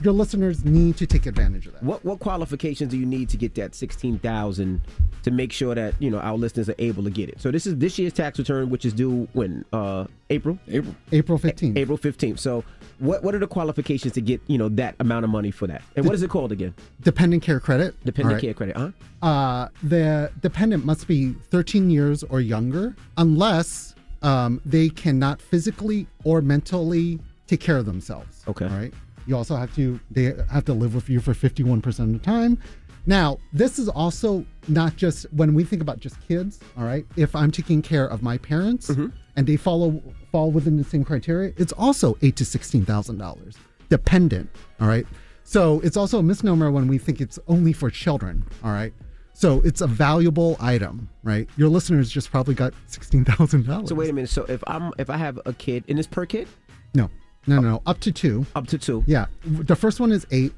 [0.00, 1.82] Your listeners need to take advantage of that.
[1.82, 4.80] What what qualifications do you need to get that sixteen thousand
[5.22, 7.42] to make sure that you know our listeners are able to get it?
[7.42, 10.58] So this is this year's tax return, which is due when uh, April.
[10.66, 10.94] April.
[11.12, 11.76] April fifteenth.
[11.76, 12.40] April fifteenth.
[12.40, 12.64] So
[13.00, 15.82] what what are the qualifications to get you know that amount of money for that?
[15.94, 16.74] And what is it called again?
[17.02, 17.94] Dependent care credit.
[18.02, 18.40] Dependent all right?
[18.40, 18.90] care credit, huh?
[19.20, 26.40] uh, the dependent must be 13 years or younger, unless um, they cannot physically or
[26.40, 28.44] mentally take care of themselves.
[28.48, 28.66] Okay.
[28.66, 28.92] All right.
[29.26, 32.58] You also have to they have to live with you for 51% of the time.
[33.06, 36.60] Now, this is also not just when we think about just kids.
[36.76, 37.06] All right.
[37.16, 39.08] If I'm taking care of my parents mm-hmm.
[39.36, 40.02] and they follow
[40.32, 43.56] fall within the same criteria, it's also eight to sixteen thousand dollars
[43.88, 44.50] dependent.
[44.80, 45.06] All right.
[45.44, 48.44] So it's also a misnomer when we think it's only for children.
[48.62, 48.94] All right.
[49.34, 51.48] So it's a valuable item, right?
[51.56, 53.88] Your listeners just probably got sixteen thousand dollars.
[53.90, 54.30] So wait a minute.
[54.30, 56.48] So if I'm if I have a kid, and it's per kid?
[56.94, 57.10] No,
[57.46, 57.82] no, no, no.
[57.86, 58.46] Up to two.
[58.54, 59.04] Up to two.
[59.06, 59.26] Yeah.
[59.44, 60.52] The first one is eight.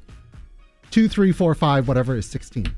[0.91, 2.73] Two, three, four, five, whatever is sixteen.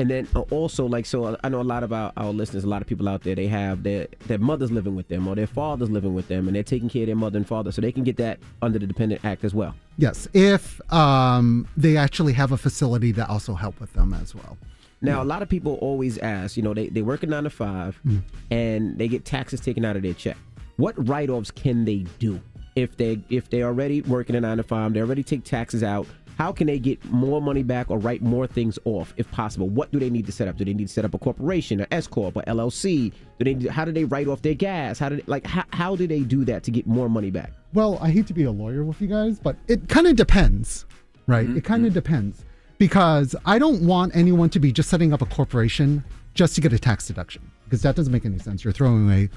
[0.00, 2.80] And then uh, also like so I know a lot about our, listeners, a lot
[2.80, 5.90] of people out there, they have their their mothers living with them or their fathers
[5.90, 7.70] living with them and they're taking care of their mother and father.
[7.70, 9.74] So they can get that under the Dependent Act as well.
[9.98, 14.56] Yes, if um, they actually have a facility that also help with them as well.
[15.02, 17.50] Now, a lot of people always ask, you know, they, they work a nine to
[17.50, 18.22] five Mm.
[18.50, 20.36] and they get taxes taken out of their check.
[20.76, 22.40] What write offs can they do
[22.80, 26.06] if they if they're already working a nine to five, they already take taxes out?
[26.38, 29.68] How can they get more money back or write more things off if possible?
[29.68, 30.56] What do they need to set up?
[30.56, 33.12] Do they need to set up a corporation, an S corp, or LLC?
[33.38, 33.68] Do they?
[33.68, 34.98] How do they write off their gas?
[34.98, 37.52] How do they, like how, how do they do that to get more money back?
[37.74, 40.86] Well, I hate to be a lawyer with you guys, but it kind of depends,
[41.26, 41.46] right?
[41.46, 41.58] Mm-hmm.
[41.58, 42.44] It kind of depends
[42.78, 46.02] because I don't want anyone to be just setting up a corporation
[46.32, 48.64] just to get a tax deduction because that doesn't make any sense.
[48.64, 49.28] You're throwing away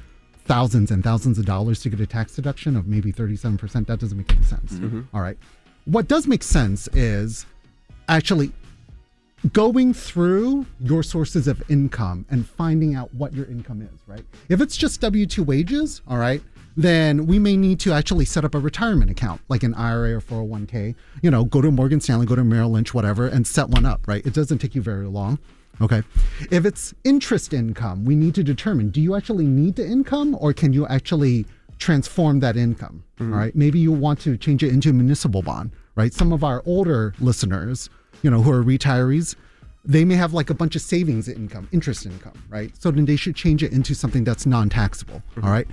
[0.45, 3.87] thousands and thousands of dollars to get a tax deduction of maybe 37%.
[3.87, 4.73] That doesn't make any sense.
[4.73, 5.05] Mhm.
[5.13, 5.37] All right.
[5.85, 7.45] What does make sense is
[8.07, 8.51] actually
[9.51, 14.23] going through your sources of income and finding out what your income is, right?
[14.47, 16.41] If it's just W 2 wages, all right,
[16.77, 20.21] then we may need to actually set up a retirement account, like an IRA or
[20.21, 20.95] 401k.
[21.21, 24.07] You know, go to Morgan Stanley, go to Merrill Lynch, whatever, and set one up,
[24.07, 24.25] right?
[24.25, 25.39] It doesn't take you very long.
[25.81, 26.03] Okay.
[26.51, 30.53] If it's interest income, we need to determine do you actually need the income or
[30.53, 31.45] can you actually
[31.79, 33.03] transform that income?
[33.19, 33.55] All right.
[33.55, 36.13] Maybe you want to change it into a municipal bond, right?
[36.13, 37.89] Some of our older listeners,
[38.21, 39.35] you know, who are retirees,
[39.85, 42.71] they may have like a bunch of savings income, interest income, right?
[42.79, 45.21] So then they should change it into something that's non taxable.
[45.41, 45.67] All right.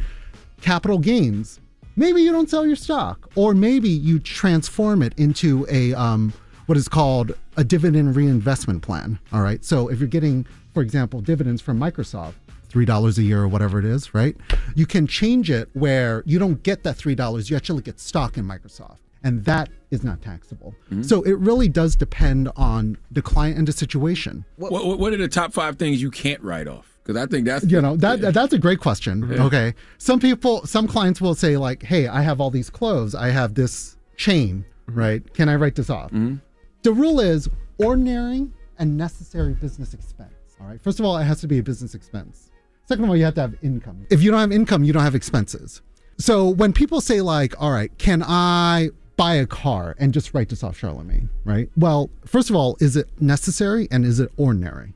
[0.61, 1.61] Capital gains,
[1.97, 6.33] maybe you don't sell your stock, or maybe you transform it into a, um,
[6.67, 9.19] what is called a dividend reinvestment plan.
[9.33, 9.63] All right.
[9.65, 12.33] So if you're getting, for example, dividends from Microsoft,
[12.71, 14.35] $3 a year or whatever it is, right?
[14.75, 18.47] You can change it where you don't get that $3, you actually get stock in
[18.47, 18.97] Microsoft.
[19.23, 20.75] And that is not taxable.
[20.87, 21.03] Mm-hmm.
[21.03, 24.47] So it really does depend on the client and the situation.
[24.57, 26.87] What, what, what are the top five things you can't write off?
[27.03, 29.29] Because I think that's You know, that that's a great question.
[29.31, 29.45] Yeah.
[29.45, 29.75] Okay.
[29.99, 33.15] Some people some clients will say like, "Hey, I have all these clothes.
[33.15, 34.99] I have this chain, mm-hmm.
[34.99, 35.35] right?
[35.35, 36.37] Can I write this off?" Mm-hmm.
[36.83, 37.49] The rule is
[37.79, 38.49] ordinary
[38.79, 40.33] and necessary business expense.
[40.61, 40.81] All right.
[40.81, 42.51] First of all, it has to be a business expense.
[42.87, 44.07] Second of all, you have to have income.
[44.11, 45.83] If you don't have income, you don't have expenses.
[46.19, 50.49] So when people say like, "All right, can I buy a car and just write
[50.49, 51.71] this off Charlemagne?" Right?
[51.77, 54.95] Well, first of all, is it necessary and is it ordinary?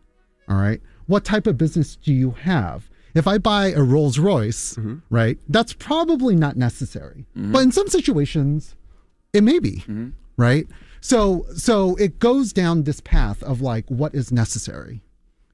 [0.48, 0.80] All right.
[1.06, 2.90] What type of business do you have?
[3.14, 4.96] If I buy a Rolls Royce, mm-hmm.
[5.08, 7.26] right, that's probably not necessary.
[7.36, 7.52] Mm-hmm.
[7.52, 8.74] But in some situations,
[9.32, 10.10] it may be, mm-hmm.
[10.36, 10.66] right?
[11.04, 15.02] So so it goes down this path of like what is necessary.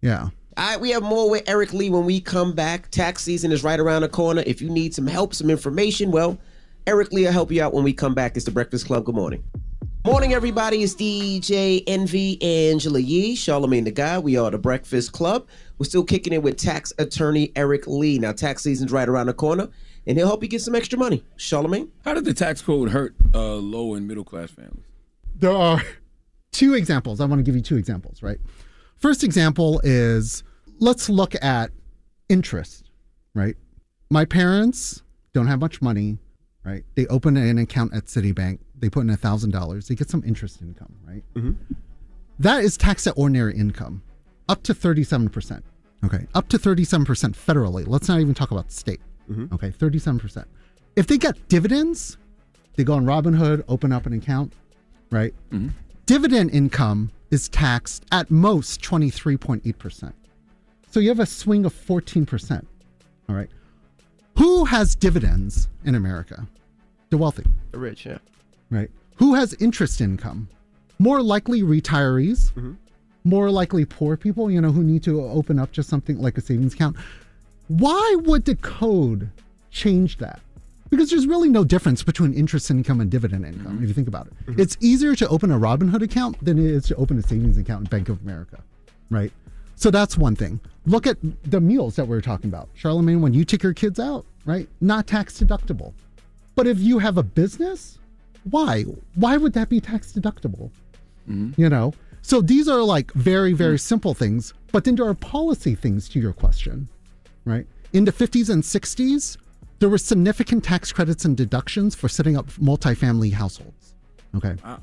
[0.00, 0.28] Yeah.
[0.56, 2.88] All right, we have more with Eric Lee when we come back.
[2.92, 4.44] Tax season is right around the corner.
[4.46, 6.38] If you need some help, some information, well,
[6.86, 8.36] Eric Lee will help you out when we come back.
[8.36, 9.04] It's the Breakfast Club.
[9.04, 9.42] Good morning.
[10.04, 10.84] Morning, everybody.
[10.84, 14.20] It's DJ Envy, Angela Yee, Charlemagne the Guy.
[14.20, 15.48] We are the Breakfast Club.
[15.78, 18.20] We're still kicking it with tax attorney Eric Lee.
[18.20, 19.68] Now, tax season's right around the corner,
[20.06, 21.24] and he'll help you get some extra money.
[21.34, 21.90] Charlemagne?
[22.04, 24.84] How did the tax code hurt uh, low and middle class families?
[25.40, 25.82] There are
[26.52, 27.20] two examples.
[27.20, 28.38] I want to give you two examples, right?
[28.96, 30.44] First example is
[30.78, 31.70] let's look at
[32.28, 32.90] interest,
[33.34, 33.56] right?
[34.10, 35.02] My parents
[35.32, 36.18] don't have much money,
[36.64, 36.84] right?
[36.94, 40.22] They open an account at Citibank, they put in a thousand dollars, they get some
[40.26, 41.22] interest income, right?
[41.34, 41.52] Mm-hmm.
[42.38, 44.02] That is taxed at ordinary income,
[44.48, 45.62] up to 37%.
[46.02, 47.86] Okay, up to 37% federally.
[47.86, 49.00] Let's not even talk about the state.
[49.30, 49.54] Mm-hmm.
[49.54, 50.44] Okay, 37%.
[50.96, 52.16] If they get dividends,
[52.76, 54.54] they go on Robinhood, open up an account,
[55.10, 55.34] right?
[55.50, 55.68] Mm-hmm.
[56.06, 60.12] Dividend income is taxed at most 23.8%.
[60.90, 62.64] So you have a swing of 14%.
[63.28, 63.48] All right.
[64.38, 66.46] Who has dividends in America?
[67.10, 68.18] The wealthy, The rich, yeah.
[68.70, 68.90] right?
[69.16, 70.48] Who has interest income?
[70.98, 72.72] More likely retirees, mm-hmm.
[73.24, 76.40] more likely poor people, you know, who need to open up just something like a
[76.40, 76.96] savings account.
[77.68, 79.30] Why would the code
[79.70, 80.40] change that?
[80.90, 83.82] Because there's really no difference between interest income and dividend income, mm-hmm.
[83.84, 84.32] if you think about it.
[84.46, 84.60] Mm-hmm.
[84.60, 87.84] It's easier to open a Robinhood account than it is to open a savings account
[87.84, 88.60] in Bank of America,
[89.08, 89.32] right?
[89.76, 90.60] So that's one thing.
[90.84, 92.68] Look at the meals that we are talking about.
[92.74, 94.68] Charlemagne, when you take your kids out, right?
[94.80, 95.94] Not tax deductible.
[96.54, 97.98] But if you have a business,
[98.50, 98.82] why?
[99.14, 100.70] Why would that be tax deductible?
[101.28, 101.58] Mm-hmm.
[101.58, 101.94] You know?
[102.22, 104.52] So these are like very, very simple things.
[104.72, 106.88] But then there are policy things to your question,
[107.44, 107.66] right?
[107.92, 109.36] In the 50s and 60s,
[109.80, 113.94] there were significant tax credits and deductions for setting up multifamily households.
[114.36, 114.54] Okay.
[114.64, 114.80] Wow.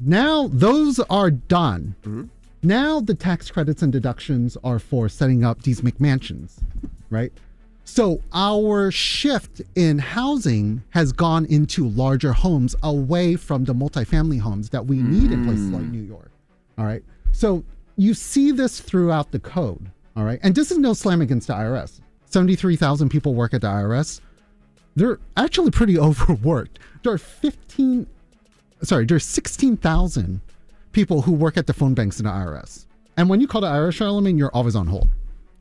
[0.00, 1.94] Now those are done.
[2.02, 2.24] Mm-hmm.
[2.62, 6.58] Now the tax credits and deductions are for setting up these McMansions,
[7.08, 7.32] right?
[7.84, 14.68] So our shift in housing has gone into larger homes away from the multifamily homes
[14.70, 15.92] that we need in places like mm.
[15.92, 16.30] New York.
[16.78, 17.02] All right.
[17.32, 17.64] So
[17.96, 19.90] you see this throughout the code.
[20.16, 20.38] All right.
[20.42, 22.00] And this is no slam against the IRS.
[22.30, 24.20] 73,000 people work at the IRS.
[24.96, 26.78] They're actually pretty overworked.
[27.02, 28.06] There are 15,
[28.82, 30.40] sorry, there are 16,000
[30.92, 32.86] people who work at the phone banks in the IRS.
[33.16, 35.08] And when you call the IRS, Charlemagne, you're always on hold.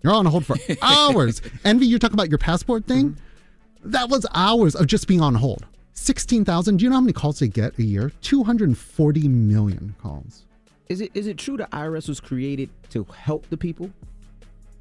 [0.01, 1.41] You're on hold for hours.
[1.65, 3.11] Envy, you're talking about your passport thing?
[3.11, 3.91] Mm-hmm.
[3.91, 5.65] That was hours of just being on hold.
[5.93, 6.77] 16,000.
[6.77, 8.11] Do you know how many calls they get a year?
[8.21, 10.45] 240 million calls.
[10.87, 13.91] Is it is it true the IRS was created to help the people,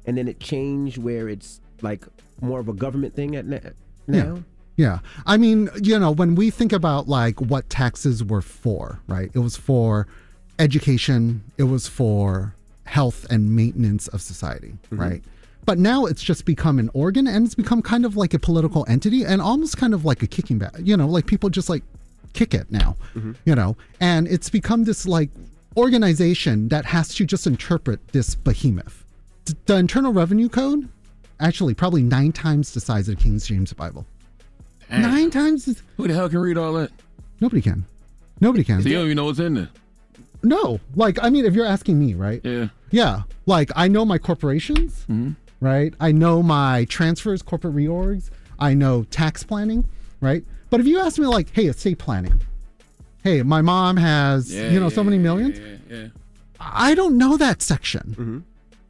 [0.07, 2.05] and then it changed where it's like
[2.41, 3.59] more of a government thing at na-
[4.07, 4.35] now?
[4.35, 4.37] Yeah.
[4.77, 4.99] Yeah.
[5.25, 9.29] I mean, you know, when we think about like what taxes were for, right?
[9.33, 10.07] It was for
[10.57, 15.01] education, it was for health and maintenance of society, mm-hmm.
[15.01, 15.23] right?
[15.65, 18.85] But now it's just become an organ and it's become kind of like a political
[18.87, 20.75] entity and almost kind of like a kicking back.
[20.79, 21.83] You know, like people just like
[22.33, 23.33] kick it now, mm-hmm.
[23.45, 25.29] you know, and it's become this like
[25.75, 29.03] organization that has to just interpret this behemoth.
[29.65, 30.89] The Internal Revenue Code,
[31.39, 34.05] actually, probably nine times the size of the King James Bible.
[34.91, 35.65] Nine times.
[35.65, 36.91] the- Who the hell can read all that?
[37.41, 37.85] Nobody can.
[38.41, 38.81] Nobody can.
[38.81, 39.69] So you don't even know what's in there.
[40.41, 42.41] No, like I mean, if you're asking me, right?
[42.43, 42.69] Yeah.
[42.91, 45.05] Yeah, like I know my corporations,
[45.59, 45.93] right?
[45.99, 48.29] I know my transfers, corporate reorgs.
[48.57, 49.85] I know tax planning,
[50.21, 50.43] right?
[50.69, 52.41] But if you ask me, like, hey, estate planning,
[53.23, 55.59] hey, my mom has, Yeah, you know, so many millions.
[55.59, 56.07] Yeah, yeah.
[56.59, 58.13] I don't know that section.
[58.15, 58.39] Hmm.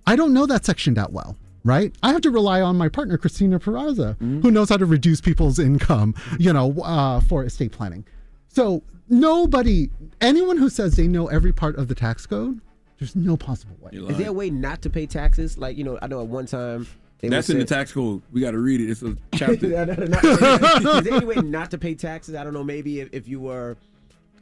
[0.08, 1.94] I don't know that section that well, right?
[2.04, 5.60] I have to rely on my partner, Christina Peraza, who knows how to reduce people's
[5.60, 8.06] income, you know, uh, for estate planning.
[8.50, 9.90] So nobody,
[10.22, 12.62] anyone who says they know every part of the tax code,
[13.00, 13.92] there's no possible way.
[13.94, 15.58] Is there a way not to pay taxes?
[15.58, 16.88] Like you know, I know at one time
[17.20, 18.22] they That's would in the tax code.
[18.32, 18.90] We got to read it.
[18.90, 19.68] It's a chapter.
[19.68, 20.20] No, no, no,
[20.98, 22.36] Is there any way not to pay taxes?
[22.36, 22.64] I don't know.
[22.64, 23.78] Maybe if, if you were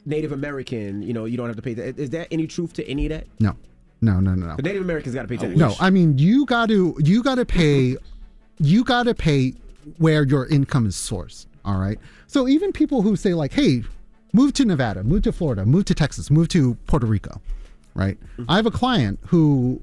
[0.06, 1.98] Native American, you know, you don't have to pay that.
[1.98, 3.26] Is there any truth to any of that?
[3.40, 3.56] No,
[4.00, 4.56] no, no, no, no.
[4.56, 5.58] The Native Americans got to pay taxes.
[5.58, 7.96] No, I mean you got to you got to pay
[8.58, 9.54] you got to pay
[9.98, 11.46] where your income is sourced.
[11.64, 11.98] All right.
[12.26, 13.82] So even people who say like, "Hey,
[14.32, 17.40] move to Nevada, move to Florida, move to Texas, move to Puerto Rico,"
[17.94, 18.18] right?
[18.48, 19.80] I have a client who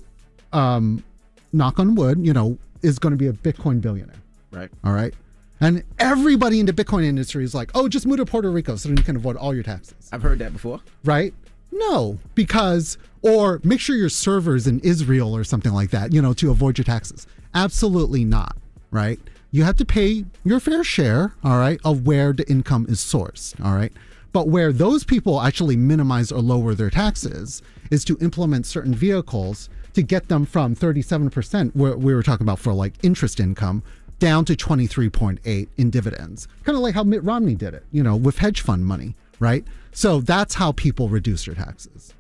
[0.54, 1.04] um,
[1.52, 4.16] knock on wood, you know, is going to be a Bitcoin billionaire.
[4.52, 4.70] Right.
[4.84, 5.14] All right.
[5.62, 8.90] And everybody in the Bitcoin industry is like, oh, just move to Puerto Rico so
[8.90, 10.10] then you can avoid all your taxes.
[10.12, 10.82] I've heard that before.
[11.04, 11.34] Right?
[11.76, 16.34] No, because, or make sure your server's in Israel or something like that, you know,
[16.34, 17.28] to avoid your taxes.
[17.54, 18.56] Absolutely not.
[18.92, 19.20] Right?
[19.52, 23.54] You have to pay your fair share, all right, of where the income is sourced.
[23.64, 23.92] All right.
[24.32, 29.70] But where those people actually minimize or lower their taxes is to implement certain vehicles
[29.94, 33.82] to get them from 37%, where we were talking about for like interest income,
[34.20, 36.48] down to 23.8 in dividends.
[36.64, 39.66] Kind of like how Mitt Romney did it, you know, with hedge fund money, right?
[39.96, 42.14] So that's how people reduce their taxes.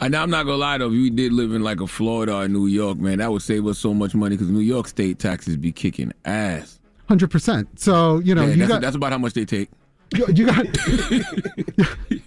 [0.00, 2.48] And I'm not gonna lie though, if we did live in like a Florida or
[2.48, 5.56] New York, man, that would save us so much money because New York state taxes
[5.56, 6.78] be kicking ass.
[7.10, 7.66] 100%.
[7.78, 9.68] So, you know, Yeah, you that's, got that's about how much they take.
[10.14, 10.64] you, you got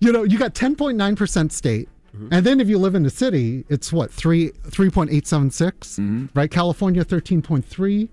[0.00, 1.88] you know you got 10.9% state
[2.30, 8.08] and then if you live in the city it's what 3 3.876 right california 13.3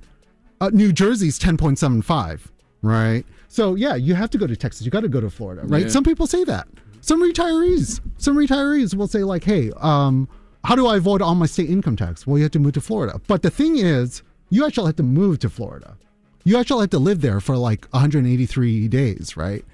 [0.62, 2.42] uh, new jersey's 10.75
[2.82, 5.61] right so yeah you have to go to texas you got to go to florida
[5.65, 5.88] right Yeah.
[5.90, 6.68] some people say that
[7.02, 10.28] some retirees some retirees will say like hey um
[10.64, 12.82] how do i avoid all my state income tax well you have to move to
[12.82, 15.95] florida but the thing is you actually have to move to florida
[16.44, 19.65] you actually have to live there for like 183 days, right?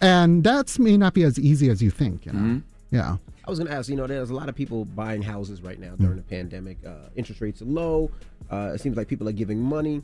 [0.00, 2.62] And that may not be as easy as you think, you know.
[2.90, 3.18] Yeah.
[3.46, 5.78] I was going to ask, you know, there's a lot of people buying houses right
[5.78, 6.78] now during the pandemic.
[6.86, 8.10] Uh, interest rates are low.
[8.50, 10.00] Uh, it seems like people are giving money.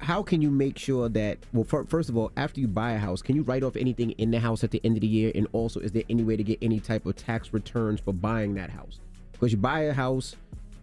[0.00, 2.98] How can you make sure that, well, fir- first of all, after you buy a
[2.98, 5.30] house, can you write off anything in the house at the end of the year?
[5.34, 8.54] And also, is there any way to get any type of tax returns for buying
[8.54, 8.98] that house?
[9.32, 10.36] Because you buy a house,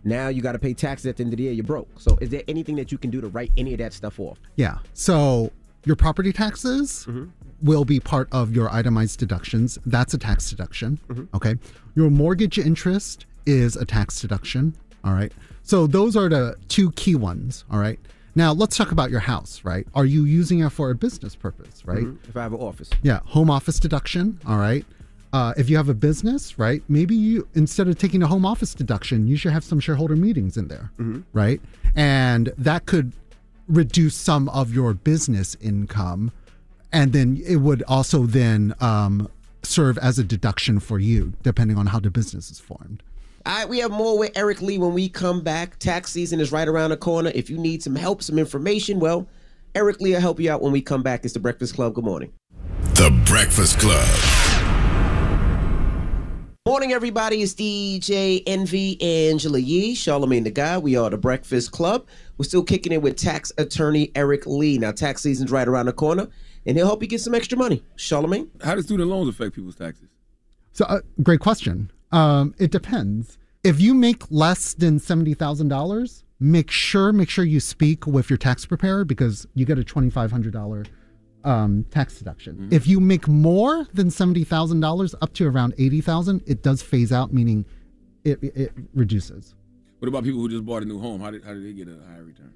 [0.03, 1.89] now you got to pay taxes at the end of the year, you're broke.
[1.99, 4.39] So, is there anything that you can do to write any of that stuff off?
[4.55, 4.77] Yeah.
[4.93, 5.51] So
[5.83, 7.25] your property taxes mm-hmm.
[7.61, 9.79] will be part of your itemized deductions.
[9.85, 10.99] That's a tax deduction.
[11.07, 11.35] Mm-hmm.
[11.35, 11.55] Okay.
[11.95, 14.75] Your mortgage interest is a tax deduction.
[15.03, 15.31] All right.
[15.63, 17.65] So those are the two key ones.
[17.71, 17.99] All right.
[18.37, 19.87] Now let's talk about your house, right?
[19.95, 22.03] Are you using it for a business purpose, right?
[22.03, 22.17] Mhm.
[22.29, 22.91] If I have an office.
[23.01, 24.39] Yeah, home office deduction.
[24.45, 24.85] All right.
[25.33, 26.83] Uh, if you have a business, right?
[26.87, 30.55] Maybe you instead of taking a home office deduction, you should have some shareholder meetings
[30.55, 30.91] in there,
[31.33, 31.59] right?
[31.95, 33.11] And that could
[33.67, 36.31] reduce some of your business income,
[36.93, 39.29] and then it would also then um,
[39.63, 43.01] serve as a deduction for you, depending on how the business is formed.
[43.47, 45.79] All right, we have more with Eric Lee when we come back.
[45.79, 47.31] Tax season is right around the corner.
[47.33, 49.25] If you need some help, some information, well,
[49.73, 51.23] Eric Lee will help you out when we come back.
[51.23, 51.93] It's the Breakfast Club.
[51.93, 52.33] Good morning.
[52.95, 54.05] The Breakfast Club.
[56.67, 57.41] Morning, everybody.
[57.41, 60.77] It's DJ Envy Angela Yee, Charlemagne the Guy.
[60.77, 62.05] We are the Breakfast Club.
[62.37, 64.77] We're still kicking it with tax attorney Eric Lee.
[64.77, 66.27] Now, tax season's right around the corner,
[66.65, 67.81] and he'll help you get some extra money.
[67.95, 68.51] Charlemagne?
[68.61, 70.09] How do student loans affect people's taxes?
[70.73, 71.91] So, uh, great question.
[72.11, 73.37] Um, it depends.
[73.63, 78.29] If you make less than seventy thousand dollars, make sure make sure you speak with
[78.29, 80.85] your tax preparer because you get a twenty five hundred dollar
[81.43, 82.69] um, tax deduction.
[82.71, 86.81] If you make more than seventy thousand dollars, up to around eighty thousand, it does
[86.81, 87.65] phase out, meaning
[88.23, 89.55] it, it reduces.
[89.99, 91.21] What about people who just bought a new home?
[91.21, 92.53] How did how did they get a higher return?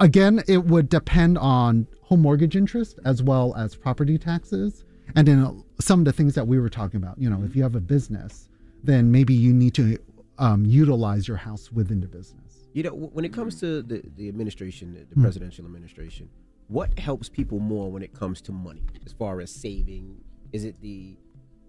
[0.00, 4.84] Again, it would depend on home mortgage interest as well as property taxes,
[5.16, 7.18] and then uh, some of the things that we were talking about.
[7.18, 8.48] You know, if you have a business,
[8.84, 9.98] then maybe you need to
[10.38, 12.68] um, utilize your house within the business.
[12.72, 15.22] You know, when it comes to the, the administration, the, the Hmm.
[15.22, 16.28] presidential administration,
[16.68, 20.16] what helps people more when it comes to money as far as saving?
[20.52, 21.16] Is it the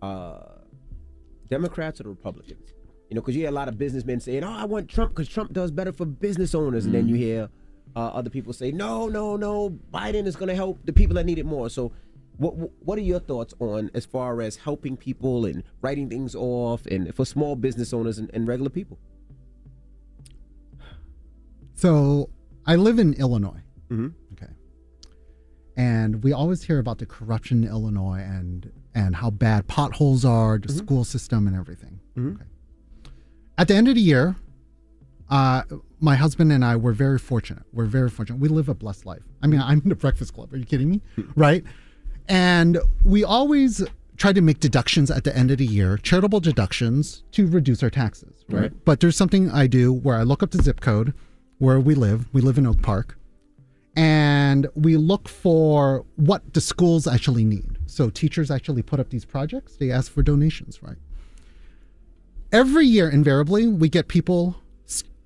[0.02, 0.40] uh,
[1.50, 2.74] Democrats or the Republicans?
[3.10, 5.28] You know, because you hear a lot of businessmen saying, "Oh, I want Trump because
[5.30, 7.50] Trump does better for business owners," and then you hear
[7.96, 11.26] uh, other people say, "No, no, no, Biden is going to help the people that
[11.26, 11.92] need it more." So,
[12.38, 12.54] what
[12.86, 17.14] what are your thoughts on as far as helping people and writing things off, and
[17.16, 18.98] for small business owners and, and regular people?
[21.74, 22.30] So
[22.66, 23.62] I live in Illinois.
[23.90, 24.08] Mm-hmm.
[24.34, 24.52] Okay.
[25.78, 30.58] And we always hear about the corruption in Illinois and and how bad potholes are,
[30.58, 32.00] the school system, and everything.
[32.18, 32.36] Mhm.
[32.36, 32.46] Okay.
[33.58, 34.36] At the end of the year,
[35.30, 35.64] uh,
[36.00, 37.64] my husband and I were very fortunate.
[37.74, 38.40] We're very fortunate.
[38.40, 39.24] We live a blessed life.
[39.42, 40.54] I mean, I'm in the Breakfast Club.
[40.54, 41.02] Are you kidding me?
[41.36, 41.64] right?
[42.28, 43.84] And we always
[44.18, 47.90] try to make deductions at the end of the year, charitable deductions to reduce our
[47.90, 48.46] taxes.
[48.50, 48.62] Right.
[48.64, 48.86] Right.
[48.86, 51.14] But there's something I do where I look up the zip code
[51.60, 52.34] where we live.
[52.34, 53.18] We live in Oak Park.
[53.98, 57.78] And we look for what the schools actually need.
[57.86, 59.78] So teachers actually put up these projects.
[59.78, 60.98] They ask for donations, right?
[62.52, 64.58] Every year, invariably, we get people,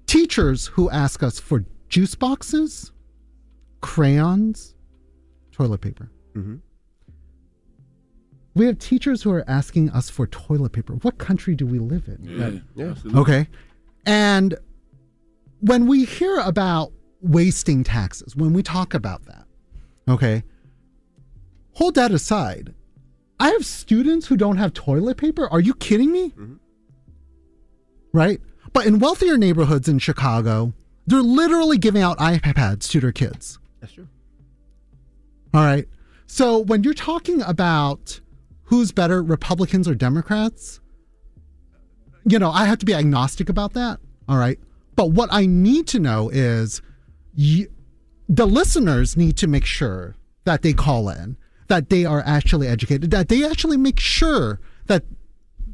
[0.05, 2.91] teachers who ask us for juice boxes,
[3.81, 4.75] crayons,
[5.51, 6.11] toilet paper.
[6.35, 6.55] Mm-hmm.
[8.59, 10.93] We have teachers who are asking us for toilet paper.
[10.95, 12.17] What country do we live in?
[12.17, 12.39] Mm-hmm.
[12.41, 13.21] Yeah, That- absolutely.
[13.21, 13.47] Okay.
[14.05, 14.55] And
[15.61, 16.91] when we hear about
[17.21, 19.45] wasting taxes, when we talk about that,
[20.09, 20.43] okay,
[21.75, 22.73] hold that aside.
[23.39, 25.47] I have students who don't have toilet paper.
[25.47, 26.31] Are you kidding me?
[26.31, 26.55] Mm-hmm.
[28.11, 28.41] Right?
[28.73, 30.73] But in wealthier neighborhoods in Chicago,
[31.07, 33.57] they're literally giving out iPads to their kids.
[33.79, 34.09] That's true.
[35.53, 35.87] All right.
[36.27, 38.19] So when you're talking about
[38.69, 40.79] who's better, Republicans or Democrats,
[42.23, 43.99] you know, I have to be agnostic about that.
[44.27, 44.59] All right.
[44.95, 46.81] But what I need to know is
[47.35, 47.67] the
[48.29, 50.15] listeners need to make sure
[50.45, 51.35] that they call in,
[51.67, 55.03] that they are actually educated, that they actually make sure that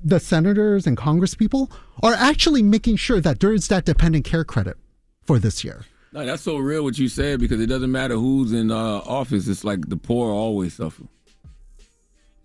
[0.03, 4.77] the senators and congresspeople are actually making sure that there is that dependent care credit
[5.23, 5.83] for this year.
[6.13, 9.49] That's so real what you said because it doesn't matter who's in uh, office.
[9.49, 11.03] It's like the poor always suffer.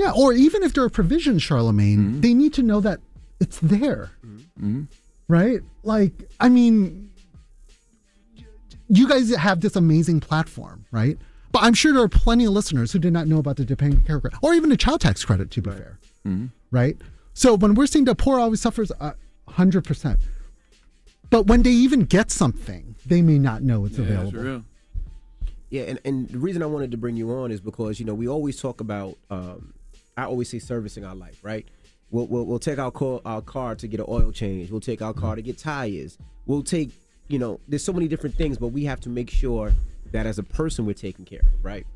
[0.01, 3.01] Yeah, or even if there are provisions, Charlemagne, they need to know that
[3.39, 4.83] it's there, Mm-hmm.
[5.29, 5.61] right?
[5.83, 7.11] Like, I mean,
[8.89, 11.17] you guys have this amazing platform, right?
[11.53, 14.07] But I'm sure there are plenty of listeners who did not know about the dependent
[14.07, 16.47] care credit or even the child tax credit, to be fair, Mm-hmm.
[16.71, 16.97] right?
[17.35, 19.15] So when we're saying the poor always suffers, a
[19.49, 20.19] hundred percent.
[21.31, 24.65] But when they even get something, they may not know it's available.
[25.71, 28.15] Yeah, and, and the reason I wanted to bring you on is because you know
[28.15, 29.17] we always talk about.
[29.31, 29.73] Um,
[30.17, 31.67] I always say servicing our life, right?
[32.11, 34.71] We'll, we'll, we'll take our car, our car to get an oil change.
[34.71, 36.19] We'll take our car to get tires.
[36.47, 36.91] We'll take,
[37.29, 39.73] you know, there's so many different things, but we have to make sure
[40.13, 41.87] that as a person we're taken care of, right?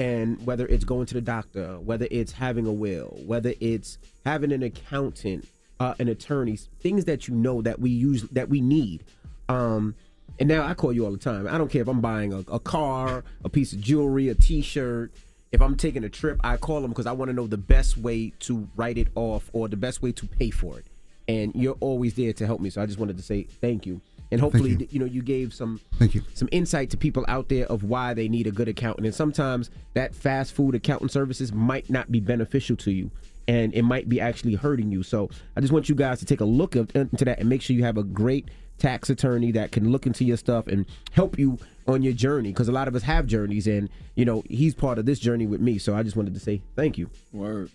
[0.00, 4.52] And whether it's going to the doctor, whether it's having a will, whether it's having
[4.52, 5.46] an accountant,
[5.78, 9.04] uh, an attorney, things that you know that we use that we need.
[9.48, 9.94] Um,
[10.38, 11.46] and now I call you all the time.
[11.46, 15.12] I don't care if I'm buying a, a car, a piece of jewelry, a T-shirt.
[15.52, 17.98] If I'm taking a trip, I call them because I want to know the best
[17.98, 20.86] way to write it off or the best way to pay for it.
[21.28, 22.70] And you're always there to help me.
[22.70, 24.00] So I just wanted to say thank you.
[24.30, 24.88] And hopefully, you.
[24.90, 26.22] you know, you gave some Thank you.
[26.32, 29.06] some insight to people out there of why they need a good accountant.
[29.06, 33.10] And sometimes that fast food accountant services might not be beneficial to you
[33.46, 35.02] and it might be actually hurting you.
[35.02, 37.76] So I just want you guys to take a look into that and make sure
[37.76, 41.58] you have a great tax attorney that can look into your stuff and help you
[41.86, 44.98] on your journey because a lot of us have journeys and you know he's part
[44.98, 47.70] of this journey with me so i just wanted to say thank you Word.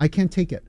[0.00, 0.64] I can't take it.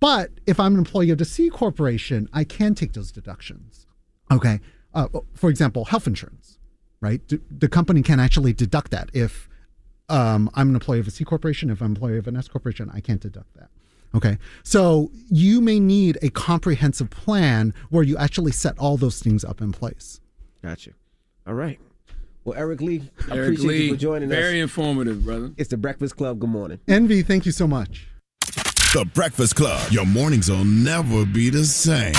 [0.00, 3.86] But if I'm an employee of the C corporation, I can take those deductions.
[4.30, 4.60] Okay.
[4.94, 6.58] Uh, for example, health insurance,
[7.00, 7.20] right?
[7.50, 9.10] The company can actually deduct that.
[9.12, 9.48] If
[10.10, 12.48] um, I'm an employee of a C corporation, if I'm an employee of an S
[12.48, 13.68] corporation, I can't deduct that.
[14.14, 14.38] Okay.
[14.64, 19.60] So you may need a comprehensive plan where you actually set all those things up
[19.60, 20.20] in place.
[20.62, 20.90] Gotcha.
[21.46, 21.78] All right.
[22.44, 24.36] Well, Eric Lee, I Eric appreciate Lee, you for joining us.
[24.36, 25.52] very informative, brother.
[25.56, 26.40] It's the Breakfast Club.
[26.40, 26.80] Good morning.
[26.88, 28.08] Envy, thank you so much.
[28.92, 29.92] The Breakfast Club.
[29.92, 32.14] Your mornings will never be the same.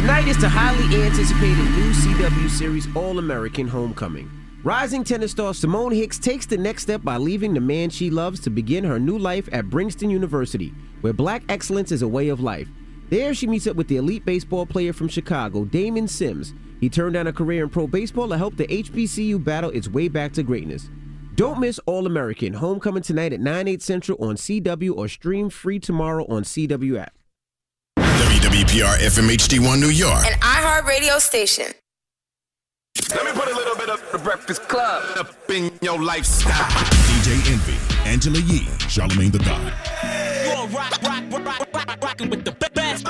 [0.00, 4.30] Tonight is the highly anticipated new CW series All American Homecoming.
[4.64, 8.40] Rising tennis star Simone Hicks takes the next step by leaving the man she loves
[8.40, 10.72] to begin her new life at Bringston University,
[11.02, 12.66] where black excellence is a way of life.
[13.10, 16.54] There, she meets up with the elite baseball player from Chicago, Damon Sims.
[16.80, 20.08] He turned down a career in pro baseball to help the HBCU battle its way
[20.08, 20.88] back to greatness.
[21.34, 22.54] Don't miss All American.
[22.54, 27.12] Homecoming tonight at 9, 8 central on CW or stream free tomorrow on CW app.
[28.50, 30.26] WWPR FM HD1 New York.
[30.26, 31.66] An iHeartRadio station.
[33.14, 36.52] Let me put a little bit of the Breakfast Club up in your lifestyle.
[36.52, 39.72] DJ Envy, Angela Yee, Charlemagne the God.
[40.44, 43.06] You on rock, rock, rock, rock, rocking with the best.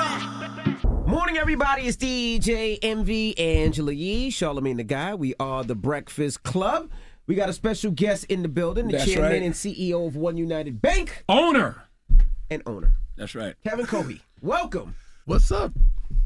[1.07, 1.83] Morning, everybody.
[1.87, 5.15] It's DJ Envy Angela Yee, Charlemagne the Guy.
[5.15, 6.91] We are the Breakfast Club.
[7.25, 9.41] We got a special guest in the building, the That's chairman right.
[9.41, 11.83] and CEO of One United Bank Owner.
[12.51, 13.55] and owner, That's right.
[13.63, 14.21] Kevin Cohee.
[14.41, 14.95] Welcome.
[15.25, 15.71] What's up?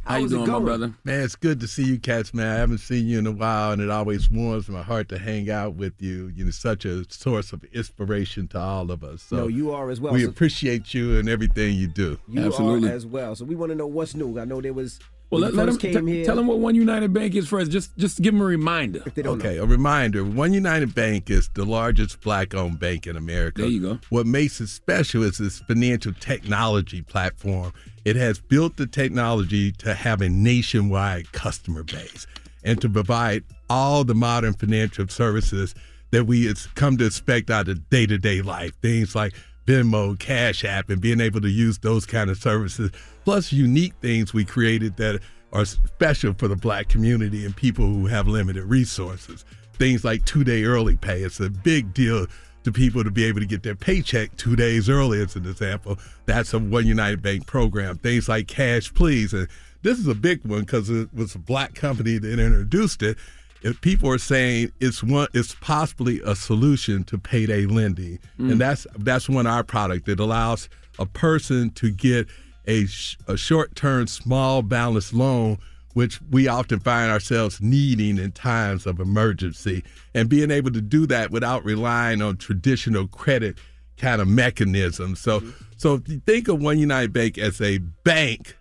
[0.06, 0.66] How you How's it doing, my going?
[0.66, 0.94] brother?
[1.04, 2.48] Man, it's good to see you cats, man.
[2.48, 5.50] I haven't seen you in a while, and it always warms my heart to hang
[5.50, 6.32] out with you.
[6.36, 9.24] You're such a source of inspiration to all of us.
[9.24, 10.14] So No, you are as well.
[10.14, 12.20] We So- appreciate you and everything you do.
[12.30, 13.36] You are as well.
[13.36, 14.40] So we want to know what's new.
[14.40, 15.00] I know there was
[15.32, 16.26] Well, let, you let first him came t- here.
[16.26, 17.72] tell them what One United Bank is first.
[17.72, 19.02] Just just give them a reminder.
[19.18, 23.64] okay, a reminder One United Bank is the largest black owned bank in America.
[23.64, 24.00] There you go.
[24.10, 27.74] What makes it special is this financial technology platform.
[28.06, 32.28] It has built the technology to have a nationwide customer base
[32.64, 35.74] and to provide all the modern financial services
[36.12, 38.74] that we come to expect out of day to day life.
[38.82, 39.34] Things like
[39.66, 42.92] Venmo, Cash App, and being able to use those kind of services,
[43.24, 45.20] plus unique things we created that
[45.52, 49.46] are special for the black community and people who have limited resources.
[49.74, 51.24] Things like two day early pay.
[51.24, 52.28] It's a big deal
[52.66, 55.98] to people to be able to get their paycheck two days early, as an example.
[56.26, 57.98] That's a One United Bank program.
[57.98, 59.34] Things like CashPlease.
[59.34, 59.48] And
[59.84, 63.18] this is a big one because it was a black company that introduced it.
[63.62, 68.52] If people are saying it's one, it's possibly a solution to payday lending, Mm.
[68.54, 70.70] and that's that's one our product that allows
[71.00, 72.28] a person to get
[72.68, 75.58] a, sh- a short-term small balance loan
[75.96, 79.82] which we often find ourselves needing in times of emergency.
[80.14, 83.58] And being able to do that without relying on traditional credit
[83.98, 85.22] kind of mechanisms.
[85.22, 85.52] So mm-hmm.
[85.78, 88.58] so if you think of one united bank as a bank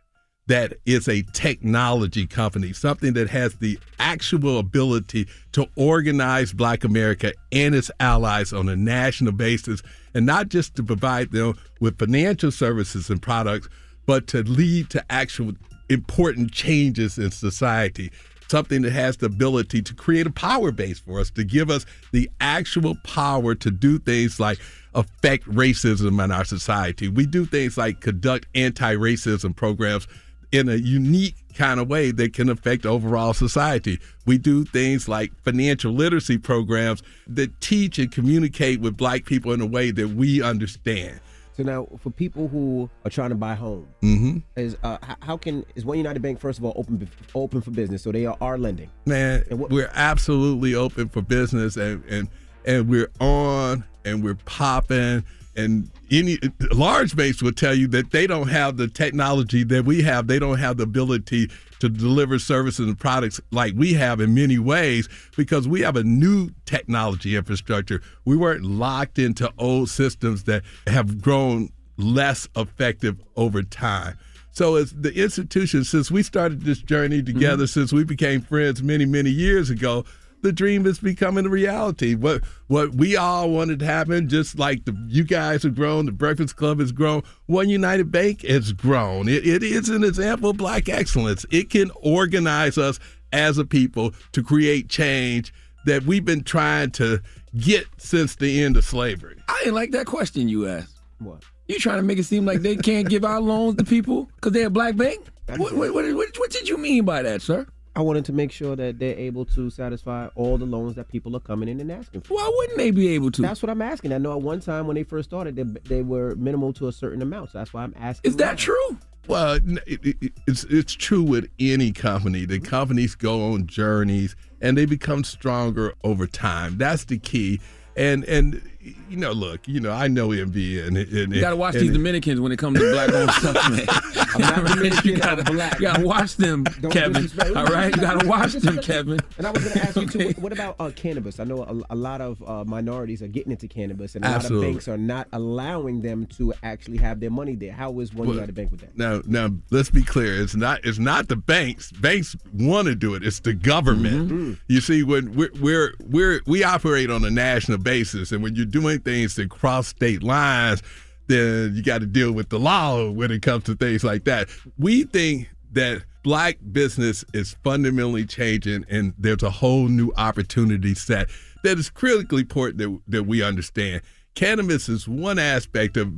[0.47, 7.33] that is a technology company, something that has the actual ability to organize Black America
[7.51, 9.83] and its allies on a national basis,
[10.15, 13.69] and not just to provide them with financial services and products,
[14.07, 15.55] but to lead to actual
[15.95, 18.11] important changes in society.
[18.49, 21.87] Something that has the ability to create a power base for us, to give us
[22.13, 24.59] the actual power to do things like
[24.95, 27.09] affect racism in our society.
[27.09, 30.07] We do things like conduct anti racism programs
[30.53, 33.99] in a unique kind of way that can affect overall society.
[34.25, 39.61] We do things like financial literacy programs that teach and communicate with black people in
[39.61, 41.19] a way that we understand.
[41.57, 44.39] So now, for people who are trying to buy home, Mm-hmm.
[44.57, 48.03] is uh, how can is One United Bank first of all open open for business?
[48.03, 48.91] So they are, are lending.
[49.07, 52.29] Man, we're absolutely open for business and and
[52.65, 55.25] and we're on and we're popping
[55.57, 56.39] and any
[56.73, 60.27] large banks will tell you that they don't have the technology that we have.
[60.27, 61.51] They don't have the ability
[61.81, 66.05] to deliver services and products like we have in many ways because we have a
[66.05, 68.01] new technology infrastructure.
[68.25, 74.19] We weren't locked into old systems that have grown less effective over time.
[74.53, 77.35] So as the institution, since we started this journey mm-hmm.
[77.35, 80.05] together, since we became friends many, many years ago,
[80.45, 82.15] the dream is becoming a reality.
[82.15, 86.13] What what we all wanted to happen, just like the you guys have grown, the
[86.13, 89.27] Breakfast Club has grown, One United Bank has grown.
[89.27, 91.45] It, it is an example of black excellence.
[91.51, 93.01] It can organize us
[93.33, 95.53] as a people to create change
[95.87, 97.21] that we've been trying to
[97.57, 99.37] get since the end of slavery.
[99.49, 100.99] I didn't like that question you asked.
[101.19, 101.43] What?
[101.69, 104.53] You trying to make it seem like they can't give out loans to people because
[104.53, 105.25] they're a black bank?
[105.57, 107.67] What, what, what, what, what did you mean by that, sir?
[107.97, 111.37] I wanted to make sure that they're able to satisfy all the loans that people
[111.37, 112.35] are coming in and asking for.
[112.35, 113.43] Why wouldn't they be able to?
[113.43, 114.13] That's what I'm asking.
[114.13, 116.93] I know at one time when they first started, they, they were minimal to a
[116.93, 117.53] certain amount.
[117.53, 118.29] So that's why I'm asking.
[118.29, 118.57] Is that now.
[118.57, 118.99] true?
[119.27, 122.45] Well, it, it, it's it's true with any company.
[122.45, 122.67] The mm-hmm.
[122.67, 126.77] companies go on journeys and they become stronger over time.
[126.77, 127.61] That's the key.
[127.97, 128.61] And and
[129.09, 131.93] you know, look, you know, I know Envy and, and You gotta watch uh, these
[131.93, 133.87] Dominicans when it comes to black owned stuff, man.
[134.35, 135.75] I'm not Dominican, you gotta, I'm black.
[135.75, 137.31] You gotta watch them, Don't Kevin.
[137.57, 139.21] All right, you gotta watch them, Kevin.
[139.39, 140.27] And I was going to ask you too.
[140.27, 141.41] What, what about uh, cannabis?
[141.41, 144.67] I know a, a lot of uh, minorities are getting into cannabis, and a Absolutely.
[144.67, 147.73] lot of banks are not allowing them to actually have their money there.
[147.73, 148.97] How is One Well, United Bank with that?
[148.97, 150.41] Now, now let's be clear.
[150.41, 150.81] It's not.
[150.85, 151.93] It's not the banks.
[151.93, 153.25] Banks want to do it.
[153.25, 154.31] It's the government.
[154.31, 154.53] Mm-hmm.
[154.69, 158.67] You see, when we're, we're we're we operate on a national basis, and when you're
[158.67, 160.83] doing things that cross state lines,
[161.27, 164.49] then you got to deal with the law when it comes to things like that.
[164.79, 171.29] We think that black business is fundamentally changing, and there's a whole new opportunity set
[171.63, 174.03] that is critically important that, that we understand.
[174.35, 176.13] Cannabis is one aspect of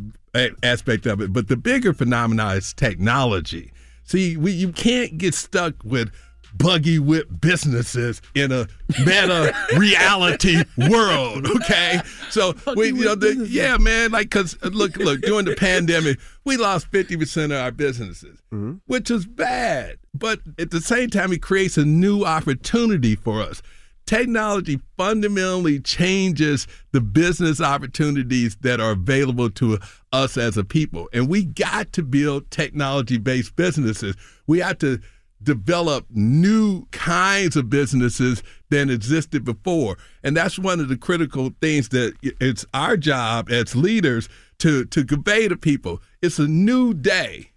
[0.63, 3.73] aspect of it, but the bigger phenomenon is technology.
[4.05, 6.13] See, we you can't get stuck with
[6.59, 8.67] buggy whip businesses in a
[9.01, 11.47] meta reality world.
[11.47, 12.01] Okay,
[12.31, 16.19] so we, you know, the, yeah, man, like, cause uh, look, look, during the pandemic,
[16.45, 18.41] we lost fifty percent of our businesses,
[18.87, 19.99] which is bad.
[20.15, 23.63] But at the same time, it creates a new opportunity for us.
[24.07, 29.81] Technology fundamentally changes the business opportunities that are available to
[30.13, 31.09] us as a people.
[31.13, 34.15] And we got to build technology based businesses.
[34.47, 35.01] We have to
[35.43, 39.97] develop new kinds of businesses than existed before.
[40.23, 45.05] And that's one of the critical things that it's our job as leaders to, to
[45.05, 46.01] convey to people.
[46.23, 47.51] It's a new day.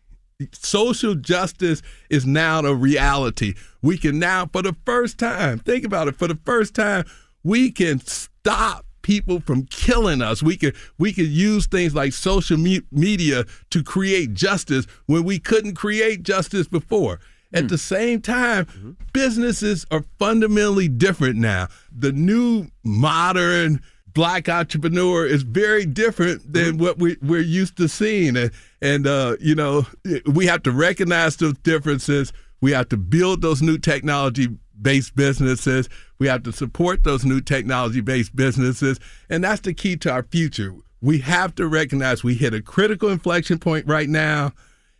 [0.53, 3.55] Social justice is now a reality.
[3.81, 7.05] We can now, for the first time, think about it, for the first time,
[7.43, 10.43] we can stop people from killing us.
[10.43, 15.39] We can we can use things like social me- media to create justice when we
[15.39, 17.19] couldn't create justice before.
[17.53, 17.67] At hmm.
[17.67, 18.91] the same time, mm-hmm.
[19.11, 21.67] businesses are fundamentally different now.
[21.91, 23.81] The new modern
[24.13, 26.83] black entrepreneur is very different than mm-hmm.
[26.83, 28.37] what we, we're used to seeing.
[28.37, 28.51] And,
[28.81, 29.87] and uh, you know,
[30.25, 32.33] we have to recognize those differences.
[32.61, 34.49] We have to build those new technology
[34.79, 35.89] based businesses.
[36.19, 38.99] We have to support those new technology based businesses.
[39.29, 40.75] And that's the key to our future.
[41.01, 44.53] We have to recognize we hit a critical inflection point right now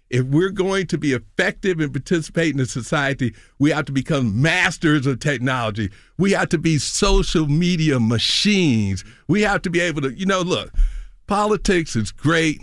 [0.10, 5.06] if we're going to be effective and participate in society, we have to become masters
[5.06, 5.92] of technology.
[6.18, 9.04] We have to be social media machines.
[9.28, 10.74] We have to be able to, you know, look,
[11.28, 12.60] politics is great.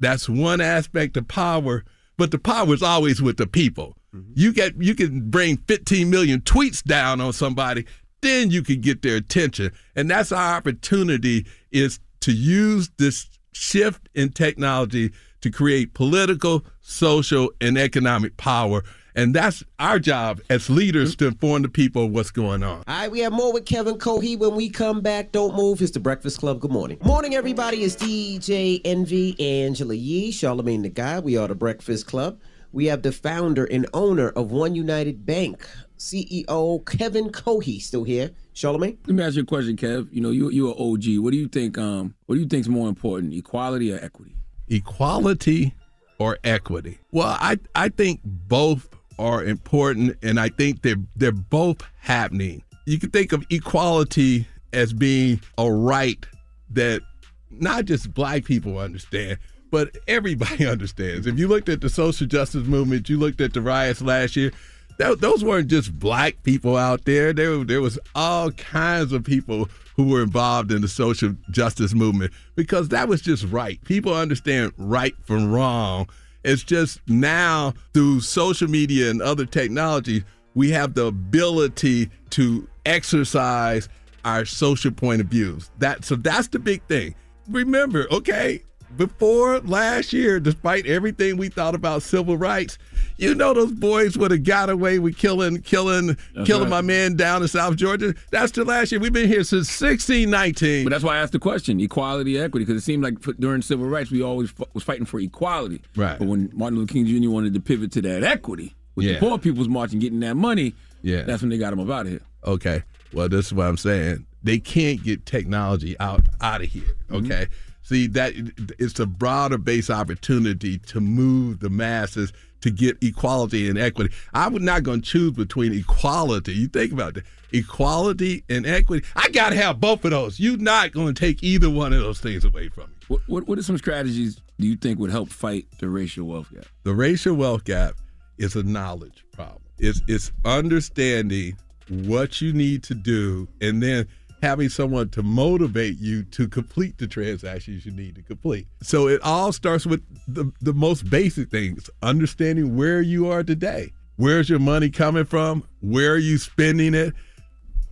[0.00, 1.84] That's one aspect of power,
[2.18, 3.96] but the power is always with the people.
[4.14, 4.32] Mm-hmm.
[4.34, 7.86] You get you can bring 15 million tweets down on somebody,
[8.20, 9.72] then you can get their attention.
[9.96, 15.12] And that's our opportunity is to use this shift in technology
[15.42, 18.82] to create political, social, and economic power.
[19.14, 22.78] And that's our job as leaders to inform the people of what's going on.
[22.78, 25.32] All right, we have more with Kevin Cohee when we come back.
[25.32, 25.82] Don't move.
[25.82, 26.60] It's the Breakfast Club.
[26.60, 26.98] Good morning.
[27.04, 27.84] Morning, everybody.
[27.84, 31.24] It's DJ Envy, Angela Yee, Charlemagne Tha God.
[31.24, 32.40] We are the Breakfast Club.
[32.72, 38.30] We have the founder and owner of One United Bank, CEO Kevin Cohee, still here.
[38.54, 38.96] Charlemagne?
[39.06, 40.08] Let me ask you a question, Kev.
[40.10, 41.18] You know, you you are OG.
[41.18, 41.76] What do you think?
[41.76, 44.36] Um, what do you think is more important, equality or equity?
[44.72, 45.74] Equality
[46.18, 46.98] or equity?
[47.10, 48.88] Well, I I think both
[49.18, 52.62] are important, and I think they're they're both happening.
[52.86, 56.24] You can think of equality as being a right
[56.70, 57.02] that
[57.50, 59.38] not just black people understand,
[59.70, 61.26] but everybody understands.
[61.26, 64.52] If you looked at the social justice movement, you looked at the riots last year,
[64.98, 67.32] that, those weren't just black people out there.
[67.32, 69.68] There, there was all kinds of people
[70.02, 73.82] who were involved in the social justice movement because that was just right.
[73.84, 76.08] People understand right from wrong.
[76.44, 80.24] It's just now through social media and other technology,
[80.54, 83.88] we have the ability to exercise
[84.24, 85.70] our social point of views.
[85.78, 87.14] That so that's the big thing.
[87.48, 88.62] Remember, okay,
[88.96, 92.78] before last year, despite everything we thought about civil rights,
[93.16, 96.70] you know those boys would have got away with killing, killing, That's killing right.
[96.70, 98.14] my man down in South Georgia.
[98.30, 99.00] That's the last year.
[99.00, 100.84] We've been here since 1619.
[100.84, 103.86] But that's why I asked the question: equality, equity, because it seemed like during civil
[103.86, 105.80] rights we always f- was fighting for equality.
[105.96, 106.18] Right.
[106.18, 107.30] But when Martin Luther King Jr.
[107.30, 109.14] wanted to pivot to that equity with Yeah.
[109.14, 111.22] the poor people's march and getting that money, Yeah.
[111.22, 112.20] that's when they got him up out of here.
[112.44, 112.82] Okay.
[113.12, 114.26] Well, this is what I'm saying.
[114.42, 116.82] They can't get technology out out of here.
[117.10, 117.26] Mm-hmm.
[117.26, 117.46] Okay.
[117.92, 118.32] See that
[118.78, 122.32] it's a broader base opportunity to move the masses
[122.62, 124.14] to get equality and equity.
[124.32, 126.54] I'm not going to choose between equality.
[126.54, 127.24] You think about that.
[127.52, 129.06] Equality and equity.
[129.14, 130.40] I got to have both of those.
[130.40, 132.96] You're not going to take either one of those things away from me.
[133.08, 136.50] What, what what are some strategies do you think would help fight the racial wealth
[136.50, 136.64] gap?
[136.84, 137.96] The racial wealth gap
[138.38, 139.60] is a knowledge problem.
[139.78, 141.58] It's it's understanding
[141.90, 144.08] what you need to do and then
[144.42, 148.66] having someone to motivate you to complete the transactions you need to complete.
[148.82, 153.92] So it all starts with the, the most basic things, understanding where you are today.
[154.16, 155.64] Where's your money coming from?
[155.80, 157.14] Where are you spending it?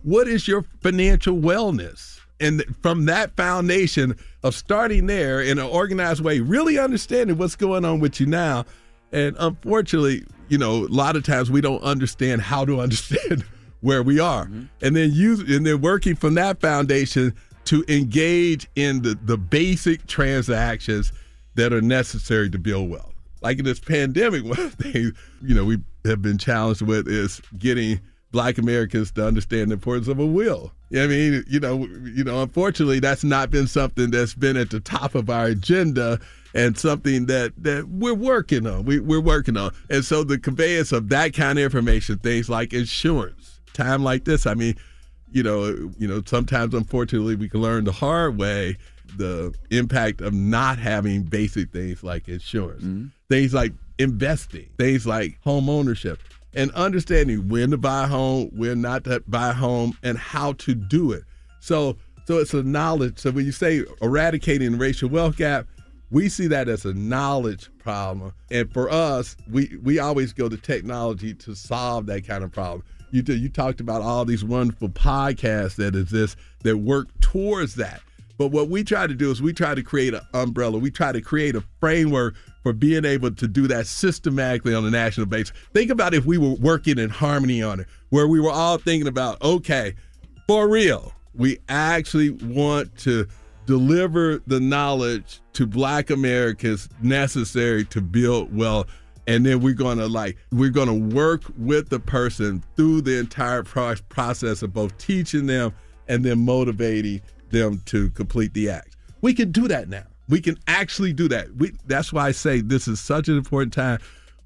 [0.03, 2.19] What is your financial wellness?
[2.41, 7.85] And from that foundation of starting there in an organized way, really understanding what's going
[7.85, 8.65] on with you now.
[9.13, 13.45] And unfortunately, you know, a lot of times we don't understand how to understand
[13.81, 14.45] where we are.
[14.45, 14.63] Mm-hmm.
[14.81, 17.35] And then use and then working from that foundation
[17.65, 21.11] to engage in the, the basic transactions
[21.55, 23.13] that are necessary to build wealth.
[23.41, 27.07] like in this pandemic, one of the things you know we have been challenged with
[27.07, 27.99] is getting
[28.31, 30.71] Black Americans to understand the importance of a will.
[30.93, 34.79] I mean, you know, you know, unfortunately, that's not been something that's been at the
[34.79, 36.19] top of our agenda
[36.53, 38.85] and something that that we're working on.
[38.85, 42.73] We, we're working on, and so the conveyance of that kind of information, things like
[42.73, 43.40] insurance,
[43.73, 44.45] time like this.
[44.45, 44.75] I mean,
[45.31, 45.65] you know,
[45.97, 48.77] you know, sometimes unfortunately we can learn the hard way
[49.17, 53.07] the impact of not having basic things like insurance, mm-hmm.
[53.29, 56.19] things like investing, things like home ownership,
[56.53, 60.53] and understanding when to buy a home, when not to buy a home, and how
[60.53, 61.23] to do it.
[61.59, 63.19] So, so it's a knowledge.
[63.19, 65.67] So when you say eradicating the racial wealth gap,
[66.09, 70.57] we see that as a knowledge problem, and for us, we we always go to
[70.57, 72.83] technology to solve that kind of problem.
[73.11, 78.01] You you talked about all these wonderful podcasts that exist that work towards that.
[78.37, 80.79] But what we try to do is we try to create an umbrella.
[80.79, 84.89] We try to create a framework for being able to do that systematically on a
[84.89, 85.55] national basis.
[85.73, 89.07] Think about if we were working in harmony on it, where we were all thinking
[89.07, 89.93] about, okay,
[90.47, 93.27] for real, we actually want to
[93.65, 98.87] deliver the knowledge to black Americans necessary to build wealth.
[99.31, 103.95] And then we're gonna like we're gonna work with the person through the entire pro-
[104.09, 105.73] process of both teaching them
[106.07, 108.97] and then motivating them to complete the act.
[109.21, 110.03] We can do that now.
[110.27, 111.55] We can actually do that.
[111.55, 113.99] We, that's why I say this is such an important time.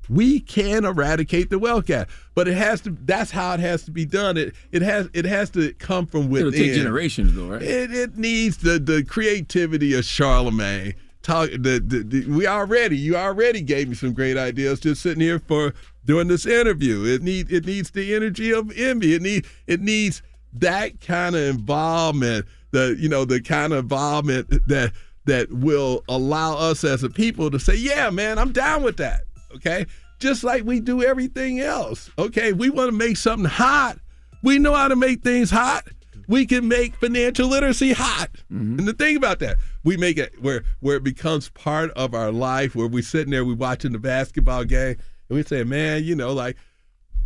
[0.10, 2.92] We can eradicate the wealth gap, but it has to.
[2.92, 4.38] That's how it has to be done.
[4.38, 6.48] It it has it has to come from within.
[6.50, 7.62] It'll take generations, though, right?
[7.62, 10.94] It, it needs the the creativity of Charlemagne.
[11.26, 15.22] Talk the, the, the we already you already gave me some great ideas just sitting
[15.22, 15.74] here for
[16.06, 17.04] doing this interview.
[17.04, 19.16] It need it needs the energy of envy.
[19.16, 20.22] It need it needs
[20.54, 22.46] that kind of involvement.
[22.70, 24.92] The you know the kind of involvement that
[25.26, 29.22] that will allow us as a people to say, yeah, man, I'm down with that.
[29.56, 29.88] Okay,
[30.20, 32.12] just like we do everything else.
[32.20, 33.98] Okay, we want to make something hot.
[34.44, 35.88] We know how to make things hot
[36.28, 38.32] we can make financial literacy hot.
[38.52, 38.80] Mm-hmm.
[38.80, 42.32] And the thing about that, we make it where where it becomes part of our
[42.32, 44.98] life, where we're sitting there, we're watching the basketball game,
[45.30, 46.58] and we say, man, you know, like,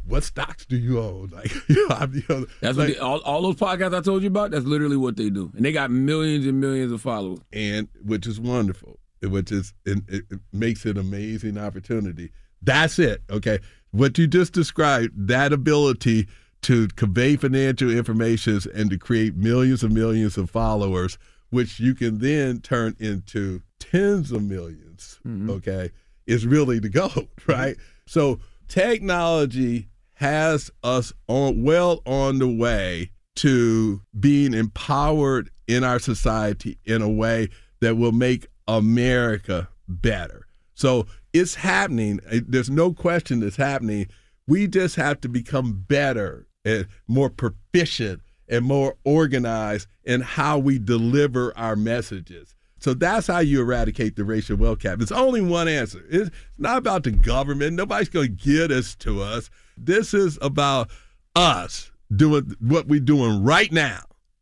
[0.05, 1.31] what stocks do you own?
[1.33, 4.23] Like, you know, you know That's like, what they, all, all those podcasts I told
[4.23, 4.51] you about.
[4.51, 7.39] That's literally what they do, and they got millions and millions of followers.
[7.53, 12.31] and which is wonderful, which is it, it it makes it an amazing opportunity.
[12.61, 13.21] That's it.
[13.29, 13.59] Okay,
[13.91, 16.27] what you just described, that ability
[16.61, 21.17] to convey financial information and to create millions and millions of followers,
[21.49, 25.49] which you can then turn into tens of 1000000s mm-hmm.
[25.49, 25.91] Okay,
[26.27, 27.51] is really the goal, mm-hmm.
[27.51, 27.77] right?
[28.05, 36.77] So technology has us on well on the way to being empowered in our society
[36.83, 37.47] in a way
[37.79, 40.45] that will make America better.
[40.73, 42.19] So it's happening.
[42.29, 44.07] There's no question it's happening.
[44.47, 50.79] We just have to become better and more proficient and more organized in how we
[50.79, 52.55] deliver our messages.
[52.79, 55.01] So that's how you eradicate the racial wealth gap.
[55.01, 56.03] It's only one answer.
[56.09, 57.75] It's not about the government.
[57.75, 59.49] Nobody's going to get us to us.
[59.77, 60.89] This is about
[61.35, 64.01] us doing what we're doing right now.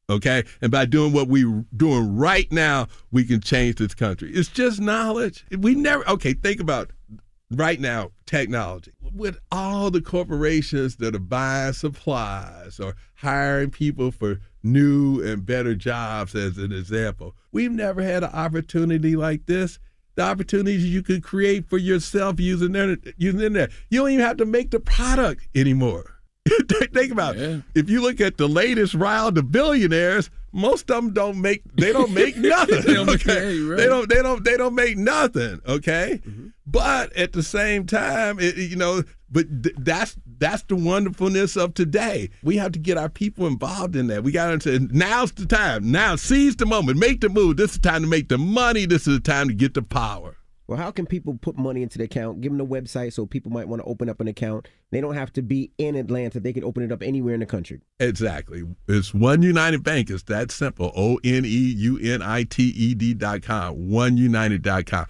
[0.09, 0.43] Okay.
[0.61, 4.31] And by doing what we're doing right now, we can change this country.
[4.31, 5.43] It's just knowledge.
[5.57, 6.91] We never, okay, think about
[7.51, 8.91] right now technology.
[9.15, 15.75] With all the corporations that are buying supplies or hiring people for new and better
[15.75, 19.79] jobs, as an example, we've never had an opportunity like this.
[20.15, 23.71] The opportunities you could create for yourself using internet, using internet.
[23.89, 26.15] You don't even have to make the product anymore.
[26.93, 27.61] Think about it.
[27.75, 31.93] If you look at the latest round of billionaires, most of them don't make they
[31.93, 32.81] don't make nothing.
[32.81, 33.53] They don't make- okay?
[33.53, 33.77] yeah, right.
[33.77, 35.59] They don't they don't they don't make nothing.
[35.67, 36.47] Okay, mm-hmm.
[36.69, 41.73] But at the same time, it, you know, but th- that's that's the wonderfulness of
[41.73, 42.29] today.
[42.43, 44.23] We have to get our people involved in that.
[44.23, 45.89] We got to now's the time.
[45.89, 47.55] Now seize the moment, make the move.
[47.55, 48.85] This is the time to make the money.
[48.85, 50.35] This is the time to get the power.
[50.67, 52.41] Well, how can people put money into the account?
[52.41, 54.67] Give them the website so people might want to open up an account.
[54.91, 56.41] They don't have to be in Atlanta.
[56.41, 57.79] They can open it up anywhere in the country.
[58.01, 58.63] Exactly.
[58.89, 60.09] It's One United Bank.
[60.09, 60.91] It's that simple.
[60.97, 63.77] O N E U N I T E D dot com.
[63.87, 65.05] OneUnited dot com.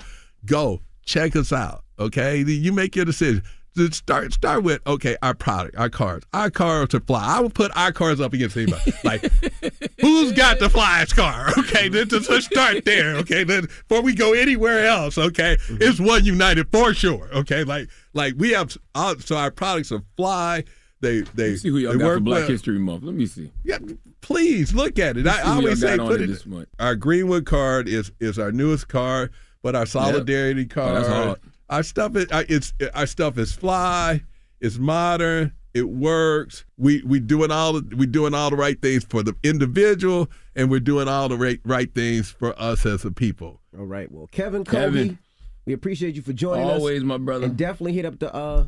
[0.46, 1.84] Go check us out.
[1.98, 2.44] Okay.
[2.44, 3.42] You make your decision.
[3.76, 7.52] Just Start start with okay our product our cars our cars are fly I will
[7.52, 9.22] put our cars up against anybody like
[10.02, 14.16] who's got the flyest car okay then just let's start there okay then before we
[14.16, 19.14] go anywhere else okay it's one united for sure okay like like we have uh,
[19.20, 20.64] so our products are fly
[21.02, 22.48] they they see who y'all got for Black well.
[22.48, 23.04] History Month.
[23.04, 23.52] Let me see.
[23.64, 23.78] Yeah,
[24.22, 25.28] please look at it.
[25.28, 26.28] I who always say put it it.
[26.28, 26.70] this month.
[26.80, 29.32] Our Greenwood card is is our newest card,
[29.62, 31.40] but our solidarity Oh, card, that's hard.
[31.70, 34.22] our stuff is it's our stuff is fly,
[34.62, 36.66] it's modern, it works.
[36.78, 40.70] We we doing all the, we doing all the right things for the individual, and
[40.72, 43.60] we're doing all the right right things for us as a people.
[43.78, 44.12] All right.
[44.12, 45.20] Well, Kevin Cohee, Kevin.
[45.66, 46.80] we appreciate you for joining us.
[46.80, 47.46] Always, my brother.
[47.46, 48.66] And definitely hit up the uh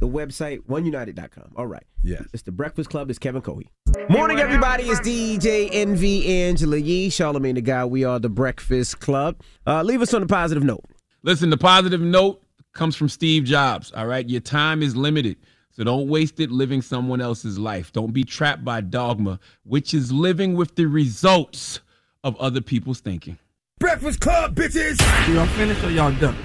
[0.00, 1.52] the website oneunited.com.
[1.54, 1.84] All right.
[2.02, 2.24] Yes.
[2.32, 3.10] It's the Breakfast Club.
[3.10, 3.68] It's Kevin Cohee.
[4.08, 4.84] Morning, everybody.
[4.84, 7.86] It's DJ Envy Angela Yee, Charlemagne Tha God.
[7.86, 9.36] We are the Breakfast Club.
[9.66, 10.84] Uh, leave us on a positive note.
[11.22, 13.92] Listen, the positive note comes from Steve Jobs.
[13.92, 14.28] All right.
[14.28, 15.36] Your time is limited.
[15.70, 17.92] So don't waste it living someone else's life.
[17.92, 21.80] Don't be trapped by dogma, which is living with the results
[22.24, 23.38] of other people's thinking.
[23.78, 24.98] Breakfast Club, bitches.
[25.32, 26.36] Y'all finished or y'all done?